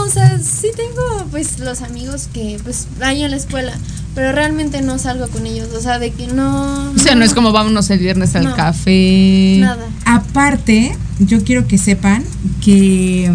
O 0.06 0.10
sea, 0.10 0.40
sí 0.40 0.70
tengo 0.76 1.26
pues 1.32 1.60
los 1.60 1.82
amigos 1.82 2.30
que 2.32 2.60
pues 2.64 2.88
hay 3.02 3.24
en 3.24 3.32
la 3.32 3.38
escuela, 3.38 3.74
pero 4.14 4.32
realmente 4.32 4.82
no 4.82 5.00
salgo 5.00 5.28
con 5.28 5.46
ellos, 5.46 5.70
o 5.76 5.82
sea, 5.82 6.00
de 6.00 6.12
que 6.12 6.28
no... 6.28 6.92
O 6.92 7.00
sea, 7.00 7.16
no 7.16 7.26
es 7.26 7.34
como 7.34 7.52
vámonos 7.52 7.90
el 7.90 8.00
viernes 8.00 8.36
al 8.36 8.46
No. 8.46 8.56
café. 8.56 9.58
Nada. 9.60 9.86
Aparte, 10.06 10.96
yo 11.20 11.44
quiero 11.44 11.68
que 11.68 11.78
sepan 11.78 12.24
que 12.64 13.32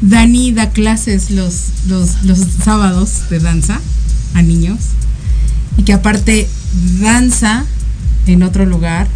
Dani 0.00 0.52
da 0.52 0.70
clases 0.70 1.30
los, 1.30 1.86
los, 1.86 2.24
los 2.24 2.38
sábados 2.64 3.28
de 3.30 3.38
danza 3.38 3.80
a 4.34 4.42
niños 4.42 4.78
y 5.76 5.84
que 5.84 5.92
aparte 5.92 6.48
danza 7.00 7.64
en 8.26 8.42
otro 8.42 8.66
lugar. 8.66 9.06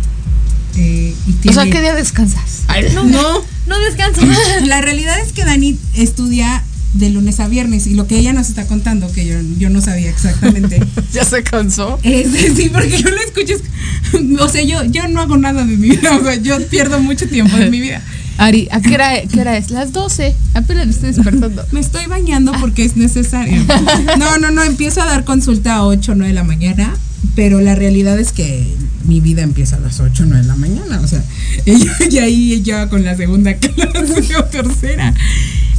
Eh, 0.76 1.14
y 1.44 1.48
O 1.48 1.52
sea, 1.52 1.64
¿qué 1.64 1.80
día 1.80 1.94
descansas? 1.94 2.62
No, 3.04 3.42
no 3.66 3.78
descanso. 3.80 4.20
La 4.66 4.80
realidad 4.80 5.18
es 5.20 5.32
que 5.32 5.44
Dani 5.44 5.78
estudia 5.94 6.62
de 6.94 7.08
lunes 7.08 7.40
a 7.40 7.48
viernes 7.48 7.86
y 7.86 7.94
lo 7.94 8.06
que 8.06 8.18
ella 8.18 8.32
nos 8.34 8.48
está 8.50 8.66
contando, 8.66 9.10
que 9.10 9.24
yo, 9.26 9.36
yo 9.58 9.70
no 9.70 9.80
sabía 9.80 10.10
exactamente, 10.10 10.78
¿Ya 11.12 11.24
se 11.24 11.42
cansó? 11.42 11.98
es 12.02 12.28
sí, 12.54 12.68
porque 12.70 13.00
yo 13.00 13.08
lo 13.08 13.16
escucho, 13.16 13.54
es- 13.54 14.40
o 14.40 14.48
sea, 14.48 14.62
yo, 14.62 14.84
yo 14.84 15.08
no 15.08 15.22
hago 15.22 15.38
nada 15.38 15.64
de 15.64 15.74
mi 15.76 15.88
vida, 15.88 16.14
o 16.16 16.22
sea, 16.22 16.34
yo 16.34 16.64
pierdo 16.68 17.00
mucho 17.00 17.26
tiempo 17.28 17.56
de 17.56 17.70
mi 17.70 17.80
vida. 17.80 18.02
Ari, 18.38 18.68
¿a 18.70 18.80
qué 18.80 18.94
hora, 18.94 19.22
qué 19.30 19.40
hora 19.40 19.56
es? 19.56 19.70
Las 19.70 19.92
12. 19.92 20.34
Apenas 20.54 20.86
me 20.86 20.92
estoy 20.92 21.12
despertando. 21.12 21.64
Me 21.70 21.80
estoy 21.80 22.06
bañando 22.06 22.52
porque 22.60 22.84
es 22.84 22.96
necesario. 22.96 23.62
No, 24.18 24.38
no, 24.38 24.50
no, 24.50 24.62
empiezo 24.62 25.00
a 25.02 25.06
dar 25.06 25.24
consulta 25.24 25.76
a 25.76 25.84
8 25.84 26.12
o 26.12 26.14
9 26.14 26.28
de 26.28 26.34
la 26.34 26.44
mañana, 26.44 26.94
pero 27.34 27.60
la 27.60 27.74
realidad 27.74 28.18
es 28.18 28.32
que 28.32 28.66
mi 29.04 29.20
vida 29.20 29.42
empieza 29.42 29.76
a 29.76 29.80
las 29.80 30.00
8 30.00 30.22
o 30.22 30.26
9 30.26 30.42
de 30.42 30.48
la 30.48 30.56
mañana, 30.56 31.00
o 31.00 31.06
sea, 31.06 31.24
ella, 31.66 31.92
y 32.10 32.18
ahí 32.18 32.52
ella 32.52 32.88
con 32.88 33.04
la 33.04 33.16
segunda 33.16 33.54
clase 33.58 34.36
o 34.36 34.44
tercera. 34.44 35.14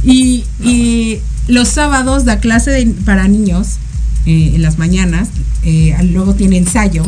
Y, 0.02 0.44
y 0.62 1.18
los 1.48 1.68
sábados 1.68 2.24
da 2.24 2.38
clase 2.40 2.70
de- 2.70 2.86
para 3.04 3.28
niños 3.28 3.76
eh, 4.26 4.52
en 4.54 4.62
las 4.62 4.78
mañanas, 4.78 5.28
eh, 5.64 5.94
luego 6.12 6.34
tiene 6.34 6.56
ensayo, 6.58 7.02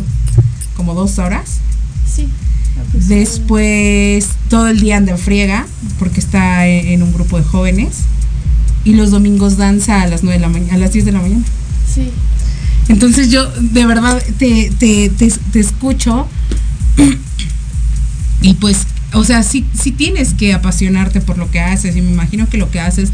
como 0.77 0.95
dos 0.95 1.19
horas. 1.19 1.59
Sí. 2.15 2.29
Después 3.09 4.29
todo 4.49 4.69
el 4.69 4.81
día 4.81 4.97
anda 4.99 5.13
en 5.13 5.19
friega 5.19 5.67
porque 5.99 6.21
está 6.21 6.67
en, 6.67 6.87
en 6.89 7.03
un 7.03 7.13
grupo 7.13 7.39
de 7.39 7.45
jóvenes. 7.45 7.97
Y 8.85 8.95
los 8.95 9.11
domingos 9.11 9.57
danza 9.57 10.03
a 10.03 10.07
las 10.07 10.23
9 10.23 10.39
de 10.39 10.41
la 10.43 10.49
mañana, 10.49 10.75
a 10.75 10.79
las 10.79 10.93
10 10.93 11.05
de 11.07 11.13
la 11.13 11.21
mañana. 11.21 11.43
Sí. 11.93 12.11
Entonces 12.89 13.31
yo 13.31 13.51
de 13.61 13.85
verdad 13.87 14.23
te, 14.39 14.71
te, 14.79 15.09
te, 15.11 15.29
te 15.53 15.61
escucho 15.61 16.29
y 18.43 18.55
pues, 18.55 18.79
o 19.13 19.25
sea, 19.25 19.43
sí, 19.43 19.65
sí 19.81 19.91
tienes 19.91 20.35
que 20.35 20.53
apasionarte 20.55 21.21
por 21.21 21.39
lo 21.39 21.51
que 21.51 21.61
haces 21.61 21.97
y 21.97 22.01
me 22.03 22.11
imagino 22.13 22.49
que 22.49 22.59
lo 22.59 22.71
que 22.71 22.81
haces 22.81 23.11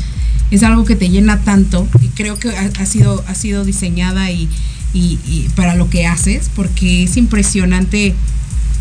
es 0.50 0.62
algo 0.62 0.84
que 0.84 0.96
te 0.96 1.08
llena 1.08 1.40
tanto 1.40 1.86
y 2.02 2.08
creo 2.08 2.38
que 2.38 2.50
ha, 2.50 2.70
ha 2.78 2.86
sido, 2.86 3.24
ha 3.26 3.34
sido 3.34 3.64
diseñada 3.64 4.30
y, 4.30 4.48
y- 4.92 5.18
y 5.26 5.48
para 5.56 5.74
lo 5.74 5.88
que 5.88 6.06
haces 6.06 6.50
porque 6.54 7.04
es 7.04 7.16
impresionante 7.16 8.14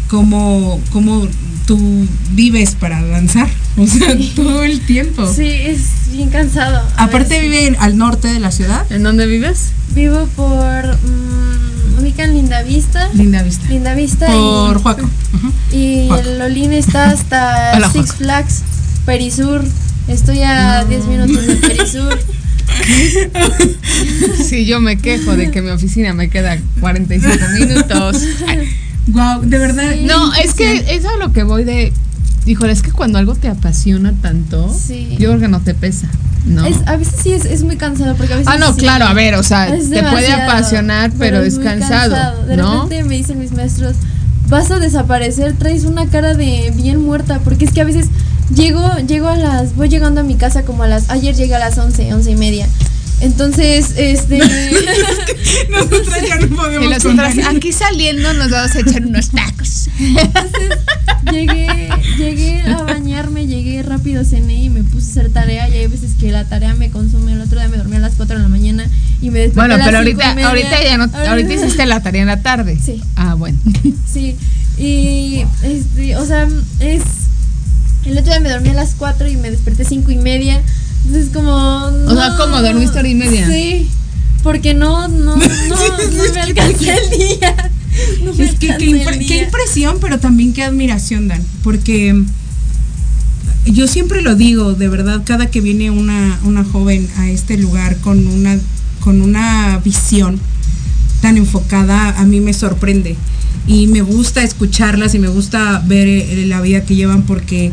cómo, 0.09 0.81
cómo 0.91 1.25
tú 1.65 2.05
vives 2.33 2.75
para 2.75 3.01
danzar, 3.01 3.47
o 3.77 3.87
sea, 3.87 4.17
todo 4.35 4.63
el 4.65 4.81
tiempo. 4.81 5.31
Sí, 5.33 5.47
es 5.47 6.11
bien 6.11 6.29
cansado. 6.29 6.85
Aparte 6.97 7.39
veces. 7.39 7.49
vive 7.49 7.77
al 7.79 7.97
norte 7.97 8.27
de 8.27 8.39
la 8.41 8.51
ciudad, 8.51 8.91
¿En 8.91 9.03
dónde 9.03 9.25
vives? 9.27 9.71
Vivo 9.93 10.25
por. 10.35 10.97
mm, 10.97 11.99
ubican 12.01 12.33
Linda 12.33 12.61
Vista. 12.63 13.09
Linda 13.13 13.43
Vista. 13.43 13.67
Linda 13.69 13.93
Vista. 13.93 14.27
Por 14.27 14.77
y, 14.77 14.81
Juaco. 14.81 15.09
Y 15.71 16.07
Juaco. 16.07 16.29
el 16.29 16.41
Olin 16.41 16.71
está 16.73 17.09
hasta 17.11 17.73
Hola, 17.75 17.87
Six 17.91 18.05
Juaco. 18.11 18.17
Flags, 18.23 18.61
Perisur. 19.05 19.63
Estoy 20.07 20.41
a 20.43 20.83
10 20.85 21.05
minutos 21.05 21.45
de 21.47 21.55
Perisur. 21.55 22.17
Sí, 24.47 24.65
yo 24.65 24.79
me 24.79 24.97
quejo 24.97 25.35
de 25.35 25.51
que 25.51 25.61
mi 25.61 25.69
oficina 25.71 26.13
me 26.13 26.29
queda 26.29 26.57
45 26.79 27.35
minutos. 27.59 28.23
Ay, 28.47 28.69
Wow, 29.07 29.41
de 29.41 29.57
verdad. 29.57 29.91
Sí. 29.93 30.03
No, 30.05 30.33
es 30.35 30.53
que 30.53 30.85
es 30.95 31.05
a 31.05 31.17
lo 31.17 31.33
que 31.33 31.43
voy 31.43 31.63
de. 31.63 31.91
Híjole, 32.45 32.71
es 32.71 32.81
que 32.81 32.91
cuando 32.91 33.17
algo 33.19 33.35
te 33.35 33.47
apasiona 33.49 34.13
tanto, 34.21 34.73
Sí. 34.73 35.09
yo 35.19 35.29
creo 35.29 35.39
que 35.39 35.47
no 35.47 35.59
te 35.61 35.73
pesa, 35.73 36.07
¿no? 36.45 36.65
Es, 36.65 36.77
a 36.85 36.97
veces 36.97 37.15
sí 37.21 37.31
es, 37.31 37.45
es 37.45 37.63
muy 37.63 37.77
cansado 37.77 38.15
porque 38.15 38.33
a 38.33 38.37
veces. 38.37 38.51
ah, 38.53 38.57
no, 38.57 38.73
sí, 38.73 38.79
claro, 38.79 39.05
a 39.05 39.13
ver, 39.13 39.35
o 39.35 39.43
sea, 39.43 39.67
te 39.67 40.03
puede 40.03 40.31
apasionar, 40.31 41.11
pero, 41.17 41.39
es 41.41 41.59
cansado, 41.59 42.45
De 42.45 42.57
¿no? 42.57 42.83
repente 42.83 43.03
me 43.03 43.15
dicen 43.15 43.39
mis 43.39 43.51
maestros, 43.51 43.95
vas 44.47 44.71
a 44.71 44.79
desaparecer, 44.79 45.53
traes 45.53 45.85
una 45.85 46.07
cara 46.07 46.33
de 46.33 46.71
bien 46.75 47.01
muerta, 47.01 47.39
porque 47.43 47.65
es 47.65 47.71
que 47.71 47.81
a 47.81 47.85
veces 47.85 48.07
llego, 48.53 48.85
llego 49.07 49.27
a 49.27 49.35
las, 49.35 49.75
voy 49.75 49.89
llegando 49.89 50.21
a 50.21 50.23
mi 50.23 50.35
casa 50.35 50.63
como 50.63 50.83
a 50.83 50.87
las, 50.87 51.09
ayer 51.09 51.35
llegué 51.35 51.55
a 51.55 51.59
las 51.59 51.77
11, 51.77 52.13
11 52.13 52.31
y 52.31 52.35
media. 52.35 52.67
Entonces, 53.21 53.93
este... 53.97 54.39
Nosotras 55.69 56.27
ya 56.27 56.35
no 56.37 56.55
podemos 56.55 56.85
Y 56.85 56.89
las 56.89 57.03
con 57.03 57.13
otras, 57.13 57.35
Dani. 57.35 57.57
aquí 57.57 57.71
saliendo 57.71 58.33
nos 58.33 58.49
vamos 58.49 58.75
a 58.75 58.79
echar 58.79 59.05
unos 59.05 59.29
tacos. 59.29 59.89
llegué, 61.31 61.89
llegué 62.17 62.61
a 62.61 62.83
bañarme, 62.83 63.47
llegué 63.47 63.83
rápido, 63.83 64.23
cené 64.25 64.63
y 64.63 64.69
me 64.69 64.83
puse 64.83 65.07
a 65.07 65.11
hacer 65.11 65.31
tarea. 65.31 65.69
Y 65.69 65.73
hay 65.77 65.87
veces 65.87 66.11
que 66.19 66.31
la 66.31 66.45
tarea 66.45 66.73
me 66.75 66.89
consume. 66.89 67.33
El 67.33 67.41
otro 67.41 67.59
día 67.59 67.67
me 67.69 67.77
dormí 67.77 67.95
a 67.95 67.99
las 67.99 68.13
4 68.15 68.37
de 68.37 68.41
la 68.43 68.49
mañana 68.49 68.85
y 69.21 69.29
me 69.29 69.39
desperté 69.39 69.59
Bueno, 69.59 69.75
a 69.75 69.77
las 69.77 69.87
pero 69.87 70.03
cinco 70.03 70.19
y 70.19 70.23
ahorita, 70.23 70.35
media. 70.35 70.47
ahorita 70.49 70.83
ya 70.83 70.97
no, 70.97 71.29
ahorita 71.29 71.53
hiciste 71.53 71.85
la 71.85 72.01
tarea 72.01 72.21
en 72.21 72.27
la 72.27 72.41
tarde. 72.41 72.77
Sí. 72.83 73.01
Ah, 73.15 73.35
bueno. 73.35 73.57
Sí, 74.11 74.35
y 74.77 75.45
este, 75.63 76.17
o 76.17 76.25
sea, 76.25 76.45
es. 76.81 77.01
El 78.05 78.17
otro 78.17 78.31
día 78.31 78.39
me 78.41 78.49
dormí 78.49 78.69
a 78.69 78.73
las 78.73 78.95
4 78.95 79.27
y 79.29 79.37
me 79.37 79.49
desperté 79.51 79.85
cinco 79.85 80.11
y 80.11 80.15
media. 80.17 80.59
Entonces, 81.05 81.31
como. 81.33 81.51
O 81.53 82.13
sea, 82.15 82.29
no, 82.29 82.37
¿cómo? 82.37 82.61
¿Dormiste 82.61 82.99
hora 82.99 83.07
y 83.09 83.15
media? 83.15 83.47
Sí, 83.47 83.87
porque 84.43 84.73
no, 84.73 85.07
no, 85.07 85.35
no, 85.35 85.45
no 85.69 86.33
me 86.33 86.39
alcancé 86.41 86.93
el 86.95 87.09
día. 87.19 87.71
No 88.23 88.33
me 88.33 88.45
Es 88.45 88.51
que 88.55 88.67
qué, 88.77 88.87
impre- 88.89 89.27
qué 89.27 89.43
impresión, 89.43 89.97
pero 89.99 90.19
también 90.19 90.53
qué 90.53 90.63
admiración, 90.63 91.27
Dan. 91.27 91.43
Porque 91.63 92.13
mm, 92.13 92.25
yo 93.65 93.87
siempre 93.87 94.21
lo 94.21 94.35
digo, 94.35 94.73
de 94.73 94.87
verdad, 94.87 95.21
cada 95.25 95.47
que 95.51 95.61
viene 95.61 95.91
una, 95.91 96.39
una 96.43 96.63
joven 96.63 97.07
a 97.17 97.29
este 97.29 97.57
lugar 97.57 97.97
con 97.97 98.25
una, 98.27 98.57
con 99.01 99.21
una 99.21 99.79
visión 99.83 100.39
tan 101.21 101.37
enfocada, 101.37 102.17
a 102.19 102.23
mí 102.25 102.39
me 102.39 102.53
sorprende. 102.53 103.15
Y 103.67 103.85
me 103.87 104.01
gusta 104.01 104.41
escucharlas 104.41 105.13
y 105.13 105.19
me 105.19 105.27
gusta 105.27 105.83
ver 105.85 106.07
eh, 106.07 106.45
la 106.47 106.61
vida 106.61 106.83
que 106.83 106.95
llevan 106.95 107.23
porque 107.23 107.65
eh, 107.67 107.71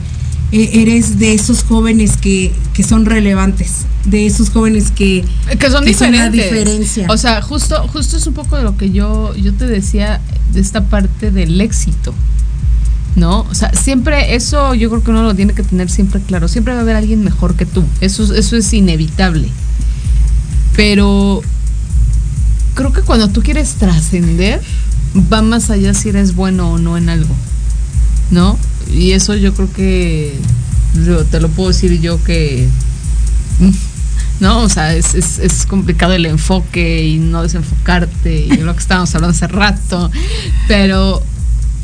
eres 0.53 1.19
de 1.19 1.35
esos 1.35 1.63
jóvenes 1.63 2.17
que, 2.17 2.53
que 2.73 2.83
son 2.83 3.05
relevantes, 3.05 3.85
de 4.05 4.27
esos 4.27 4.51
jóvenes 4.51 4.91
que, 4.91 5.25
Que 5.59 5.71
son 5.71 5.85
que 5.85 5.95
son 5.95 6.13
la 6.13 6.31
diferentes. 6.31 6.51
diferencia. 6.51 7.07
O 7.11 7.17
sea, 7.19 7.43
justo, 7.43 7.87
justo 7.89 8.17
es 8.17 8.27
un 8.27 8.35
poco 8.35 8.57
de 8.57 8.63
lo 8.63 8.77
que 8.77 8.91
yo, 8.91 9.35
yo 9.37 9.53
te 9.55 9.67
decía 9.67 10.21
de 10.53 10.61
esta 10.61 10.85
parte 10.85 11.31
del 11.31 11.61
éxito. 11.61 12.15
¿no? 13.17 13.41
O 13.51 13.55
sea, 13.55 13.73
siempre 13.73 14.37
eso 14.37 14.75
yo 14.75 14.89
creo 14.91 15.03
que 15.03 15.11
uno 15.11 15.25
lo 15.25 15.35
tiene 15.35 15.53
que 15.53 15.65
tener 15.65 15.91
siempre 15.91 16.21
claro. 16.21 16.47
Siempre 16.47 16.73
va 16.73 16.79
a 16.79 16.83
haber 16.83 16.95
alguien 16.97 17.25
mejor 17.25 17.57
que 17.57 17.67
tú. 17.67 17.83
Eso, 18.01 18.33
eso 18.33 18.57
es 18.57 18.73
inevitable. 18.73 19.49
Pero 20.77 21.43
creo 22.75 22.93
que 22.93 23.01
cuando 23.03 23.29
tú 23.29 23.43
quieres 23.43 23.73
trascender, 23.75 24.63
va 25.33 25.43
más 25.43 25.69
allá 25.71 25.95
si 25.95 26.11
eres 26.11 26.37
bueno 26.37 26.73
o 26.73 26.79
no 26.79 26.97
en 26.97 27.09
algo. 27.09 27.35
¿No? 28.31 28.57
Y 28.93 29.13
eso 29.13 29.35
yo 29.35 29.55
creo 29.55 29.73
que 29.73 30.39
te 31.31 31.41
lo 31.41 31.49
puedo 31.49 31.69
decir 31.69 32.01
yo 32.01 32.23
que 32.25 32.69
¿no? 34.41 34.61
O 34.63 34.69
sea, 34.69 34.95
es, 34.95 35.15
es, 35.15 35.67
complicado 35.67 36.13
el 36.13 36.27
enfoque 36.27 37.05
y 37.05 37.17
no 37.19 37.43
desenfocarte 37.43 38.47
y 38.47 38.57
lo 38.59 38.75
que 38.75 38.81
estábamos 38.81 39.15
hablando 39.15 39.37
hace 39.37 39.49
rato, 39.49 40.11
pero 40.69 41.23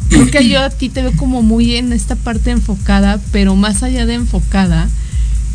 creo 0.09 0.31
que 0.31 0.49
yo 0.49 0.63
a 0.63 0.71
ti 0.71 0.89
te 0.89 1.03
veo 1.03 1.13
como 1.17 1.43
muy 1.43 1.77
en 1.77 1.93
esta 1.93 2.17
parte 2.17 2.51
enfocada, 2.51 3.21
pero 3.33 3.57
más 3.57 3.83
allá 3.83 4.07
de 4.07 4.15
enfocada, 4.15 4.89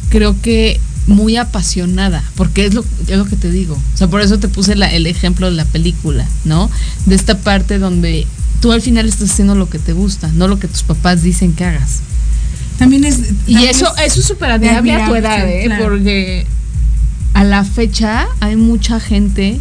creo 0.09 0.39
que 0.41 0.79
muy 1.07 1.37
apasionada, 1.37 2.23
porque 2.35 2.65
es 2.65 2.73
lo, 2.73 2.85
es 3.07 3.17
lo 3.17 3.25
que 3.25 3.35
te 3.35 3.49
digo. 3.49 3.75
O 3.75 3.97
sea, 3.97 4.07
por 4.07 4.21
eso 4.21 4.37
te 4.37 4.47
puse 4.47 4.73
el 4.73 5.07
ejemplo 5.07 5.49
de 5.49 5.55
la 5.55 5.65
película, 5.65 6.27
¿no? 6.45 6.69
De 7.05 7.15
esta 7.15 7.37
parte 7.39 7.79
donde 7.79 8.27
tú 8.59 8.71
al 8.71 8.81
final 8.81 9.07
estás 9.07 9.31
haciendo 9.31 9.55
lo 9.55 9.69
que 9.69 9.79
te 9.79 9.93
gusta, 9.93 10.29
no 10.33 10.47
lo 10.47 10.59
que 10.59 10.67
tus 10.67 10.83
papás 10.83 11.23
dicen 11.23 11.53
que 11.53 11.65
hagas. 11.65 11.99
También 12.77 13.03
es. 13.05 13.19
Y 13.45 13.53
también 13.53 13.69
eso, 13.69 13.93
es 13.97 14.13
eso 14.13 14.19
es 14.21 14.25
súper 14.25 14.51
admirable 14.51 14.93
a 14.93 15.05
tu 15.05 15.15
edad, 15.15 15.47
¿eh? 15.47 15.63
claro. 15.65 15.85
Porque 15.85 16.45
a 17.33 17.43
la 17.43 17.63
fecha 17.63 18.27
hay 18.39 18.55
mucha 18.55 18.99
gente 18.99 19.59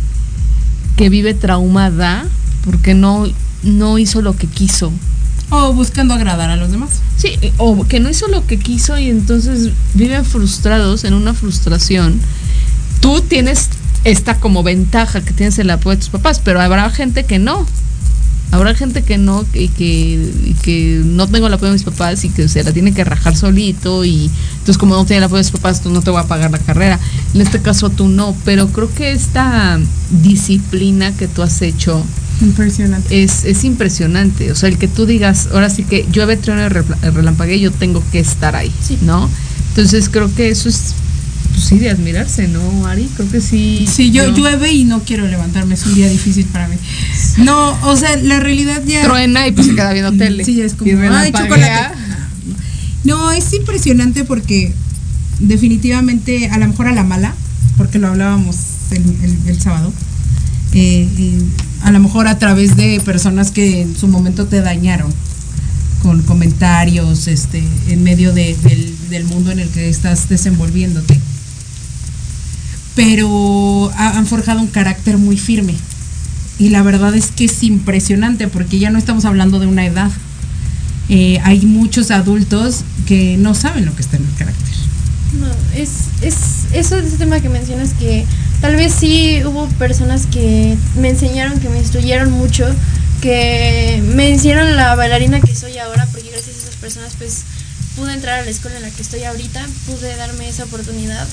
que 0.97 1.09
vive 1.09 1.35
traumada 1.35 2.27
porque 2.65 2.95
no, 2.95 3.27
no 3.63 3.99
hizo 3.99 4.21
lo 4.23 4.37
que 4.37 4.47
quiso. 4.47 4.93
O 5.51 5.73
buscando 5.73 6.15
agradar 6.15 6.51
a 6.51 6.57
los 6.57 6.71
demás. 6.71 6.91
Sí, 7.17 7.39
o 7.57 7.87
que 7.87 8.01
no 8.01 8.11
hizo 8.11 8.29
lo 8.29 8.47
que 8.47 8.59
quiso 8.59 8.99
y 8.99 9.09
entonces 9.09 9.73
viven 9.95 10.25
frustrados 10.25 11.05
en 11.05 11.15
una 11.15 11.35
frustración. 11.35 12.21
Tú 13.01 13.21
tienes 13.23 13.71
esta 14.05 14.39
como 14.39 14.63
ventaja 14.63 15.21
que 15.23 15.33
tienes 15.33 15.59
el 15.59 15.71
apoyo 15.71 15.97
de 15.97 16.01
tus 16.01 16.11
papás, 16.11 16.41
pero 16.45 16.61
habrá 16.61 16.91
gente 16.91 17.25
que 17.25 17.39
no. 17.39 17.67
Habrá 18.51 18.75
gente 18.75 19.03
que 19.03 19.19
no, 19.19 19.45
y 19.53 19.69
que, 19.69 19.85
y 20.47 20.55
que 20.63 21.03
no 21.05 21.27
tengo 21.29 21.49
el 21.49 21.53
apoyo 21.55 21.69
de 21.71 21.75
mis 21.75 21.83
papás 21.85 22.25
y 22.25 22.31
que 22.31 22.49
se 22.49 22.65
la 22.65 22.73
tiene 22.73 22.95
que 22.95 23.05
rajar 23.05 23.37
solito 23.37 24.05
y 24.07 24.31
entonces 24.53 24.79
como 24.79 24.95
no 24.95 25.05
tiene 25.05 25.19
el 25.19 25.25
apoyo 25.25 25.43
de 25.43 25.51
mis 25.51 25.53
papás, 25.53 25.83
tú 25.83 25.91
no 25.91 26.01
te 26.01 26.11
voy 26.11 26.21
a 26.21 26.25
pagar 26.27 26.51
la 26.51 26.59
carrera. 26.59 26.99
En 27.35 27.41
este 27.43 27.61
caso 27.61 27.91
tú 27.91 28.09
no, 28.09 28.35
pero 28.47 28.69
creo 28.69 28.93
que 28.95 29.13
esta 29.13 29.79
disciplina 30.23 31.13
que 31.17 31.29
tú 31.29 31.43
has 31.43 31.61
hecho 31.63 32.03
Impresionante. 32.41 33.23
es, 33.23 33.45
es 33.45 33.65
impresionante. 33.65 34.51
O 34.53 34.55
sea, 34.55 34.69
el 34.69 34.79
que 34.79 34.89
tú 34.89 35.05
digas, 35.07 35.49
ahora 35.53 35.69
sí 35.71 35.83
que 35.85 36.07
llueve, 36.13 36.37
trueno 36.37 36.63
y 36.67 37.09
relampaguee, 37.11 37.61
yo 37.61 37.71
tengo 37.71 38.03
que 38.13 38.21
estar 38.21 38.55
ahí, 38.57 38.73
Sí. 38.81 38.97
¿no? 39.03 39.29
Entonces 39.71 40.09
creo 40.09 40.33
que 40.35 40.49
eso 40.51 40.69
es, 40.69 40.95
pues 41.59 41.69
sí, 41.71 41.79
de 41.81 41.91
admirarse, 41.91 42.47
¿no, 42.47 42.87
Ari? 42.87 43.09
Creo 43.17 43.29
que 43.29 43.41
sí. 43.41 43.85
Sí, 43.93 44.13
yo 44.13 44.23
llueve 44.33 44.71
y 44.73 44.85
no 44.85 45.03
quiero 45.03 45.27
levantarme, 45.27 45.75
es 45.75 45.85
un 45.87 45.95
día 45.97 46.09
difícil 46.09 46.45
para 46.47 46.69
mí. 46.69 46.77
No, 47.39 47.77
o 47.83 47.97
sea, 47.97 48.15
la 48.17 48.39
realidad 48.39 48.81
ya. 48.87 49.03
Truena 49.03 49.45
y 49.49 49.51
pues 49.53 49.67
se 49.67 49.75
queda 49.75 49.93
viendo 49.93 50.13
tele. 50.13 50.45
Sí, 50.45 50.61
es 50.61 50.75
como, 50.75 50.89
ay, 51.19 51.33
chocolate. 51.33 51.99
No, 53.03 53.33
es 53.33 53.53
impresionante 53.55 54.23
porque 54.25 54.73
definitivamente, 55.41 56.49
a 56.49 56.59
lo 56.59 56.69
mejor 56.69 56.87
a 56.87 56.93
la 56.93 57.03
mala, 57.03 57.35
porque 57.77 57.99
lo 57.99 58.07
hablábamos 58.09 58.57
el, 58.93 59.03
el- 59.23 59.39
el 59.49 59.61
sábado, 59.61 59.93
eh, 60.75 61.09
eh, 61.19 61.43
a 61.83 61.91
lo 61.91 61.99
mejor 62.01 62.29
a 62.29 62.39
través 62.39 62.77
de 62.77 63.01
personas 63.05 63.51
que 63.51 63.83
en 63.83 63.97
su 63.97 64.07
momento 64.07 64.47
te 64.47 64.61
dañaron 64.61 65.13
con 66.03 66.23
comentarios 66.23 67.27
este, 67.27 67.63
en 67.89 68.03
medio 68.05 68.33
de- 68.33 68.57
del, 68.63 68.95
del 69.11 69.25
mundo 69.25 69.51
en 69.51 69.59
el 69.59 69.69
que 69.71 69.89
estás 69.89 70.29
desenvolviéndote. 70.29 71.19
Pero 72.99 73.93
ha- 73.97 74.19
han 74.19 74.27
forjado 74.27 74.61
un 74.61 74.67
carácter 74.67 75.19
muy 75.19 75.39
firme. 75.39 75.75
Y 76.59 76.71
la 76.71 76.83
verdad 76.83 77.15
es 77.15 77.27
que 77.31 77.45
es 77.45 77.63
impresionante 77.63 78.49
porque 78.49 78.81
ya 78.81 78.91
no 78.91 78.99
estamos 78.99 79.25
hablando 79.25 79.61
de 79.61 79.69
una 79.69 79.87
edad. 79.87 80.11
Eh, 81.09 81.39
hay 81.45 81.65
muchos 81.65 82.11
adultos 82.11 82.81
que 83.07 83.37
no 83.39 83.55
saben 83.55 83.87
lo 83.87 83.95
que 83.95 84.03
está 84.03 84.17
en 84.17 84.25
el 84.25 84.35
carácter. 84.35 84.75
No, 85.41 85.47
es, 85.81 85.91
es 86.23 86.35
eso 86.73 86.97
ese 86.99 87.19
tema 87.19 87.39
que 87.41 87.49
mencionas 87.49 87.91
que 88.01 88.27
tal 88.61 88.75
vez 88.75 88.93
sí 88.99 89.43
hubo 89.45 89.69
personas 89.79 90.27
que 90.27 90.77
me 91.01 91.11
enseñaron, 91.11 91.61
que 91.61 91.69
me 91.69 91.79
instruyeron 91.79 92.33
mucho, 92.33 92.67
que 93.23 94.03
me 94.17 94.31
hicieron 94.31 94.75
la 94.77 94.97
bailarina 94.97 95.41
que 95.41 95.55
soy 95.55 95.79
ahora, 95.79 96.05
porque 96.11 96.31
gracias 96.31 96.57
a 96.57 96.63
esas 96.63 96.77
personas 96.77 97.13
pues 97.17 97.43
pude 97.95 98.13
entrar 98.13 98.41
a 98.41 98.45
la 98.45 98.51
escuela 98.51 98.79
en 98.79 98.83
la 98.83 98.91
que 98.91 99.03
estoy 99.03 99.23
ahorita, 99.23 99.65
pude 99.87 100.17
darme 100.17 100.49
esa 100.49 100.65
oportunidad, 100.65 101.29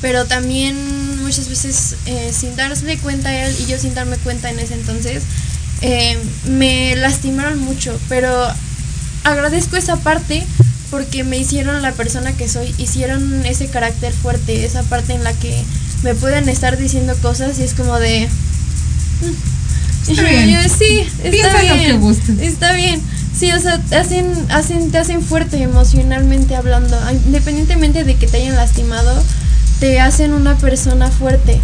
pero 0.00 0.24
también 0.26 1.22
muchas 1.22 1.48
veces 1.48 1.96
eh, 2.06 2.32
sin 2.32 2.56
darse 2.56 2.98
cuenta 2.98 3.46
él 3.46 3.54
y 3.60 3.70
yo 3.70 3.78
sin 3.78 3.94
darme 3.94 4.16
cuenta 4.18 4.50
en 4.50 4.58
ese 4.58 4.74
entonces, 4.74 5.22
eh, 5.80 6.18
me 6.46 6.96
lastimaron 6.96 7.58
mucho, 7.58 7.98
pero 8.08 8.48
agradezco 9.24 9.76
esa 9.76 9.96
parte 9.96 10.44
porque 10.90 11.24
me 11.24 11.36
hicieron 11.36 11.82
la 11.82 11.92
persona 11.92 12.32
que 12.32 12.48
soy, 12.48 12.74
hicieron 12.78 13.44
ese 13.44 13.68
carácter 13.68 14.12
fuerte, 14.12 14.64
esa 14.64 14.82
parte 14.84 15.12
en 15.12 15.24
la 15.24 15.32
que 15.34 15.62
me 16.02 16.14
pueden 16.14 16.48
estar 16.48 16.78
diciendo 16.78 17.14
cosas 17.20 17.58
y 17.58 17.62
es 17.62 17.74
como 17.74 17.98
de... 17.98 18.28
mm. 19.20 19.58
Está 20.10 20.22
bien. 20.22 20.48
yo, 20.48 20.58
sí, 20.62 21.00
está 21.00 21.30
Piensa 21.30 21.62
lo 21.62 21.74
bien. 21.74 21.86
que 21.86 21.92
gustes. 21.98 22.38
Está 22.40 22.72
bien. 22.72 23.02
Sí, 23.38 23.52
o 23.52 23.60
sea, 23.60 23.78
te 23.78 23.96
hacen, 23.96 24.26
hacen, 24.48 24.90
te 24.90 24.98
hacen 24.98 25.22
fuerte 25.22 25.62
emocionalmente 25.62 26.56
hablando. 26.56 26.98
Independientemente 27.26 28.04
de 28.04 28.16
que 28.16 28.26
te 28.26 28.38
hayan 28.38 28.56
lastimado, 28.56 29.22
te 29.80 30.00
hacen 30.00 30.32
una 30.32 30.56
persona 30.56 31.10
fuerte. 31.10 31.60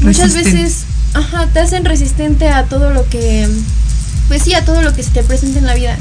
Muchas 0.00 0.32
Resistente. 0.32 0.62
veces, 0.62 0.84
ajá, 1.14 1.48
te 1.52 1.60
hacen 1.60 1.84
resistente 1.84 2.48
a 2.48 2.64
todo 2.64 2.90
lo 2.90 3.08
que, 3.08 3.48
pues 4.28 4.42
sí, 4.42 4.54
a 4.54 4.64
todo 4.64 4.82
lo 4.82 4.94
que 4.94 5.02
se 5.02 5.10
te 5.10 5.22
presenta 5.22 5.58
en 5.58 5.66
la 5.66 5.74
vida. 5.74 5.96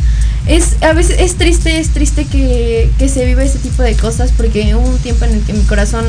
Es, 0.48 0.82
a 0.82 0.94
veces 0.94 1.18
es 1.20 1.36
triste, 1.36 1.80
es 1.80 1.90
triste 1.90 2.26
que, 2.26 2.90
que 2.98 3.08
se 3.10 3.26
viva 3.26 3.44
ese 3.44 3.60
tipo 3.60 3.84
de 3.84 3.96
cosas 3.96 4.32
porque 4.36 4.74
hubo 4.76 4.88
un 4.88 4.98
tiempo 4.98 5.26
en 5.26 5.34
el 5.36 5.42
que 5.42 5.54
mi 5.54 5.64
corazón 5.64 6.06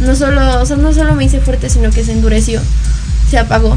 no 0.00 0.14
solo, 0.14 0.60
o 0.60 0.66
sea, 0.66 0.76
no 0.76 0.92
solo 0.92 1.14
me 1.14 1.24
hice 1.24 1.40
fuerte, 1.40 1.68
sino 1.70 1.90
que 1.90 2.04
se 2.04 2.12
endureció, 2.12 2.60
se 3.30 3.38
apagó. 3.38 3.76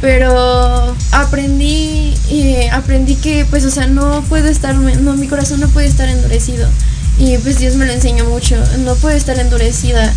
Pero 0.00 0.94
aprendí, 1.12 2.14
eh, 2.30 2.68
aprendí 2.70 3.16
que, 3.16 3.46
pues, 3.48 3.64
o 3.64 3.70
sea, 3.70 3.86
no 3.86 4.22
puedo 4.28 4.48
estar, 4.48 4.74
no, 4.74 5.14
mi 5.14 5.26
corazón 5.26 5.60
no 5.60 5.68
puede 5.68 5.86
estar 5.86 6.08
endurecido. 6.08 6.68
Y 7.18 7.38
pues 7.38 7.58
Dios 7.58 7.76
me 7.76 7.86
lo 7.86 7.92
enseñó 7.92 8.24
mucho, 8.24 8.56
no 8.84 8.94
puede 8.96 9.16
estar 9.16 9.38
endurecida, 9.38 10.12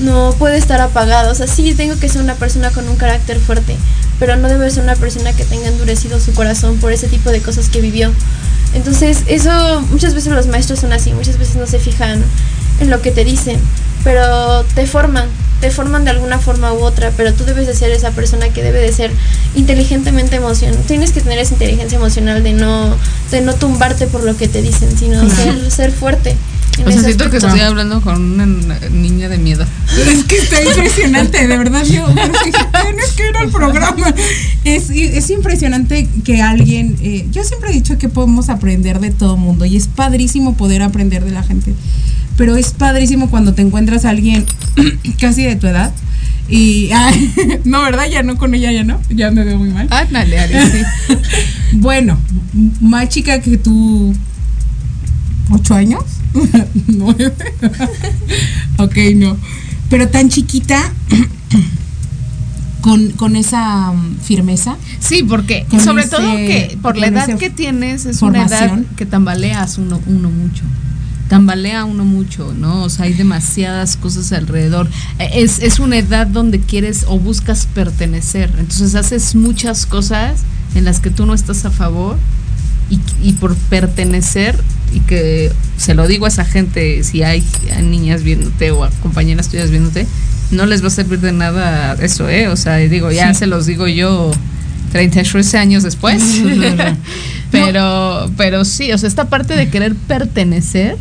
no 0.00 0.34
puede 0.38 0.58
estar 0.58 0.80
apagada. 0.80 1.30
O 1.30 1.34
sea, 1.34 1.46
sí 1.46 1.74
tengo 1.74 1.98
que 1.98 2.08
ser 2.08 2.22
una 2.22 2.34
persona 2.34 2.70
con 2.70 2.88
un 2.88 2.96
carácter 2.96 3.38
fuerte, 3.38 3.76
pero 4.18 4.36
no 4.36 4.48
debe 4.48 4.70
ser 4.70 4.82
una 4.82 4.96
persona 4.96 5.32
que 5.32 5.44
tenga 5.44 5.68
endurecido 5.68 6.18
su 6.18 6.32
corazón 6.32 6.78
por 6.78 6.92
ese 6.92 7.08
tipo 7.08 7.30
de 7.30 7.40
cosas 7.40 7.68
que 7.68 7.80
vivió. 7.80 8.12
Entonces, 8.74 9.24
eso 9.26 9.80
muchas 9.90 10.14
veces 10.14 10.32
los 10.32 10.46
maestros 10.46 10.80
son 10.80 10.92
así, 10.92 11.12
muchas 11.12 11.38
veces 11.38 11.56
no 11.56 11.66
se 11.66 11.78
fijan 11.78 12.22
en 12.80 12.90
lo 12.90 13.02
que 13.02 13.10
te 13.10 13.24
dicen, 13.24 13.60
pero 14.04 14.64
te 14.74 14.86
forman, 14.86 15.28
te 15.60 15.70
forman 15.70 16.04
de 16.04 16.10
alguna 16.10 16.38
forma 16.38 16.72
u 16.72 16.78
otra, 16.82 17.12
pero 17.16 17.34
tú 17.34 17.44
debes 17.44 17.66
de 17.66 17.74
ser 17.74 17.90
esa 17.90 18.10
persona 18.10 18.48
que 18.48 18.62
debe 18.62 18.80
de 18.80 18.92
ser 18.92 19.10
inteligentemente 19.54 20.36
emocional. 20.36 20.78
Tienes 20.86 21.12
que 21.12 21.20
tener 21.20 21.38
esa 21.38 21.54
inteligencia 21.54 21.96
emocional 21.96 22.42
de 22.42 22.52
no, 22.52 22.96
de 23.30 23.40
no 23.40 23.54
tumbarte 23.54 24.06
por 24.06 24.24
lo 24.24 24.36
que 24.36 24.48
te 24.48 24.62
dicen, 24.62 24.96
sino 24.96 25.28
ser, 25.28 25.70
ser 25.70 25.92
fuerte. 25.92 26.36
O 26.86 26.90
sea, 26.90 27.02
siento 27.02 27.28
que 27.30 27.36
estoy 27.36 27.60
hablando 27.60 28.00
con 28.00 28.40
una 28.40 28.46
niña 28.90 29.28
de 29.28 29.38
miedo. 29.38 29.66
Es 30.08 30.24
que 30.24 30.38
está 30.38 30.62
impresionante, 30.62 31.46
de 31.46 31.58
verdad. 31.58 31.84
Yo 31.84 32.06
tienes 32.82 33.10
que 33.16 33.28
ir 33.28 33.36
al 33.36 33.50
programa. 33.50 34.14
Es, 34.64 34.88
es 34.90 35.28
impresionante 35.30 36.08
que 36.24 36.40
alguien. 36.40 36.96
eh, 37.02 37.26
yo 37.30 37.44
siempre 37.44 37.70
he 37.70 37.74
dicho 37.74 37.98
que 37.98 38.08
podemos 38.08 38.48
aprender 38.48 38.98
de 39.00 39.10
todo 39.10 39.36
mundo 39.36 39.66
y 39.66 39.76
es 39.76 39.88
padrísimo 39.88 40.54
poder 40.56 40.82
aprender 40.82 41.24
de 41.24 41.32
la 41.32 41.42
gente. 41.42 41.74
Pero 42.36 42.56
es 42.56 42.70
padrísimo 42.70 43.28
cuando 43.28 43.52
te 43.52 43.60
encuentras 43.62 44.06
a 44.06 44.10
alguien 44.10 44.46
casi 45.20 45.42
de 45.42 45.56
tu 45.56 45.66
edad. 45.66 45.92
Y. 46.48 46.90
ay, 46.92 47.34
no, 47.64 47.82
¿verdad? 47.82 48.06
Ya 48.10 48.22
no 48.22 48.36
con 48.38 48.54
ella, 48.54 48.72
ya 48.72 48.84
no. 48.84 49.00
Ya 49.10 49.30
me 49.30 49.44
veo 49.44 49.58
muy 49.58 49.68
mal. 49.68 49.86
Ándale, 49.90 50.38
Ari, 50.38 50.54
sí. 50.54 51.14
Bueno, 51.74 52.18
más 52.80 53.08
chica 53.10 53.40
que 53.40 53.58
tú. 53.58 54.14
¿Ocho 55.50 55.74
años? 55.74 56.02
¿Nueve? 56.86 57.32
ok, 58.78 58.96
no. 59.16 59.36
Pero 59.88 60.08
tan 60.08 60.28
chiquita, 60.28 60.80
con, 62.80 63.10
con 63.12 63.36
esa 63.36 63.92
mm, 63.92 64.16
firmeza. 64.22 64.76
Sí, 65.00 65.22
porque 65.22 65.66
Con 65.68 65.80
sobre 65.80 66.02
ese- 66.04 66.10
todo 66.16 66.36
que 66.36 66.78
por 66.80 66.96
la 66.96 67.08
edad 67.08 67.36
que 67.38 67.50
tienes 67.50 68.06
es 68.06 68.22
una 68.22 68.46
edad 68.46 68.78
que 68.96 69.06
tambaleas 69.06 69.78
uno, 69.78 70.00
uno 70.06 70.30
mucho. 70.30 70.62
Tambalea 71.28 71.84
uno 71.84 72.04
mucho, 72.04 72.52
¿no? 72.58 72.82
O 72.82 72.88
sea, 72.88 73.04
hay 73.04 73.12
demasiadas 73.12 73.96
cosas 73.96 74.32
alrededor. 74.32 74.88
Eh, 75.20 75.28
Es, 75.34 75.60
es 75.60 75.78
una 75.78 75.96
edad 75.96 76.26
donde 76.26 76.58
quieres 76.58 77.04
o 77.06 77.20
buscas 77.20 77.66
pertenecer. 77.72 78.50
Entonces 78.58 78.96
haces 78.96 79.36
muchas 79.36 79.86
cosas 79.86 80.40
en 80.74 80.84
las 80.84 80.98
que 80.98 81.10
tú 81.10 81.26
no 81.26 81.34
estás 81.34 81.64
a 81.64 81.70
favor 81.70 82.16
y, 82.90 82.98
y 83.22 83.34
por 83.34 83.54
pertenecer 83.54 84.58
y 84.92 85.00
que 85.00 85.52
se 85.76 85.94
lo 85.94 86.06
digo 86.06 86.26
a 86.26 86.28
esa 86.28 86.44
gente, 86.44 87.02
si 87.04 87.22
hay, 87.22 87.44
niñas 87.82 88.22
viéndote 88.22 88.70
o 88.70 88.84
a 88.84 88.90
compañeras 89.02 89.48
tuyas 89.48 89.70
viéndote, 89.70 90.06
no 90.50 90.66
les 90.66 90.82
va 90.82 90.88
a 90.88 90.90
servir 90.90 91.20
de 91.20 91.32
nada 91.32 91.96
eso, 92.00 92.28
¿eh? 92.28 92.48
O 92.48 92.56
sea, 92.56 92.76
digo, 92.76 93.10
ya 93.10 93.32
se 93.34 93.46
los 93.46 93.66
digo 93.66 93.86
yo 93.86 94.32
33 94.92 95.54
años 95.54 95.82
después. 95.82 96.22
pero, 97.50 98.30
pero 98.36 98.64
sí, 98.64 98.92
o 98.92 98.98
sea, 98.98 99.08
esta 99.08 99.28
parte 99.28 99.54
de 99.54 99.68
querer 99.68 99.94
pertenecer, 99.94 100.96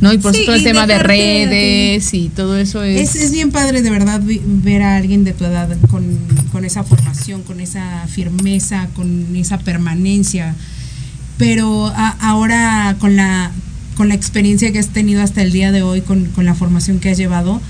¿no? 0.00 0.12
Y 0.12 0.18
por 0.18 0.34
Sí, 0.34 0.44
todo 0.44 0.56
el 0.56 0.64
tema 0.64 0.86
de 0.86 0.98
redes 0.98 2.12
y 2.14 2.30
todo 2.30 2.56
eso 2.56 2.82
es... 2.82 3.14
Es, 3.14 3.22
es 3.22 3.32
bien 3.32 3.50
padre 3.52 3.82
de 3.82 3.90
verdad 3.90 4.20
ver 4.24 4.82
a 4.82 4.96
alguien 4.96 5.24
de 5.24 5.32
tu 5.32 5.44
edad 5.44 5.68
con, 5.88 6.04
con 6.50 6.64
esa 6.64 6.82
formación, 6.82 7.42
con 7.42 7.60
esa 7.60 8.06
firmeza, 8.08 8.88
con 8.94 9.36
esa 9.36 9.58
permanencia. 9.58 10.54
Pero 11.40 11.86
a- 11.88 12.16
ahora 12.20 12.94
con 13.00 13.16
la, 13.16 13.50
con 13.96 14.08
la 14.08 14.14
experiencia 14.14 14.70
que 14.72 14.78
has 14.78 14.88
tenido 14.88 15.22
hasta 15.22 15.40
el 15.42 15.50
día 15.52 15.72
de 15.72 15.80
hoy, 15.82 16.02
con, 16.02 16.26
con 16.26 16.44
la 16.44 16.54
formación 16.54 17.00
que 17.00 17.10
has 17.10 17.16
llevado, 17.16 17.60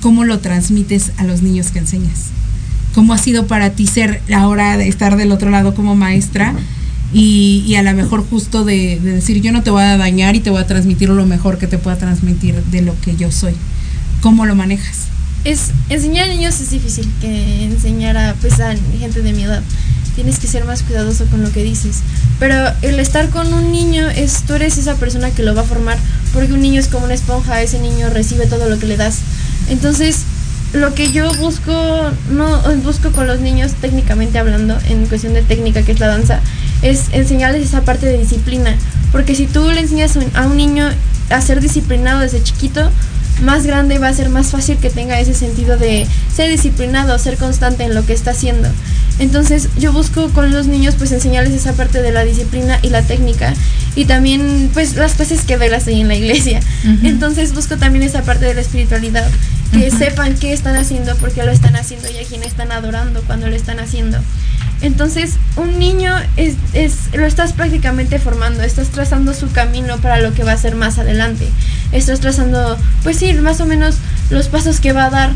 ¿cómo 0.00 0.24
lo 0.24 0.38
transmites 0.40 1.12
a 1.18 1.24
los 1.24 1.42
niños 1.42 1.70
que 1.70 1.78
enseñas? 1.80 2.30
¿Cómo 2.94 3.12
ha 3.12 3.18
sido 3.18 3.46
para 3.46 3.70
ti 3.70 3.86
ser 3.86 4.22
ahora 4.34 4.76
de 4.78 4.88
estar 4.88 5.16
del 5.16 5.32
otro 5.32 5.50
lado 5.50 5.74
como 5.74 5.94
maestra? 5.94 6.54
Y, 7.12 7.62
y 7.66 7.74
a 7.76 7.82
lo 7.82 7.92
mejor 7.94 8.26
justo 8.28 8.64
de, 8.64 8.98
de 9.00 9.12
decir 9.12 9.40
yo 9.42 9.52
no 9.52 9.62
te 9.62 9.70
voy 9.70 9.82
a 9.82 9.96
dañar 9.96 10.34
y 10.34 10.40
te 10.40 10.50
voy 10.50 10.60
a 10.60 10.66
transmitir 10.66 11.08
lo 11.10 11.26
mejor 11.26 11.58
que 11.58 11.66
te 11.66 11.76
pueda 11.78 11.96
transmitir 11.98 12.56
de 12.72 12.82
lo 12.82 12.98
que 13.02 13.16
yo 13.16 13.30
soy. 13.30 13.52
¿Cómo 14.22 14.46
lo 14.46 14.54
manejas? 14.54 15.08
Es, 15.44 15.72
enseñar 15.90 16.30
a 16.30 16.32
niños 16.32 16.58
es 16.60 16.70
difícil 16.70 17.06
que 17.20 17.64
enseñar 17.66 18.16
a, 18.16 18.34
pues, 18.40 18.58
a 18.60 18.74
gente 18.98 19.20
de 19.20 19.32
mi 19.34 19.42
edad. 19.42 19.62
Tienes 20.14 20.38
que 20.38 20.46
ser 20.46 20.64
más 20.64 20.82
cuidadoso 20.82 21.26
con 21.26 21.42
lo 21.42 21.50
que 21.50 21.62
dices. 21.62 22.00
Pero 22.38 22.56
el 22.82 23.00
estar 23.00 23.30
con 23.30 23.52
un 23.52 23.72
niño 23.72 24.08
es, 24.08 24.42
tú 24.42 24.54
eres 24.54 24.78
esa 24.78 24.94
persona 24.94 25.30
que 25.30 25.42
lo 25.42 25.54
va 25.54 25.62
a 25.62 25.64
formar, 25.64 25.98
porque 26.32 26.52
un 26.52 26.60
niño 26.60 26.80
es 26.80 26.88
como 26.88 27.04
una 27.04 27.14
esponja, 27.14 27.62
ese 27.62 27.78
niño 27.78 28.10
recibe 28.10 28.46
todo 28.46 28.68
lo 28.68 28.78
que 28.78 28.86
le 28.86 28.96
das. 28.96 29.18
Entonces, 29.68 30.20
lo 30.74 30.94
que 30.94 31.12
yo 31.12 31.32
busco, 31.34 31.72
no 32.30 32.60
busco 32.82 33.12
con 33.12 33.26
los 33.26 33.40
niños 33.40 33.72
técnicamente 33.80 34.38
hablando, 34.38 34.76
en 34.88 35.06
cuestión 35.06 35.34
de 35.34 35.42
técnica, 35.42 35.82
que 35.82 35.92
es 35.92 36.00
la 36.00 36.08
danza, 36.08 36.40
es 36.82 37.04
enseñarles 37.12 37.62
esa 37.62 37.82
parte 37.82 38.06
de 38.06 38.18
disciplina. 38.18 38.76
Porque 39.12 39.34
si 39.34 39.46
tú 39.46 39.70
le 39.70 39.80
enseñas 39.80 40.18
a 40.34 40.46
un 40.46 40.56
niño 40.56 40.88
a 41.30 41.40
ser 41.40 41.60
disciplinado 41.60 42.20
desde 42.20 42.42
chiquito, 42.42 42.90
más 43.42 43.66
grande 43.66 43.98
va 43.98 44.08
a 44.08 44.14
ser 44.14 44.28
más 44.30 44.48
fácil 44.48 44.76
que 44.78 44.90
tenga 44.90 45.18
ese 45.18 45.34
sentido 45.34 45.76
de 45.76 46.06
ser 46.34 46.50
disciplinado, 46.50 47.18
ser 47.18 47.36
constante 47.36 47.84
en 47.84 47.94
lo 47.94 48.04
que 48.06 48.12
está 48.12 48.32
haciendo. 48.32 48.68
Entonces 49.18 49.68
yo 49.78 49.92
busco 49.92 50.28
con 50.30 50.52
los 50.52 50.66
niños 50.66 50.96
pues 50.98 51.12
enseñarles 51.12 51.54
esa 51.54 51.72
parte 51.74 52.02
de 52.02 52.10
la 52.10 52.24
disciplina 52.24 52.78
y 52.82 52.88
la 52.88 53.02
técnica 53.02 53.54
y 53.94 54.06
también 54.06 54.70
pues 54.72 54.96
las 54.96 55.14
clases 55.14 55.42
que 55.42 55.56
doy 55.56 55.68
las 55.68 55.84
doy 55.84 56.00
en 56.00 56.08
la 56.08 56.16
iglesia. 56.16 56.60
Entonces 57.02 57.54
busco 57.54 57.76
también 57.76 58.02
esa 58.02 58.22
parte 58.22 58.44
de 58.44 58.54
la 58.54 58.60
espiritualidad, 58.60 59.30
que 59.72 59.90
sepan 59.90 60.34
qué 60.34 60.52
están 60.52 60.76
haciendo, 60.76 61.14
por 61.16 61.32
qué 61.32 61.44
lo 61.44 61.52
están 61.52 61.76
haciendo 61.76 62.08
y 62.10 62.18
a 62.18 62.26
quién 62.26 62.42
están 62.42 62.72
adorando 62.72 63.22
cuando 63.22 63.48
lo 63.48 63.54
están 63.54 63.78
haciendo. 63.78 64.18
Entonces, 64.82 65.34
un 65.56 65.78
niño 65.78 66.12
es, 66.36 66.56
es, 66.74 67.14
lo 67.14 67.24
estás 67.24 67.54
prácticamente 67.54 68.18
formando, 68.18 68.62
estás 68.62 68.88
trazando 68.88 69.32
su 69.32 69.50
camino 69.50 69.96
para 69.98 70.20
lo 70.20 70.34
que 70.34 70.44
va 70.44 70.52
a 70.52 70.58
ser 70.58 70.74
más 70.74 70.98
adelante. 70.98 71.48
Estás 71.92 72.20
trazando, 72.20 72.76
pues 73.02 73.16
sí, 73.16 73.32
más 73.34 73.60
o 73.60 73.66
menos 73.66 73.96
los 74.30 74.48
pasos 74.48 74.80
que 74.80 74.92
va 74.92 75.06
a 75.06 75.10
dar. 75.10 75.30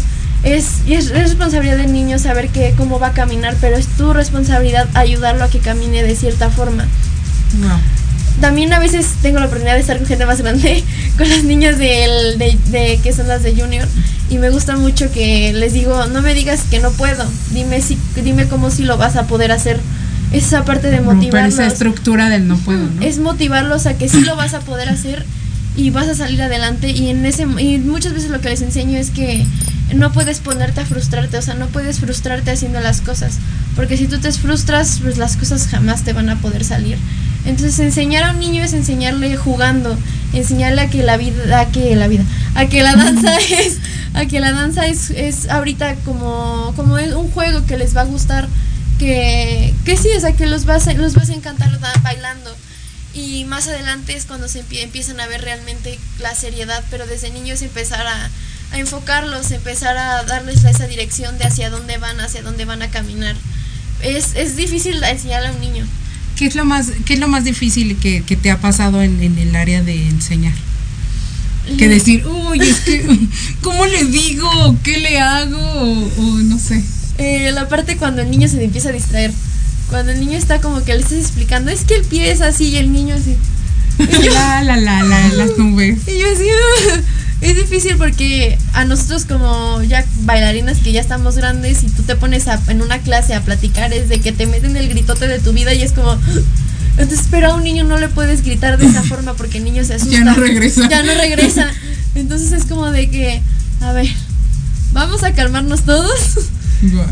Es, 0.45 0.67
y 0.87 0.95
es, 0.95 1.07
es 1.07 1.13
responsabilidad 1.13 1.77
del 1.79 1.93
niño 1.93 2.19
saber 2.19 2.49
que, 2.49 2.73
cómo 2.77 2.99
va 3.01 3.09
a 3.09 3.13
caminar, 3.13 3.57
pero 3.61 3.77
es 3.77 3.87
tu 3.87 4.13
responsabilidad 4.13 4.89
ayudarlo 4.95 5.45
a 5.45 5.49
que 5.51 5.59
camine 5.59 6.03
de 6.03 6.15
cierta 6.15 6.49
forma. 6.51 6.87
También 8.41 8.73
a 8.73 8.79
veces 8.79 9.07
tengo 9.21 9.41
la 9.41 9.47
oportunidad 9.47 9.75
de 9.75 9.81
estar 9.81 9.99
con 9.99 10.07
gente 10.07 10.25
más 10.25 10.41
grande, 10.41 10.85
con 11.19 11.29
las 11.29 11.43
niñas 11.43 11.77
del- 11.79 12.39
de, 12.39 12.57
de- 12.71 13.01
que 13.03 13.13
son 13.13 13.27
las 13.27 13.43
de 13.43 13.53
Junior, 13.61 13.87
y 14.31 14.39
me 14.39 14.51
gusta 14.51 14.77
mucho 14.77 15.11
que 15.11 15.53
les 15.53 15.73
digo, 15.73 16.07
no 16.07 16.23
me 16.23 16.35
digas 16.35 16.61
que 16.71 16.79
no 16.79 16.93
puedo, 16.93 17.25
dime 17.51 17.81
si, 17.81 17.99
dime 18.23 18.47
cómo 18.47 18.71
si 18.71 18.85
lo 18.85 18.97
vas 18.97 19.17
a 19.17 19.25
poder 19.27 19.51
hacer. 19.51 19.81
Esa 20.31 20.63
parte 20.65 20.89
de 20.91 20.99
Romper 20.99 21.15
motivarlos. 21.15 21.55
esa 21.55 21.67
estructura 21.67 22.29
del 22.29 22.47
no 22.47 22.57
puedo, 22.59 22.81
¿no? 22.81 23.01
Es 23.03 23.19
motivarlos 23.19 23.87
a 23.87 23.95
que 23.97 24.11
sí 24.11 24.21
lo 24.21 24.37
vas 24.37 24.53
a 24.53 24.61
poder 24.61 24.91
hacer 24.91 25.25
y 25.75 25.89
vas 25.89 26.07
a 26.07 26.15
salir 26.15 26.43
adelante 26.43 26.91
y 26.91 27.09
en 27.09 27.25
ese 27.25 27.45
y 27.59 27.79
muchas 27.79 28.13
veces 28.13 28.29
lo 28.29 28.39
que 28.43 28.51
les 28.51 28.61
enseño 28.61 28.99
es 28.99 29.11
que 29.11 29.47
no 29.95 30.13
puedes 30.13 30.41
ponerte 30.41 30.81
a 30.81 30.85
frustrarte, 30.87 31.39
o 31.39 31.43
sea, 31.43 31.55
no 31.55 31.67
puedes 31.69 31.99
frustrarte 32.01 32.51
haciendo 32.51 32.81
las 32.81 33.01
cosas, 33.01 33.35
porque 33.77 33.97
si 33.97 34.07
tú 34.07 34.19
te 34.19 34.31
frustras, 34.33 34.99
pues 35.03 35.19
las 35.19 35.37
cosas 35.37 35.67
jamás 35.69 36.05
te 36.05 36.13
van 36.13 36.29
a 36.29 36.37
poder 36.41 36.65
salir. 36.65 36.99
Entonces, 37.45 37.79
enseñar 37.79 38.25
a 38.25 38.33
un 38.33 38.41
niño 38.41 38.63
es 38.63 38.73
enseñarle 38.75 39.37
jugando, 39.37 39.97
enseñarle 40.35 40.83
a 40.83 40.91
que 40.91 41.03
la 41.03 41.17
vida, 41.17 41.61
a 41.61 41.67
que 41.71 41.95
la 41.97 42.09
vida, 42.09 42.25
a 42.55 42.67
que 42.67 42.83
la 42.83 42.95
danza 42.97 43.37
es, 43.51 43.79
a 44.15 44.27
que 44.27 44.41
la 44.41 44.53
danza 44.53 44.87
es, 44.87 45.11
es 45.11 45.49
ahorita 45.49 45.95
como, 46.05 46.73
como 46.77 46.99
es 46.99 47.15
un 47.15 47.31
juego 47.31 47.65
que 47.67 47.79
les 47.79 47.97
va 47.97 48.03
a 48.03 48.05
gustar, 48.05 48.49
que, 48.99 49.73
que 49.85 49.97
sí, 49.97 50.09
o 50.17 50.21
sea, 50.21 50.33
que 50.33 50.47
los 50.47 50.65
vas 50.65 50.89
a, 50.89 50.93
los 50.95 51.15
vas 51.15 51.31
a 51.31 51.35
encantar 51.35 51.71
bailando. 52.03 52.55
Y 53.15 53.45
más 53.45 53.67
adelante 53.69 54.15
es 54.15 54.27
cuando 54.27 54.49
se 54.49 54.63
empie- 54.63 54.83
empiezan 54.83 55.19
a 55.21 55.27
ver 55.27 55.41
realmente 55.41 55.99
la 56.21 56.35
seriedad, 56.35 56.85
pero 56.91 57.07
desde 57.07 57.31
niños 57.31 57.63
empezar 57.63 58.07
a, 58.07 58.31
a 58.73 58.79
enfocarlos, 58.79 59.51
empezar 59.51 59.97
a 59.97 60.23
darles 60.25 60.65
esa 60.65 60.87
dirección 60.87 61.39
de 61.39 61.45
hacia 61.45 61.71
dónde 61.71 61.99
van, 61.99 62.21
hacia 62.21 62.43
dónde 62.43 62.65
van 62.65 62.83
a 62.83 62.91
caminar. 62.91 63.35
Es, 64.03 64.35
es 64.35 64.57
difícil 64.57 65.03
enseñarle 65.03 65.49
a 65.49 65.53
un 65.53 65.61
niño. 65.61 65.87
¿Qué 66.37 66.47
es 66.47 66.55
lo 66.55 66.65
más, 66.65 66.93
qué 67.05 67.15
es 67.15 67.21
lo 67.21 67.29
más 67.29 67.45
difícil 67.45 67.97
que, 67.97 68.23
que 68.23 68.37
te 68.37 68.51
ha 68.51 68.61
pasado 68.61 69.03
en, 69.03 69.23
en 69.23 69.39
el 69.39 69.57
área 69.57 69.83
de 69.83 70.09
enseñar? 70.09 70.55
Que 71.77 71.89
decir, 71.89 72.27
uy, 72.27 72.61
es 72.61 72.81
que, 72.81 73.05
¿cómo 73.61 73.85
le 73.87 74.05
digo? 74.05 74.77
¿Qué 74.83 74.99
le 74.99 75.19
hago? 75.21 75.59
O, 75.59 76.11
o 76.19 76.23
no 76.39 76.59
sé. 76.59 76.83
Eh, 77.19 77.51
la 77.53 77.69
parte 77.69 77.97
cuando 77.97 78.23
el 78.23 78.31
niño 78.31 78.49
se 78.49 78.57
le 78.57 78.65
empieza 78.65 78.91
a 78.91 78.93
distraer. 78.93 79.33
Cuando 79.91 80.13
el 80.13 80.21
niño 80.21 80.39
está 80.39 80.61
como 80.61 80.85
que 80.85 80.95
le 80.95 81.01
estás 81.01 81.19
explicando, 81.19 81.71
es 81.71 81.85
que 81.85 81.97
el 81.97 82.05
pie 82.05 82.31
es 82.31 82.41
así 82.41 82.69
y 82.69 82.77
el 82.77 82.93
niño 82.93 83.15
así. 83.15 83.37
La, 84.33 84.63
la, 84.63 84.77
la, 84.77 85.03
la, 85.03 85.29
las 85.29 85.59
nubes. 85.59 85.99
Y 86.07 86.21
yo 86.21 86.27
así. 86.33 86.45
es 87.41 87.57
difícil 87.57 87.97
porque 87.97 88.59
a 88.73 88.85
nosotros 88.85 89.25
como 89.25 89.83
ya 89.83 90.05
bailarinas 90.23 90.79
que 90.79 90.93
ya 90.93 91.01
estamos 91.01 91.37
grandes 91.37 91.83
y 91.85 91.87
tú 91.89 92.03
te 92.03 92.17
pones 92.17 92.49
a- 92.49 92.61
en 92.69 92.83
una 92.83 92.99
clase 92.99 93.35
a 93.35 93.43
platicar 93.43 93.93
es 93.93 94.09
de 94.09 94.21
que 94.21 94.33
te 94.33 94.47
meten 94.47 94.77
el 94.77 94.89
gritote 94.89 95.29
de 95.29 95.39
tu 95.39 95.53
vida 95.53 95.73
y 95.75 95.83
es 95.83 95.93
como... 95.93 96.19
Entonces, 96.97 97.27
pero 97.31 97.53
a 97.53 97.55
un 97.55 97.63
niño 97.63 97.85
no 97.85 97.97
le 97.97 98.09
puedes 98.09 98.43
gritar 98.43 98.77
de 98.77 98.87
esa 98.87 99.03
forma 99.05 99.35
porque 99.35 99.59
el 99.59 99.65
niño 99.65 99.85
se 99.85 99.95
asusta. 99.95 100.13
Ya 100.19 100.25
no 100.25 100.35
regresa. 100.35 100.89
Ya 100.89 101.03
no 101.05 101.15
regresa. 101.15 101.69
Entonces 102.17 102.51
es 102.53 102.65
como 102.65 102.91
de 102.91 103.09
que, 103.09 103.41
a 103.83 103.93
ver, 103.93 104.09
vamos 104.93 105.23
a 105.23 105.33
calmarnos 105.33 105.83
todos. 105.83 106.19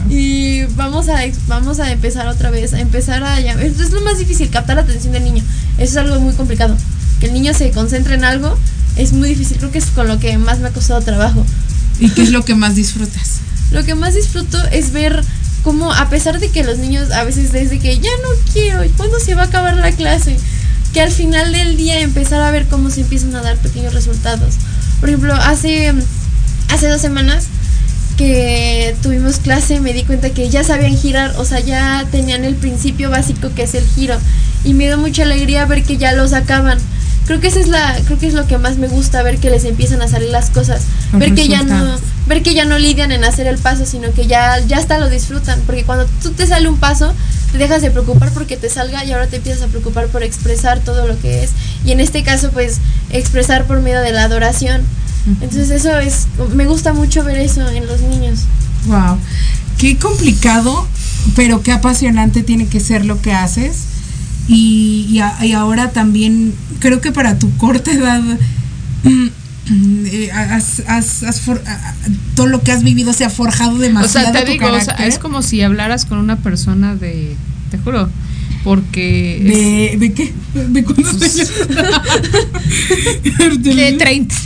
Y 0.08 0.62
vamos 0.76 1.08
a, 1.08 1.18
vamos 1.48 1.80
a 1.80 1.90
empezar 1.90 2.28
otra 2.28 2.50
vez, 2.50 2.72
a 2.72 2.80
empezar 2.80 3.24
a 3.24 3.40
llamar. 3.40 3.64
Es 3.64 3.90
lo 3.90 4.00
más 4.02 4.16
difícil, 4.16 4.48
captar 4.48 4.76
la 4.76 4.82
atención 4.82 5.12
del 5.12 5.24
niño. 5.24 5.42
Eso 5.76 5.90
es 5.90 5.96
algo 5.96 6.20
muy 6.20 6.34
complicado. 6.34 6.76
Que 7.18 7.26
el 7.26 7.32
niño 7.34 7.52
se 7.52 7.72
concentre 7.72 8.14
en 8.14 8.22
algo 8.22 8.56
es 8.96 9.12
muy 9.12 9.28
difícil. 9.30 9.58
Creo 9.58 9.70
que 9.70 9.78
es 9.78 9.86
con 9.86 10.08
lo 10.08 10.18
que 10.18 10.36
más 10.38 10.58
me 10.58 10.68
ha 10.68 10.72
costado 10.72 11.00
trabajo. 11.00 11.44
¿Y 12.00 12.10
qué 12.10 12.22
es 12.22 12.30
lo 12.30 12.44
que 12.44 12.54
más 12.54 12.74
disfrutas? 12.74 13.40
Lo 13.72 13.84
que 13.84 13.96
más 13.96 14.14
disfruto 14.14 14.62
es 14.70 14.92
ver 14.92 15.24
cómo, 15.64 15.92
a 15.92 16.08
pesar 16.08 16.38
de 16.38 16.50
que 16.50 16.62
los 16.62 16.78
niños 16.78 17.10
a 17.10 17.24
veces 17.24 17.50
desde 17.50 17.80
que 17.80 17.98
ya 17.98 18.10
no 18.22 18.52
quiero, 18.52 18.84
¿y 18.84 18.90
cuándo 18.90 19.18
se 19.18 19.34
va 19.34 19.42
a 19.42 19.46
acabar 19.46 19.76
la 19.76 19.90
clase? 19.90 20.36
Que 20.94 21.00
al 21.00 21.10
final 21.10 21.50
del 21.50 21.76
día 21.76 21.98
empezar 21.98 22.40
a 22.42 22.52
ver 22.52 22.66
cómo 22.66 22.90
se 22.90 23.00
empiezan 23.00 23.34
a 23.34 23.42
dar 23.42 23.56
pequeños 23.56 23.92
resultados. 23.92 24.54
Por 25.00 25.08
ejemplo, 25.08 25.34
hace, 25.34 25.92
hace 26.68 26.88
dos 26.88 27.00
semanas 27.00 27.48
que 28.16 28.94
tuvimos 29.02 29.38
clase 29.38 29.80
me 29.80 29.92
di 29.92 30.04
cuenta 30.04 30.30
que 30.30 30.48
ya 30.48 30.62
sabían 30.62 30.96
girar, 30.96 31.34
o 31.36 31.44
sea, 31.44 31.60
ya 31.60 32.06
tenían 32.10 32.44
el 32.44 32.54
principio 32.54 33.10
básico 33.10 33.50
que 33.54 33.64
es 33.64 33.74
el 33.74 33.84
giro. 33.84 34.16
Y 34.64 34.74
me 34.74 34.84
dio 34.84 34.98
mucha 34.98 35.24
alegría 35.24 35.66
ver 35.66 35.82
que 35.82 35.96
ya 35.96 36.12
lo 36.12 36.26
sacaban. 36.28 36.78
Creo 37.26 37.40
que 37.40 37.48
esa 37.48 37.58
es 37.58 37.68
la, 37.68 37.98
creo 38.04 38.18
que 38.18 38.28
es 38.28 38.34
lo 38.34 38.46
que 38.46 38.56
más 38.56 38.78
me 38.78 38.86
gusta, 38.86 39.22
ver 39.22 39.38
que 39.38 39.50
les 39.50 39.64
empiezan 39.64 40.00
a 40.00 40.08
salir 40.08 40.30
las 40.30 40.50
cosas. 40.50 40.82
Los 41.10 41.20
ver 41.20 41.34
que 41.34 41.48
ya 41.48 41.64
no, 41.64 41.96
ver 42.26 42.42
que 42.42 42.54
ya 42.54 42.64
no 42.64 42.78
lidian 42.78 43.10
en 43.10 43.24
hacer 43.24 43.48
el 43.48 43.58
paso, 43.58 43.84
sino 43.84 44.12
que 44.12 44.28
ya, 44.28 44.60
ya 44.60 44.78
hasta 44.78 44.98
lo 44.98 45.10
disfrutan. 45.10 45.60
Porque 45.66 45.82
cuando 45.82 46.06
tú 46.22 46.30
te 46.30 46.46
sale 46.46 46.68
un 46.68 46.78
paso, 46.78 47.12
te 47.50 47.58
dejas 47.58 47.82
de 47.82 47.90
preocupar 47.90 48.30
porque 48.30 48.56
te 48.56 48.70
salga 48.70 49.04
y 49.04 49.12
ahora 49.12 49.26
te 49.26 49.36
empiezas 49.36 49.62
a 49.62 49.66
preocupar 49.66 50.06
por 50.06 50.22
expresar 50.22 50.78
todo 50.80 51.08
lo 51.08 51.18
que 51.18 51.42
es. 51.42 51.50
Y 51.84 51.90
en 51.90 51.98
este 51.98 52.22
caso, 52.22 52.50
pues, 52.52 52.78
expresar 53.10 53.64
por 53.64 53.80
medio 53.80 54.00
de 54.02 54.12
la 54.12 54.22
adoración. 54.22 54.82
Entonces 55.26 55.70
eso 55.70 55.98
es, 55.98 56.28
me 56.54 56.66
gusta 56.66 56.92
mucho 56.92 57.24
ver 57.24 57.38
eso 57.38 57.68
en 57.68 57.86
los 57.88 58.00
niños. 58.02 58.40
Wow. 58.86 59.18
Qué 59.78 59.98
complicado, 59.98 60.86
pero 61.34 61.62
qué 61.62 61.72
apasionante 61.72 62.44
tiene 62.44 62.68
que 62.68 62.78
ser 62.78 63.04
lo 63.04 63.20
que 63.20 63.32
haces. 63.32 63.95
Y, 64.48 65.06
y, 65.10 65.18
a- 65.20 65.44
y 65.44 65.52
ahora 65.52 65.90
también, 65.90 66.54
creo 66.78 67.00
que 67.00 67.10
para 67.12 67.38
tu 67.38 67.50
corta 67.56 67.90
edad, 67.92 68.22
eh, 69.04 70.30
has- 70.32 70.82
has- 70.86 71.22
has 71.24 71.40
for- 71.40 71.60
todo 72.36 72.46
lo 72.46 72.62
que 72.62 72.70
has 72.72 72.82
vivido 72.84 73.12
se 73.12 73.24
ha 73.24 73.30
forjado 73.30 73.74
O 73.74 73.78
demasiado. 73.78 74.32
sea, 74.32 74.44
te 74.44 74.50
digo, 74.50 74.66
o 74.70 74.80
sea, 74.80 74.94
es 74.94 75.18
como 75.18 75.42
si 75.42 75.62
hablaras 75.62 76.04
con 76.04 76.18
una 76.18 76.36
persona 76.36 76.94
de, 76.94 77.34
te 77.70 77.78
juro, 77.78 78.08
porque 78.62 79.40
¿De, 79.42 79.96
¿De 79.98 80.12
qué? 80.12 80.32
¿De 80.68 80.84
cuántos 80.84 81.14
años? 81.22 81.52
de 83.62 83.92
30. 83.98 84.34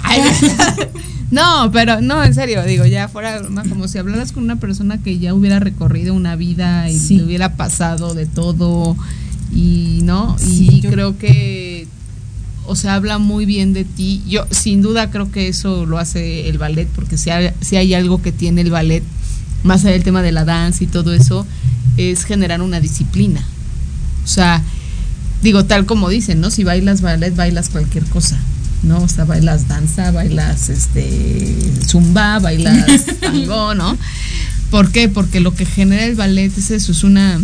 No, 1.31 1.71
pero 1.73 2.01
no, 2.01 2.25
en 2.25 2.35
serio, 2.35 2.65
digo, 2.65 2.85
ya 2.87 3.07
fuera 3.07 3.41
como 3.69 3.87
si 3.87 3.99
hablaras 3.99 4.33
con 4.33 4.43
una 4.43 4.57
persona 4.57 4.99
que 5.01 5.21
ya 5.21 5.33
hubiera 5.33 5.61
recorrido 5.61 6.13
una 6.13 6.35
vida 6.35 6.91
y 6.91 6.99
Sí. 6.99 7.19
le 7.19 7.25
hubiera 7.25 7.55
pasado 7.55 8.15
de 8.15 8.27
todo 8.27 8.97
y 9.55 10.01
no, 10.03 10.37
y 10.41 10.45
Sí, 10.45 10.81
yo- 10.81 10.91
creo 10.91 11.19
que 11.19 11.87
o 12.67 12.77
sea, 12.77 12.95
habla 12.95 13.19
muy 13.19 13.47
bien 13.47 13.73
de 13.73 13.85
ti. 13.85 14.23
Yo 14.29 14.47
sin 14.51 14.81
duda 14.81 15.11
creo 15.11 15.33
que 15.33 15.49
eso 15.49 15.87
lo 15.87 15.99
hace 15.99 16.49
el 16.49 16.57
ballet 16.59 16.87
porque 16.95 17.19
si 17.19 17.31
hay, 17.31 17.51
si 17.61 17.75
hay 17.77 17.95
algo 17.95 18.23
que 18.23 18.31
tiene 18.31 18.61
el 18.61 18.71
ballet 18.71 19.03
más 19.65 19.83
allá 19.85 19.95
del 19.95 20.05
tema 20.05 20.23
de 20.23 20.31
la 20.31 20.45
danza 20.45 20.85
y 20.85 20.87
todo 20.87 21.13
eso 21.13 21.45
es 21.97 22.25
generar 22.25 22.63
una 22.63 22.79
disciplina. 22.79 23.45
O 24.25 24.29
sea, 24.29 24.63
digo, 25.43 25.65
tal 25.65 25.85
como 25.85 26.09
dicen, 26.11 26.41
¿no? 26.41 26.51
Si 26.51 26.63
bailas 26.63 27.01
ballet, 27.01 27.35
bailas 27.35 27.71
cualquier 27.71 28.05
cosa, 28.05 28.39
¿no? 28.85 28.99
O 29.03 29.09
sea, 29.09 29.25
bailas 29.25 29.67
danza, 29.67 30.13
bailas 30.13 30.69
este 30.69 31.57
zumba, 31.89 32.39
bailas 32.39 32.87
tango, 33.21 33.75
¿no? 33.75 33.99
¿Por 34.71 34.93
qué? 34.93 35.09
Porque 35.09 35.41
lo 35.41 35.55
que 35.55 35.67
genera 35.67 36.05
el 36.05 36.15
ballet 36.15 36.57
es 36.57 36.71
eso, 36.71 36.93
es 36.93 37.03
una, 37.03 37.41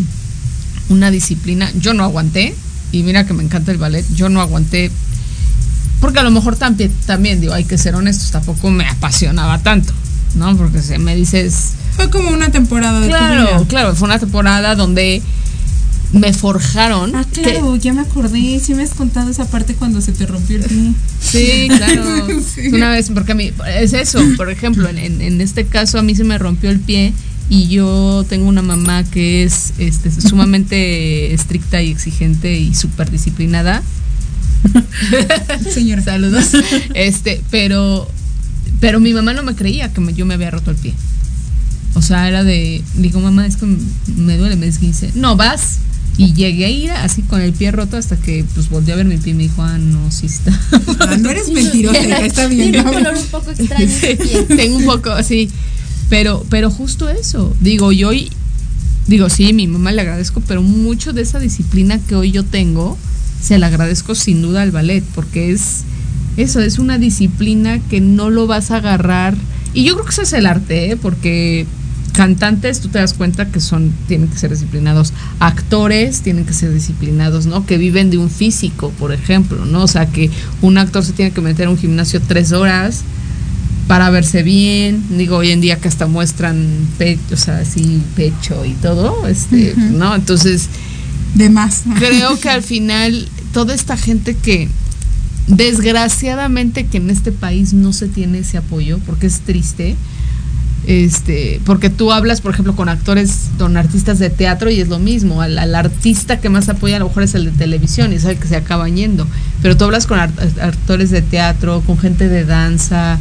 una 0.89 1.11
disciplina. 1.11 1.71
Yo 1.79 1.95
no 1.95 2.05
aguanté, 2.05 2.55
y 2.93 3.03
mira 3.03 3.27
que 3.27 3.33
me 3.33 3.43
encanta 3.43 3.73
el 3.73 3.79
ballet, 3.79 4.05
yo 4.15 4.29
no 4.29 4.41
aguanté, 4.41 4.91
porque 6.01 6.19
a 6.19 6.23
lo 6.23 6.31
mejor 6.31 6.57
también, 6.57 6.93
también 7.07 7.41
digo, 7.41 7.53
hay 7.55 7.65
que 7.65 7.79
ser 7.79 7.95
honestos, 7.95 8.31
tampoco 8.31 8.71
me 8.71 8.87
apasionaba 8.87 9.59
tanto, 9.63 9.93
¿no? 10.37 10.57
Porque 10.57 10.81
si 10.83 10.99
me 10.99 11.17
dices, 11.17 11.71
Fue 11.97 12.11
como 12.11 12.31
una 12.31 12.51
temporada 12.51 13.01
de 13.01 13.09
Claro, 13.09 13.67
claro, 13.69 13.95
fue 13.97 14.07
una 14.07 14.19
temporada 14.19 14.75
donde 14.77 15.23
me 16.13 16.33
forjaron. 16.33 17.17
Ah, 17.17 17.25
que- 17.33 17.43
claro, 17.43 17.75
ya 17.77 17.93
me 17.93 18.03
acordé. 18.03 18.61
Sí 18.61 18.75
me 18.75 18.83
has 18.85 18.91
contado 18.95 19.29
esa 19.31 19.45
parte 19.47 19.75
cuando 19.75 20.01
se 20.01 20.13
te 20.13 20.25
rompió 20.27 20.57
el 20.59 20.63
pie. 20.65 20.93
sí, 21.21 21.69
claro. 21.69 22.05
Sí. 22.55 22.69
Una 22.69 22.91
vez, 22.91 23.11
porque 23.13 23.33
a 23.33 23.35
mí, 23.35 23.51
es 23.81 23.93
eso, 23.93 24.21
por 24.37 24.51
ejemplo, 24.51 24.89
en, 24.89 24.99
en- 24.99 25.21
en 25.21 25.41
este 25.41 25.67
caso 25.67 25.99
a 25.99 26.03
mí 26.03 26.15
se 26.15 26.23
me 26.25 26.39
rompió 26.39 26.71
el 26.71 26.79
pie 26.81 27.13
y 27.49 27.69
yo 27.69 28.25
tengo 28.29 28.49
una 28.49 28.63
mamá 28.63 29.05
que 29.05 29.45
es 29.45 29.73
este, 29.79 30.11
sumamente 30.11 31.33
estricta 31.35 31.81
y 31.83 31.91
exigente 31.91 32.59
y 32.59 32.75
súper 32.75 33.11
disciplinada. 33.11 33.83
Señora. 35.73 36.03
Saludos. 36.05 36.47
Este, 36.95 37.41
pero, 37.51 38.09
pero 38.81 39.01
mi 39.01 39.13
mamá 39.15 39.33
no 39.33 39.43
me 39.43 39.55
creía 39.55 39.93
que 39.93 40.01
me- 40.01 40.15
yo 40.15 40.27
me 40.27 40.35
había 40.35 40.51
roto 40.51 40.71
el 40.71 40.77
pie. 40.77 40.95
O 41.95 42.03
sea, 42.03 42.29
era 42.29 42.45
de, 42.45 42.83
digo, 42.97 43.21
mamá, 43.21 43.47
es 43.47 43.57
que 43.57 43.67
me 44.17 44.37
duele, 44.37 44.57
me 44.57 44.67
esguince. 44.67 45.11
No, 45.15 45.37
vas. 45.37 45.79
Y 46.19 46.33
llegué 46.33 46.65
a 46.65 46.71
ir 46.71 46.91
así 46.93 47.21
con 47.23 47.43
el 47.43 47.53
pie 47.53 47.71
roto 47.73 47.97
hasta 47.99 48.17
que 48.17 48.43
pues 48.55 48.71
volví 48.71 48.91
a 48.91 48.97
ver 48.97 49.05
mi 49.05 49.19
pie 49.19 49.33
y 49.33 49.37
me 49.37 49.43
dijo, 49.45 49.63
ah, 49.63 49.77
no, 49.79 50.11
sí 50.11 50.27
está. 50.27 50.51
Ah, 51.01 51.17
no 51.19 51.31
eres 51.31 51.51
mentirosa, 51.51 52.01
está 52.25 52.47
bien. 52.49 52.73
Tiene 52.73 52.89
un 52.89 52.93
color 52.95 53.15
un 53.17 53.27
poco 53.27 53.51
extraño. 53.51 53.87
Sí, 53.89 54.17
pie. 54.17 54.43
tengo 54.57 54.77
un 54.79 54.85
poco 54.87 55.11
así. 55.11 55.51
Pero, 56.09 56.45
pero 56.51 56.71
justo 56.71 57.09
eso. 57.09 57.55
Digo, 57.61 57.93
yo 57.93 58.09
hoy, 58.09 58.31
digo, 59.07 59.29
sí, 59.29 59.53
mi 59.53 59.67
mamá 59.67 59.93
le 59.93 60.03
agradezco, 60.03 60.41
pero 60.47 60.63
mucho 60.63 61.13
de 61.13 61.23
esa 61.23 61.41
disciplina 61.41 61.99
que 61.99 62.15
hoy 62.15 62.31
yo 62.31 62.45
tengo, 62.45 62.97
se 63.41 63.59
la 63.59 63.67
agradezco 63.67 64.15
sin 64.15 64.43
duda 64.43 64.63
al 64.63 64.71
ballet, 64.71 65.05
porque 65.15 65.51
es 65.51 65.85
eso, 66.37 66.61
es 66.61 66.79
una 66.79 66.99
disciplina 66.99 67.81
que 67.89 68.01
no 68.01 68.31
lo 68.31 68.47
vas 68.47 68.71
a 68.71 68.77
agarrar. 68.77 69.35
Y 69.75 69.85
yo 69.85 69.95
creo 69.95 70.05
que 70.05 70.13
ese 70.13 70.23
es 70.23 70.33
el 70.33 70.47
arte, 70.47 70.93
¿eh? 70.93 70.97
porque 70.97 71.67
cantantes, 72.13 72.81
tú 72.81 72.89
te 72.89 72.99
das 72.99 73.13
cuenta 73.13 73.51
que 73.51 73.61
son, 73.61 73.93
tienen 74.09 74.29
que 74.29 74.39
ser 74.39 74.51
disciplinados, 74.51 75.13
actores 75.39 76.23
tienen 76.23 76.47
que 76.47 76.55
ser 76.55 76.73
disciplinados, 76.73 77.45
¿no? 77.45 77.67
Que 77.67 77.77
viven 77.77 78.11
de 78.11 78.17
un 78.17 78.31
físico, 78.31 78.91
por 78.99 79.13
ejemplo, 79.13 79.67
¿no? 79.67 79.83
O 79.83 79.87
sea, 79.87 80.07
que 80.07 80.31
un 80.63 80.79
actor 80.79 81.05
se 81.05 81.13
tiene 81.13 81.33
que 81.33 81.43
meter 81.43 81.67
a 81.67 81.71
un 81.71 81.77
gimnasio 81.77 82.23
tres 82.27 82.53
horas 82.53 83.03
para 83.87 84.11
verse 84.11 84.43
bien, 84.43 85.03
digo, 85.17 85.37
hoy 85.37 85.51
en 85.53 85.61
día 85.61 85.77
que 85.79 85.89
hasta 85.89 86.07
muestran 86.07 86.67
pecho, 86.99 87.21
o 87.33 87.37
sea, 87.37 87.59
así 87.59 88.03
pecho 88.17 88.65
y 88.65 88.73
todo, 88.75 89.27
este, 89.29 89.75
¿no? 89.77 90.15
Entonces, 90.15 90.69
De 91.35 91.49
más. 91.51 91.83
creo 91.99 92.37
que 92.41 92.49
al 92.51 92.63
final 92.63 93.29
toda 93.53 93.75
esta 93.75 93.97
gente 93.97 94.35
que 94.37 94.69
desgraciadamente 95.47 96.87
que 96.87 96.97
en 96.99 97.11
este 97.11 97.33
país 97.33 97.73
no 97.73 97.93
se 97.93 98.09
tiene 98.09 98.39
ese 98.41 98.59
apoyo 98.59 98.99
porque 99.07 99.27
es 99.29 99.41
triste 99.41 99.95
este 100.87 101.61
porque 101.65 101.91
tú 101.91 102.13
hablas 102.13 102.41
por 102.41 102.53
ejemplo 102.53 102.77
con 102.77 102.89
actores 102.89 103.49
con 103.59 103.77
artistas 103.77 104.19
de 104.19 104.31
teatro 104.31 104.71
y 104.71 104.81
es 104.81 104.89
lo 104.89 104.99
mismo 104.99 105.43
al, 105.43 105.59
al 105.59 105.75
artista 105.75 106.41
que 106.41 106.49
más 106.49 106.69
apoya 106.69 106.97
a 106.97 106.99
lo 107.01 107.09
mejor 107.09 107.23
es 107.25 107.35
el 107.35 107.45
de 107.47 107.51
televisión 107.53 108.13
y 108.13 108.19
sabe 108.19 108.37
que 108.37 108.47
se 108.49 108.57
acaban 108.57 108.95
yendo 108.97 109.27
pero 109.63 109.77
tú 109.77 109.85
hablas 109.85 110.07
con 110.07 110.19
art- 110.19 110.59
actores 110.61 111.11
de 111.11 111.23
teatro 111.23 111.83
con 111.87 111.99
gente 111.99 112.29
de 112.29 112.45
danza 112.45 113.19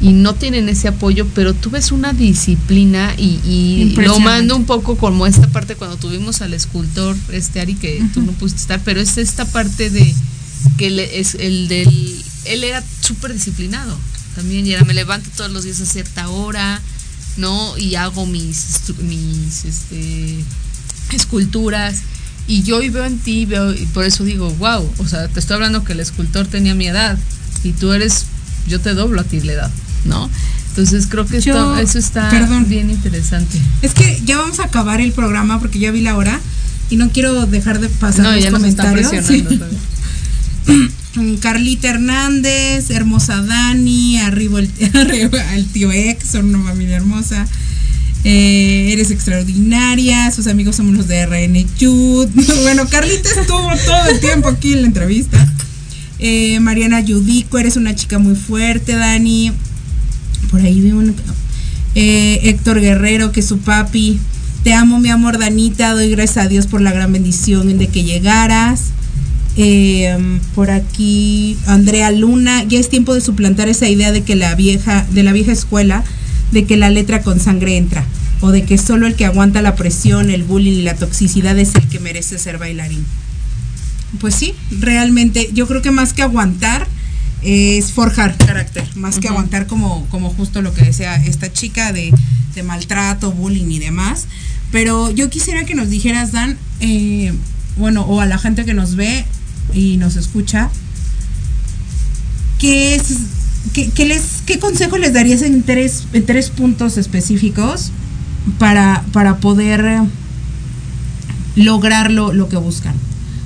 y 0.00 0.12
no 0.12 0.34
tienen 0.34 0.68
ese 0.68 0.88
apoyo, 0.88 1.26
pero 1.34 1.54
tú 1.54 1.70
ves 1.70 1.90
una 1.92 2.12
disciplina 2.12 3.14
y, 3.18 3.40
y 3.44 3.94
lo 4.06 4.14
mando 4.24 4.56
un 4.56 4.64
poco 4.64 4.96
como 4.96 5.26
esta 5.26 5.48
parte 5.48 5.74
cuando 5.74 5.96
tuvimos 5.96 6.40
al 6.42 6.54
escultor, 6.54 7.16
este 7.32 7.60
Ari, 7.60 7.74
que 7.74 8.02
tú 8.14 8.22
no 8.22 8.32
pudiste 8.32 8.60
estar, 8.60 8.80
pero 8.84 9.00
es 9.00 9.18
esta 9.18 9.44
parte 9.44 9.90
de 9.90 10.14
que 10.76 10.90
le- 10.90 11.18
es 11.20 11.34
el 11.34 11.66
del, 11.68 12.22
él 12.44 12.64
era 12.64 12.82
súper 13.00 13.32
disciplinado 13.32 13.96
también, 14.36 14.66
y 14.66 14.72
era, 14.72 14.84
me 14.84 14.94
levanto 14.94 15.30
todos 15.36 15.50
los 15.50 15.64
días 15.64 15.80
a 15.80 15.86
cierta 15.86 16.28
hora, 16.28 16.80
¿no? 17.36 17.76
Y 17.78 17.96
hago 17.96 18.24
mis, 18.26 18.80
mis 19.02 19.64
este, 19.64 20.44
esculturas. 21.12 22.02
Y 22.46 22.62
yo 22.62 22.78
hoy 22.78 22.88
veo 22.88 23.04
en 23.04 23.18
ti, 23.18 23.44
veo, 23.46 23.72
y 23.74 23.84
por 23.86 24.04
eso 24.04 24.24
digo, 24.24 24.50
wow, 24.54 24.90
o 24.98 25.06
sea, 25.06 25.28
te 25.28 25.38
estoy 25.40 25.54
hablando 25.56 25.84
que 25.84 25.92
el 25.92 26.00
escultor 26.00 26.46
tenía 26.46 26.74
mi 26.74 26.86
edad 26.86 27.18
y 27.62 27.72
tú 27.72 27.92
eres, 27.92 28.24
yo 28.66 28.80
te 28.80 28.94
doblo 28.94 29.20
a 29.20 29.24
ti 29.24 29.40
la 29.40 29.52
edad, 29.52 29.70
¿no? 30.08 30.28
Entonces 30.70 31.06
creo 31.08 31.26
que 31.26 31.38
esto, 31.38 31.76
eso 31.78 31.98
está 31.98 32.30
perdón. 32.30 32.68
bien 32.68 32.90
interesante. 32.90 33.58
Es 33.82 33.94
que 33.94 34.20
ya 34.24 34.38
vamos 34.38 34.60
a 34.60 34.64
acabar 34.64 35.00
el 35.00 35.12
programa 35.12 35.58
porque 35.58 35.78
ya 35.78 35.90
vi 35.90 36.00
la 36.00 36.16
hora 36.16 36.40
y 36.90 36.96
no 36.96 37.10
quiero 37.10 37.46
dejar 37.46 37.80
de 37.80 37.88
pasar 37.88 38.24
No, 38.24 38.32
los 38.32 38.42
ya 38.42 38.50
nos 38.50 38.64
está 38.64 38.84
comentarios. 38.84 39.26
Sí. 39.26 39.44
Mm, 41.16 41.34
Carlita 41.40 41.88
Hernández, 41.88 42.90
hermosa 42.90 43.42
Dani, 43.42 44.18
arriba 44.18 44.60
el, 44.60 44.70
arriba 44.94 45.54
el 45.54 45.66
tío 45.66 45.92
Ex, 45.92 46.28
son 46.30 46.54
una 46.54 46.68
familia 46.68 46.96
hermosa. 46.96 47.46
Eh, 48.24 48.90
eres 48.92 49.10
extraordinaria, 49.10 50.30
sus 50.32 50.48
amigos 50.48 50.76
somos 50.76 50.96
los 50.96 51.08
de 51.08 51.26
RN 51.26 51.66
Youth. 51.78 52.30
Bueno, 52.62 52.86
Carlita 52.88 53.28
estuvo 53.40 53.68
todo 53.84 54.10
el 54.10 54.20
tiempo 54.20 54.48
aquí 54.48 54.72
en 54.72 54.82
la 54.82 54.86
entrevista. 54.88 55.44
Eh, 56.18 56.58
Mariana 56.60 57.00
Yudico, 57.00 57.58
eres 57.58 57.76
una 57.76 57.94
chica 57.94 58.18
muy 58.18 58.34
fuerte, 58.34 58.96
Dani. 58.96 59.52
Por 60.50 60.60
ahí 60.60 60.80
vi 60.80 60.92
un. 60.92 61.14
eh, 61.94 62.40
Héctor 62.44 62.80
Guerrero, 62.80 63.32
que 63.32 63.42
su 63.42 63.58
papi. 63.58 64.18
Te 64.64 64.72
amo, 64.74 64.98
mi 65.00 65.08
amor, 65.10 65.38
Danita. 65.38 65.92
Doy 65.94 66.10
gracias 66.10 66.44
a 66.44 66.48
Dios 66.48 66.66
por 66.66 66.80
la 66.80 66.92
gran 66.92 67.12
bendición 67.12 67.78
de 67.78 67.86
que 67.88 68.04
llegaras. 68.04 68.86
Eh, 69.56 70.16
por 70.54 70.70
aquí, 70.70 71.56
Andrea 71.66 72.10
Luna. 72.10 72.64
Ya 72.64 72.78
es 72.78 72.88
tiempo 72.88 73.14
de 73.14 73.20
suplantar 73.20 73.68
esa 73.68 73.88
idea 73.88 74.12
de 74.12 74.22
que 74.22 74.36
la 74.36 74.54
vieja, 74.54 75.06
de 75.12 75.22
la 75.22 75.32
vieja 75.32 75.52
escuela, 75.52 76.04
de 76.52 76.64
que 76.64 76.76
la 76.76 76.90
letra 76.90 77.22
con 77.22 77.40
sangre 77.40 77.76
entra. 77.76 78.04
O 78.40 78.50
de 78.52 78.62
que 78.62 78.78
solo 78.78 79.06
el 79.06 79.16
que 79.16 79.24
aguanta 79.24 79.62
la 79.62 79.74
presión, 79.74 80.30
el 80.30 80.44
bullying 80.44 80.78
y 80.78 80.82
la 80.82 80.94
toxicidad 80.94 81.58
es 81.58 81.74
el 81.74 81.88
que 81.88 81.98
merece 81.98 82.38
ser 82.38 82.58
bailarín. 82.58 83.04
Pues 84.20 84.34
sí, 84.34 84.54
realmente, 84.70 85.50
yo 85.52 85.66
creo 85.66 85.82
que 85.82 85.90
más 85.90 86.12
que 86.12 86.22
aguantar 86.22 86.86
es 87.42 87.92
forjar 87.92 88.36
carácter, 88.36 88.84
más 88.96 89.18
que 89.18 89.28
aguantar 89.28 89.66
como, 89.66 90.06
como 90.10 90.30
justo 90.30 90.60
lo 90.62 90.74
que 90.74 90.84
decía 90.84 91.14
esta 91.16 91.52
chica 91.52 91.92
de, 91.92 92.12
de 92.54 92.62
maltrato, 92.62 93.32
bullying 93.32 93.70
y 93.70 93.78
demás. 93.78 94.26
Pero 94.72 95.10
yo 95.10 95.30
quisiera 95.30 95.64
que 95.64 95.74
nos 95.74 95.88
dijeras, 95.88 96.32
Dan, 96.32 96.58
eh, 96.80 97.32
bueno, 97.76 98.02
o 98.02 98.20
a 98.20 98.26
la 98.26 98.38
gente 98.38 98.64
que 98.64 98.74
nos 98.74 98.96
ve 98.96 99.24
y 99.72 99.96
nos 99.98 100.16
escucha, 100.16 100.68
¿qué 102.58 102.96
es, 102.96 103.02
qué, 103.72 103.90
qué 103.90 104.04
les, 104.04 104.42
qué 104.44 104.58
consejo 104.58 104.98
les 104.98 105.12
darías 105.12 105.42
en 105.42 105.62
tres, 105.62 106.04
en 106.12 106.26
tres 106.26 106.50
puntos 106.50 106.98
específicos 106.98 107.92
para, 108.58 109.04
para 109.12 109.36
poder 109.38 110.02
lograr 111.54 112.10
lo, 112.10 112.32
lo 112.32 112.48
que 112.48 112.56
buscan? 112.56 112.94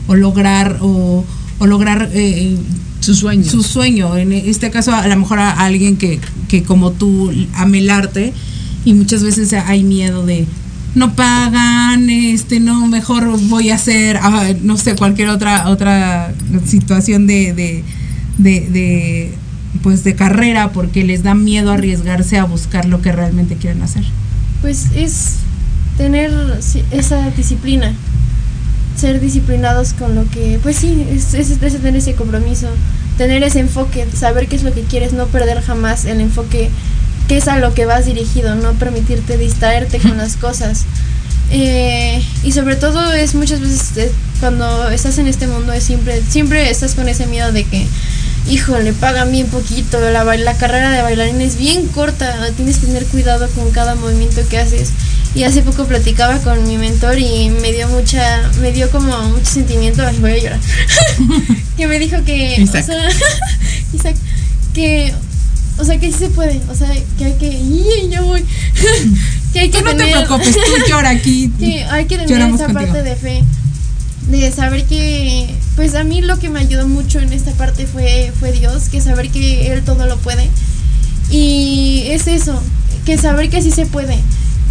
O 0.09 0.17
lograr, 0.17 0.79
o, 0.81 1.25
o 1.59 1.67
lograr 1.67 2.11
eh, 2.13 2.59
Sus 3.03 3.19
sueños. 3.19 3.49
su 3.49 3.63
sueño. 3.63 4.17
En 4.17 4.33
este 4.33 4.71
caso, 4.71 4.95
a 4.95 5.07
lo 5.07 5.17
mejor 5.17 5.39
a 5.41 5.51
alguien 5.51 5.97
que, 5.97 6.21
que 6.49 6.63
como 6.63 6.93
tú 6.93 7.33
ame 7.55 7.79
el 7.79 7.91
arte 7.91 8.33
y 8.85 8.95
muchas 8.95 9.23
veces 9.23 9.53
hay 9.53 9.83
miedo 9.83 10.25
de 10.25 10.47
no 10.95 11.15
pagan, 11.15 12.11
este, 12.11 12.61
no, 12.61 12.87
mejor 12.87 13.39
voy 13.49 13.71
a 13.71 13.77
hacer, 13.77 14.19
ah, 14.23 14.49
no 14.63 14.77
sé, 14.77 14.95
cualquier 14.95 15.29
otra 15.29 15.69
otra 15.69 16.33
situación 16.67 17.27
de, 17.27 17.55
de, 17.55 17.85
de, 18.39 18.61
de, 18.69 19.35
pues 19.83 20.05
de 20.05 20.15
carrera 20.15 20.73
porque 20.73 21.03
les 21.05 21.23
da 21.23 21.35
miedo 21.35 21.73
arriesgarse 21.73 22.39
a 22.39 22.45
buscar 22.45 22.85
lo 22.85 23.01
que 23.01 23.11
realmente 23.11 23.57
quieren 23.57 23.83
hacer. 23.83 24.05
Pues 24.61 24.87
es 24.95 25.37
tener 25.97 26.31
esa 26.91 27.31
disciplina. 27.31 27.95
Ser 28.97 29.21
disciplinados 29.21 29.93
con 29.93 30.15
lo 30.15 30.29
que, 30.31 30.59
pues 30.63 30.77
sí, 30.77 31.07
es, 31.11 31.35
es, 31.35 31.59
tener 31.59 31.97
ese 31.97 32.15
compromiso, 32.15 32.69
tener 33.19 33.43
ese 33.43 33.61
enfoque, 33.61 34.07
saber 34.15 34.49
qué 34.49 34.57
es 34.57 34.63
lo 34.63 34.73
que 34.73 34.83
quieres, 34.83 35.13
no 35.13 35.27
perder 35.27 35.61
jamás 35.63 36.05
el 36.05 36.21
enfoque 36.21 36.71
que 37.29 37.37
es 37.37 37.49
a 37.49 37.59
lo 37.59 37.75
que 37.75 37.87
vas 37.87 38.07
dirigido, 38.07 38.55
no 38.55 38.73
permitirte 38.73 39.39
distraerte 39.39 39.99
con 39.99 40.17
las 40.19 40.37
cosas. 40.37 40.85
Eh, 41.51 42.23
y 42.43 42.53
sobre 42.53 42.77
todo 42.77 43.13
es 43.13 43.35
muchas 43.35 43.61
veces 43.61 43.97
eh, 43.99 44.13
cuando 44.41 44.89
estás 44.89 45.19
en 45.19 45.27
este 45.27 45.47
mundo 45.47 45.73
es 45.73 45.85
siempre, 45.85 46.23
siempre 46.27 46.71
estás 46.71 46.95
con 46.95 47.09
ese 47.09 47.27
miedo 47.27 47.53
de 47.53 47.65
que, 47.65 47.87
híjole, 48.49 48.93
pagan 48.95 49.31
bien 49.31 49.47
poquito, 49.49 50.01
la, 50.01 50.25
la 50.25 50.57
carrera 50.57 50.91
de 50.91 51.03
bailarín 51.03 51.41
es 51.43 51.57
bien 51.57 51.87
corta, 51.89 52.35
tienes 52.57 52.79
que 52.79 52.87
tener 52.87 53.05
cuidado 53.07 53.49
con 53.51 53.71
cada 53.71 53.95
movimiento 53.95 54.41
que 54.49 54.59
haces. 54.59 54.93
Y 55.35 55.45
hace 55.45 55.63
poco 55.63 55.87
platicaba 55.87 56.39
con 56.39 56.67
mi 56.69 56.77
mentor 56.77 57.19
y 57.19 57.49
me 57.49 57.73
dio 57.73 57.89
mucha, 57.89 58.51
me 58.61 58.71
dio 58.71 58.91
como 58.91 59.17
mucho 59.29 59.47
sentimiento, 59.47 60.07
ay, 60.07 60.19
voy 60.19 60.33
a 60.33 60.39
llorar, 60.39 60.61
que 61.77 61.87
me 61.87 61.99
dijo 61.99 62.23
que, 62.25 62.61
Isaac. 62.61 62.83
o 62.83 62.87
sea, 62.87 63.09
Isaac, 63.95 64.17
que, 64.75 65.15
o 65.79 65.85
sea, 65.85 65.99
que 65.99 66.13
sí 66.13 66.19
se 66.19 66.29
puede, 66.29 66.61
o 66.69 66.75
sea, 66.75 66.91
que 67.17 67.25
hay 67.25 67.33
que, 67.35 67.49
¡y, 67.49 68.09
ya 68.11 68.21
voy! 68.21 68.45
que 69.55 69.61
hay 69.61 69.71
que 69.71 69.79
Tú 69.79 69.85
no 69.85 69.97
te 69.97 70.05
preocupes, 70.07 70.55
tú 70.55 70.91
llora 70.91 71.09
aquí. 71.11 71.51
que 71.59 71.85
hay 71.85 72.05
que 72.05 72.19
tener 72.19 72.55
esa 72.55 72.67
contigo. 72.67 72.73
parte 72.73 73.03
de 73.03 73.17
fe 73.17 73.43
de 74.29 74.53
saber 74.53 74.85
que 74.85 75.53
pues 75.77 75.95
a 75.95 76.05
mí 76.05 76.21
lo 76.21 76.39
que 76.39 76.49
me 76.49 76.61
ayudó 76.61 76.87
mucho 76.87 77.19
en 77.19 77.33
esta 77.33 77.51
parte 77.53 77.87
fue 77.87 78.33
fue 78.39 78.53
Dios 78.53 78.89
que 78.89 79.01
saber 79.01 79.31
que 79.31 79.73
él 79.73 79.83
todo 79.83 80.07
lo 80.07 80.17
puede 80.19 80.49
y 81.31 82.05
es 82.07 82.29
eso 82.29 82.61
que 83.05 83.19
saber 83.19 83.51
que 83.51 83.61
sí 83.63 83.73
se 83.73 83.85
puede 83.85 84.19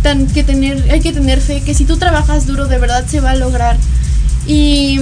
tan 0.01 0.27
que 0.27 0.43
tener 0.43 0.89
hay 0.91 1.01
que 1.01 1.13
tener 1.13 1.39
fe 1.41 1.61
que 1.61 1.73
si 1.73 1.85
tú 1.85 1.97
trabajas 1.97 2.47
duro 2.47 2.67
de 2.67 2.77
verdad 2.77 3.05
se 3.07 3.19
va 3.19 3.31
a 3.31 3.35
lograr 3.35 3.77
y 4.47 4.99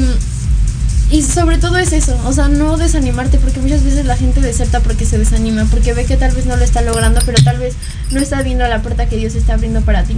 y 1.11 1.23
sobre 1.23 1.57
todo 1.57 1.77
es 1.77 1.91
eso, 1.91 2.15
o 2.25 2.33
sea, 2.33 2.49
no 2.49 2.77
desanimarte, 2.77 3.39
porque 3.39 3.59
muchas 3.59 3.83
veces 3.83 4.05
la 4.05 4.15
gente 4.15 4.41
deserta 4.41 4.79
porque 4.81 5.05
se 5.05 5.17
desanima, 5.17 5.65
porque 5.65 5.93
ve 5.93 6.05
que 6.05 6.17
tal 6.17 6.31
vez 6.35 6.45
no 6.45 6.55
lo 6.55 6.63
está 6.63 6.83
logrando, 6.83 7.19
pero 7.25 7.41
tal 7.43 7.57
vez 7.57 7.73
no 8.11 8.19
está 8.19 8.43
viendo 8.43 8.67
la 8.67 8.83
puerta 8.83 9.07
que 9.07 9.17
Dios 9.17 9.33
está 9.33 9.55
abriendo 9.55 9.81
para 9.81 10.03
ti. 10.03 10.15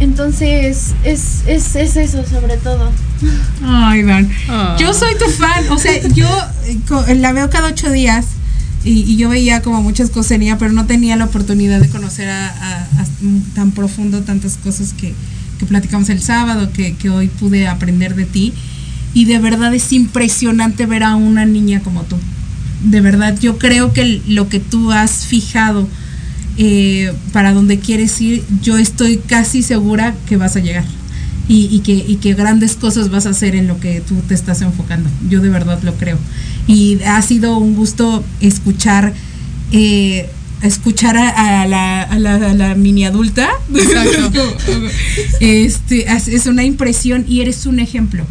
Entonces, 0.00 0.94
es, 1.04 1.42
es, 1.46 1.76
es 1.76 1.96
eso 1.96 2.24
sobre 2.26 2.56
todo. 2.56 2.90
Ay, 3.64 4.02
Dan. 4.02 4.30
Ah. 4.48 4.76
Yo 4.78 4.92
soy 4.92 5.14
tu 5.16 5.26
fan. 5.26 5.70
O 5.70 5.78
sea, 5.78 5.92
yo 6.08 6.28
eh, 7.06 7.14
la 7.14 7.32
veo 7.32 7.48
cada 7.48 7.68
ocho 7.68 7.90
días 7.90 8.26
y, 8.86 9.00
y 9.00 9.16
yo 9.16 9.28
veía 9.28 9.60
como 9.62 9.82
muchas 9.82 10.08
cosas 10.10 10.32
en 10.32 10.42
ella, 10.42 10.58
pero 10.58 10.72
no 10.72 10.86
tenía 10.86 11.16
la 11.16 11.26
oportunidad 11.26 11.80
de 11.80 11.88
conocer 11.90 12.28
a, 12.30 12.48
a- 12.48 12.82
a 13.02 13.06
tan 13.54 13.72
profundo 13.72 14.22
tantas 14.22 14.56
cosas 14.56 14.94
que, 14.94 15.12
que 15.58 15.66
platicamos 15.66 16.08
el 16.08 16.22
sábado, 16.22 16.70
que, 16.72 16.94
que 16.94 17.10
hoy 17.10 17.28
pude 17.28 17.66
aprender 17.68 18.14
de 18.14 18.24
ti. 18.24 18.52
Y 19.14 19.24
de 19.24 19.38
verdad 19.38 19.74
es 19.74 19.92
impresionante 19.92 20.86
ver 20.86 21.02
a 21.02 21.16
una 21.16 21.46
niña 21.46 21.80
como 21.80 22.02
tú. 22.04 22.16
De 22.84 23.00
verdad, 23.00 23.38
yo 23.40 23.58
creo 23.58 23.92
que 23.92 24.20
lo 24.28 24.48
que 24.48 24.60
tú 24.60 24.92
has 24.92 25.26
fijado 25.26 25.88
eh, 26.58 27.12
para 27.32 27.52
donde 27.52 27.78
quieres 27.78 28.20
ir, 28.20 28.44
yo 28.62 28.76
estoy 28.78 29.18
casi 29.18 29.62
segura 29.62 30.14
que 30.28 30.36
vas 30.36 30.56
a 30.56 30.60
llegar 30.60 30.84
y, 31.48 31.68
y 31.74 31.80
que, 31.80 31.92
y 31.94 32.16
que 32.16 32.34
grandes 32.34 32.74
cosas 32.76 33.10
vas 33.10 33.26
a 33.26 33.30
hacer 33.30 33.54
en 33.54 33.66
lo 33.66 33.78
que 33.80 34.00
tú 34.00 34.16
te 34.28 34.34
estás 34.34 34.62
enfocando. 34.62 35.08
Yo 35.30 35.40
de 35.40 35.48
verdad 35.48 35.80
lo 35.82 35.94
creo. 35.94 36.18
Y 36.66 37.00
ha 37.04 37.20
sido 37.22 37.56
un 37.58 37.74
gusto 37.74 38.24
escuchar, 38.40 39.12
eh, 39.72 40.28
escuchar 40.62 41.16
a, 41.16 41.62
a 41.62 41.66
la, 41.66 42.02
a 42.02 42.18
la- 42.18 42.34
a 42.50 42.54
la 42.54 42.74
mini 42.74 43.04
adulta. 43.04 43.48
este, 45.40 46.10
es 46.12 46.28
es 46.28 46.46
una 46.46 46.64
impresión 46.64 47.24
y 47.28 47.40
eres 47.40 47.66
un 47.66 47.78
ejemplo. 47.80 48.24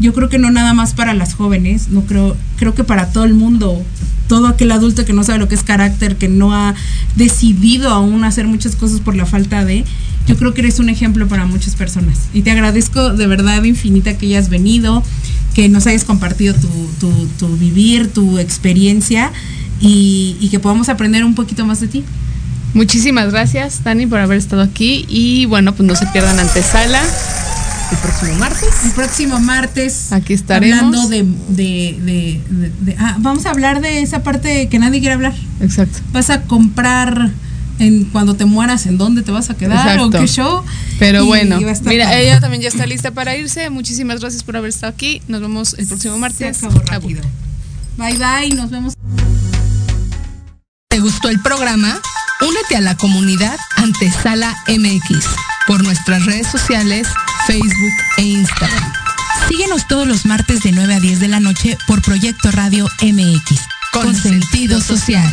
Yo 0.00 0.12
creo 0.12 0.28
que 0.28 0.38
no 0.38 0.50
nada 0.50 0.74
más 0.74 0.94
para 0.94 1.14
las 1.14 1.34
jóvenes, 1.34 1.88
no 1.88 2.02
creo, 2.02 2.36
creo 2.56 2.74
que 2.74 2.82
para 2.84 3.10
todo 3.12 3.24
el 3.24 3.34
mundo, 3.34 3.80
todo 4.28 4.48
aquel 4.48 4.72
adulto 4.72 5.04
que 5.04 5.12
no 5.12 5.22
sabe 5.22 5.38
lo 5.38 5.48
que 5.48 5.54
es 5.54 5.62
carácter, 5.62 6.16
que 6.16 6.28
no 6.28 6.52
ha 6.54 6.74
decidido 7.16 7.90
aún 7.90 8.24
hacer 8.24 8.46
muchas 8.48 8.74
cosas 8.74 9.00
por 9.00 9.14
la 9.14 9.24
falta 9.26 9.64
de, 9.64 9.84
yo 10.26 10.36
creo 10.36 10.54
que 10.54 10.62
eres 10.62 10.78
un 10.78 10.88
ejemplo 10.88 11.26
para 11.28 11.44
muchas 11.46 11.74
personas. 11.74 12.18
Y 12.32 12.42
te 12.42 12.50
agradezco 12.50 13.10
de 13.12 13.26
verdad 13.26 13.62
infinita 13.64 14.16
que 14.16 14.26
hayas 14.26 14.48
venido, 14.48 15.02
que 15.54 15.68
nos 15.68 15.86
hayas 15.86 16.04
compartido 16.04 16.54
tu, 16.54 16.68
tu- 17.00 17.26
tu 17.38 17.56
vivir, 17.56 18.12
tu 18.12 18.38
experiencia 18.38 19.30
y, 19.80 20.36
y 20.40 20.48
que 20.48 20.58
podamos 20.60 20.88
aprender 20.88 21.24
un 21.24 21.34
poquito 21.34 21.64
más 21.66 21.80
de 21.80 21.88
ti. 21.88 22.04
Muchísimas 22.72 23.30
gracias, 23.30 23.84
Dani, 23.84 24.06
por 24.06 24.18
haber 24.18 24.38
estado 24.38 24.62
aquí. 24.62 25.04
Y 25.08 25.46
bueno, 25.46 25.74
pues 25.74 25.86
no 25.86 25.94
se 25.94 26.06
pierdan 26.08 26.40
antesala 26.40 27.00
el 27.92 27.98
próximo 27.98 28.34
martes. 28.38 28.68
El 28.84 28.90
próximo 28.92 29.38
martes. 29.40 30.12
Aquí 30.12 30.32
estaremos. 30.32 30.78
Hablando 30.82 31.08
de. 31.08 31.22
de- 31.50 31.98
de- 32.02 32.40
de- 32.50 32.72
de- 32.80 32.96
ah, 32.98 33.16
vamos 33.20 33.46
a 33.46 33.50
hablar 33.50 33.80
de 33.80 34.02
esa 34.02 34.22
parte 34.24 34.68
que 34.68 34.78
nadie 34.80 34.98
quiere 35.00 35.14
hablar. 35.14 35.34
Exacto. 35.60 36.00
Vas 36.12 36.30
a 36.30 36.42
comprar 36.42 37.30
en 37.78 38.04
cuando 38.04 38.34
te 38.34 38.44
mueras, 38.44 38.86
¿en 38.86 38.98
dónde 38.98 39.22
te 39.22 39.32
vas 39.32 39.50
a 39.50 39.56
quedar? 39.56 39.98
¿O 40.00 40.10
qué 40.10 40.26
show? 40.26 40.62
Pero 40.98 41.24
Y 41.24 41.26
bueno, 41.26 41.58
mira, 41.84 42.18
ella 42.18 42.40
también 42.40 42.62
ya 42.62 42.68
está 42.68 42.86
lista 42.86 43.10
para 43.10 43.36
irse. 43.36 43.70
Muchísimas 43.70 44.20
gracias 44.20 44.42
por 44.42 44.56
haber 44.56 44.70
estado 44.70 44.92
aquí. 44.92 45.22
Nos 45.28 45.40
vemos 45.40 45.74
el 45.78 45.86
próximo 45.86 46.18
martes. 46.18 46.56
Se 46.56 46.66
acabó 46.66 46.80
rápido. 46.86 47.22
Bye 47.96 48.18
bye, 48.18 48.54
nos 48.54 48.70
vemos. 48.70 48.94
¿Te 50.88 51.00
gustó 51.00 51.28
el 51.28 51.40
programa? 51.40 52.00
Únete 52.40 52.76
a 52.76 52.80
la 52.80 52.96
comunidad 52.96 53.56
Antesala 53.76 54.56
MX 54.68 55.24
por 55.66 55.82
nuestras 55.82 56.24
redes 56.26 56.46
sociales, 56.46 57.08
Facebook 57.46 57.92
e 58.18 58.22
Instagram. 58.22 58.92
Síguenos 59.48 59.86
todos 59.88 60.06
los 60.06 60.26
martes 60.26 60.62
de 60.62 60.72
9 60.72 60.94
a 60.94 61.00
10 61.00 61.20
de 61.20 61.28
la 61.28 61.40
noche 61.40 61.76
por 61.86 62.02
Proyecto 62.02 62.50
Radio 62.50 62.88
MX. 63.02 63.60
Con 63.92 64.14
sentido 64.14 64.80
social. 64.80 65.32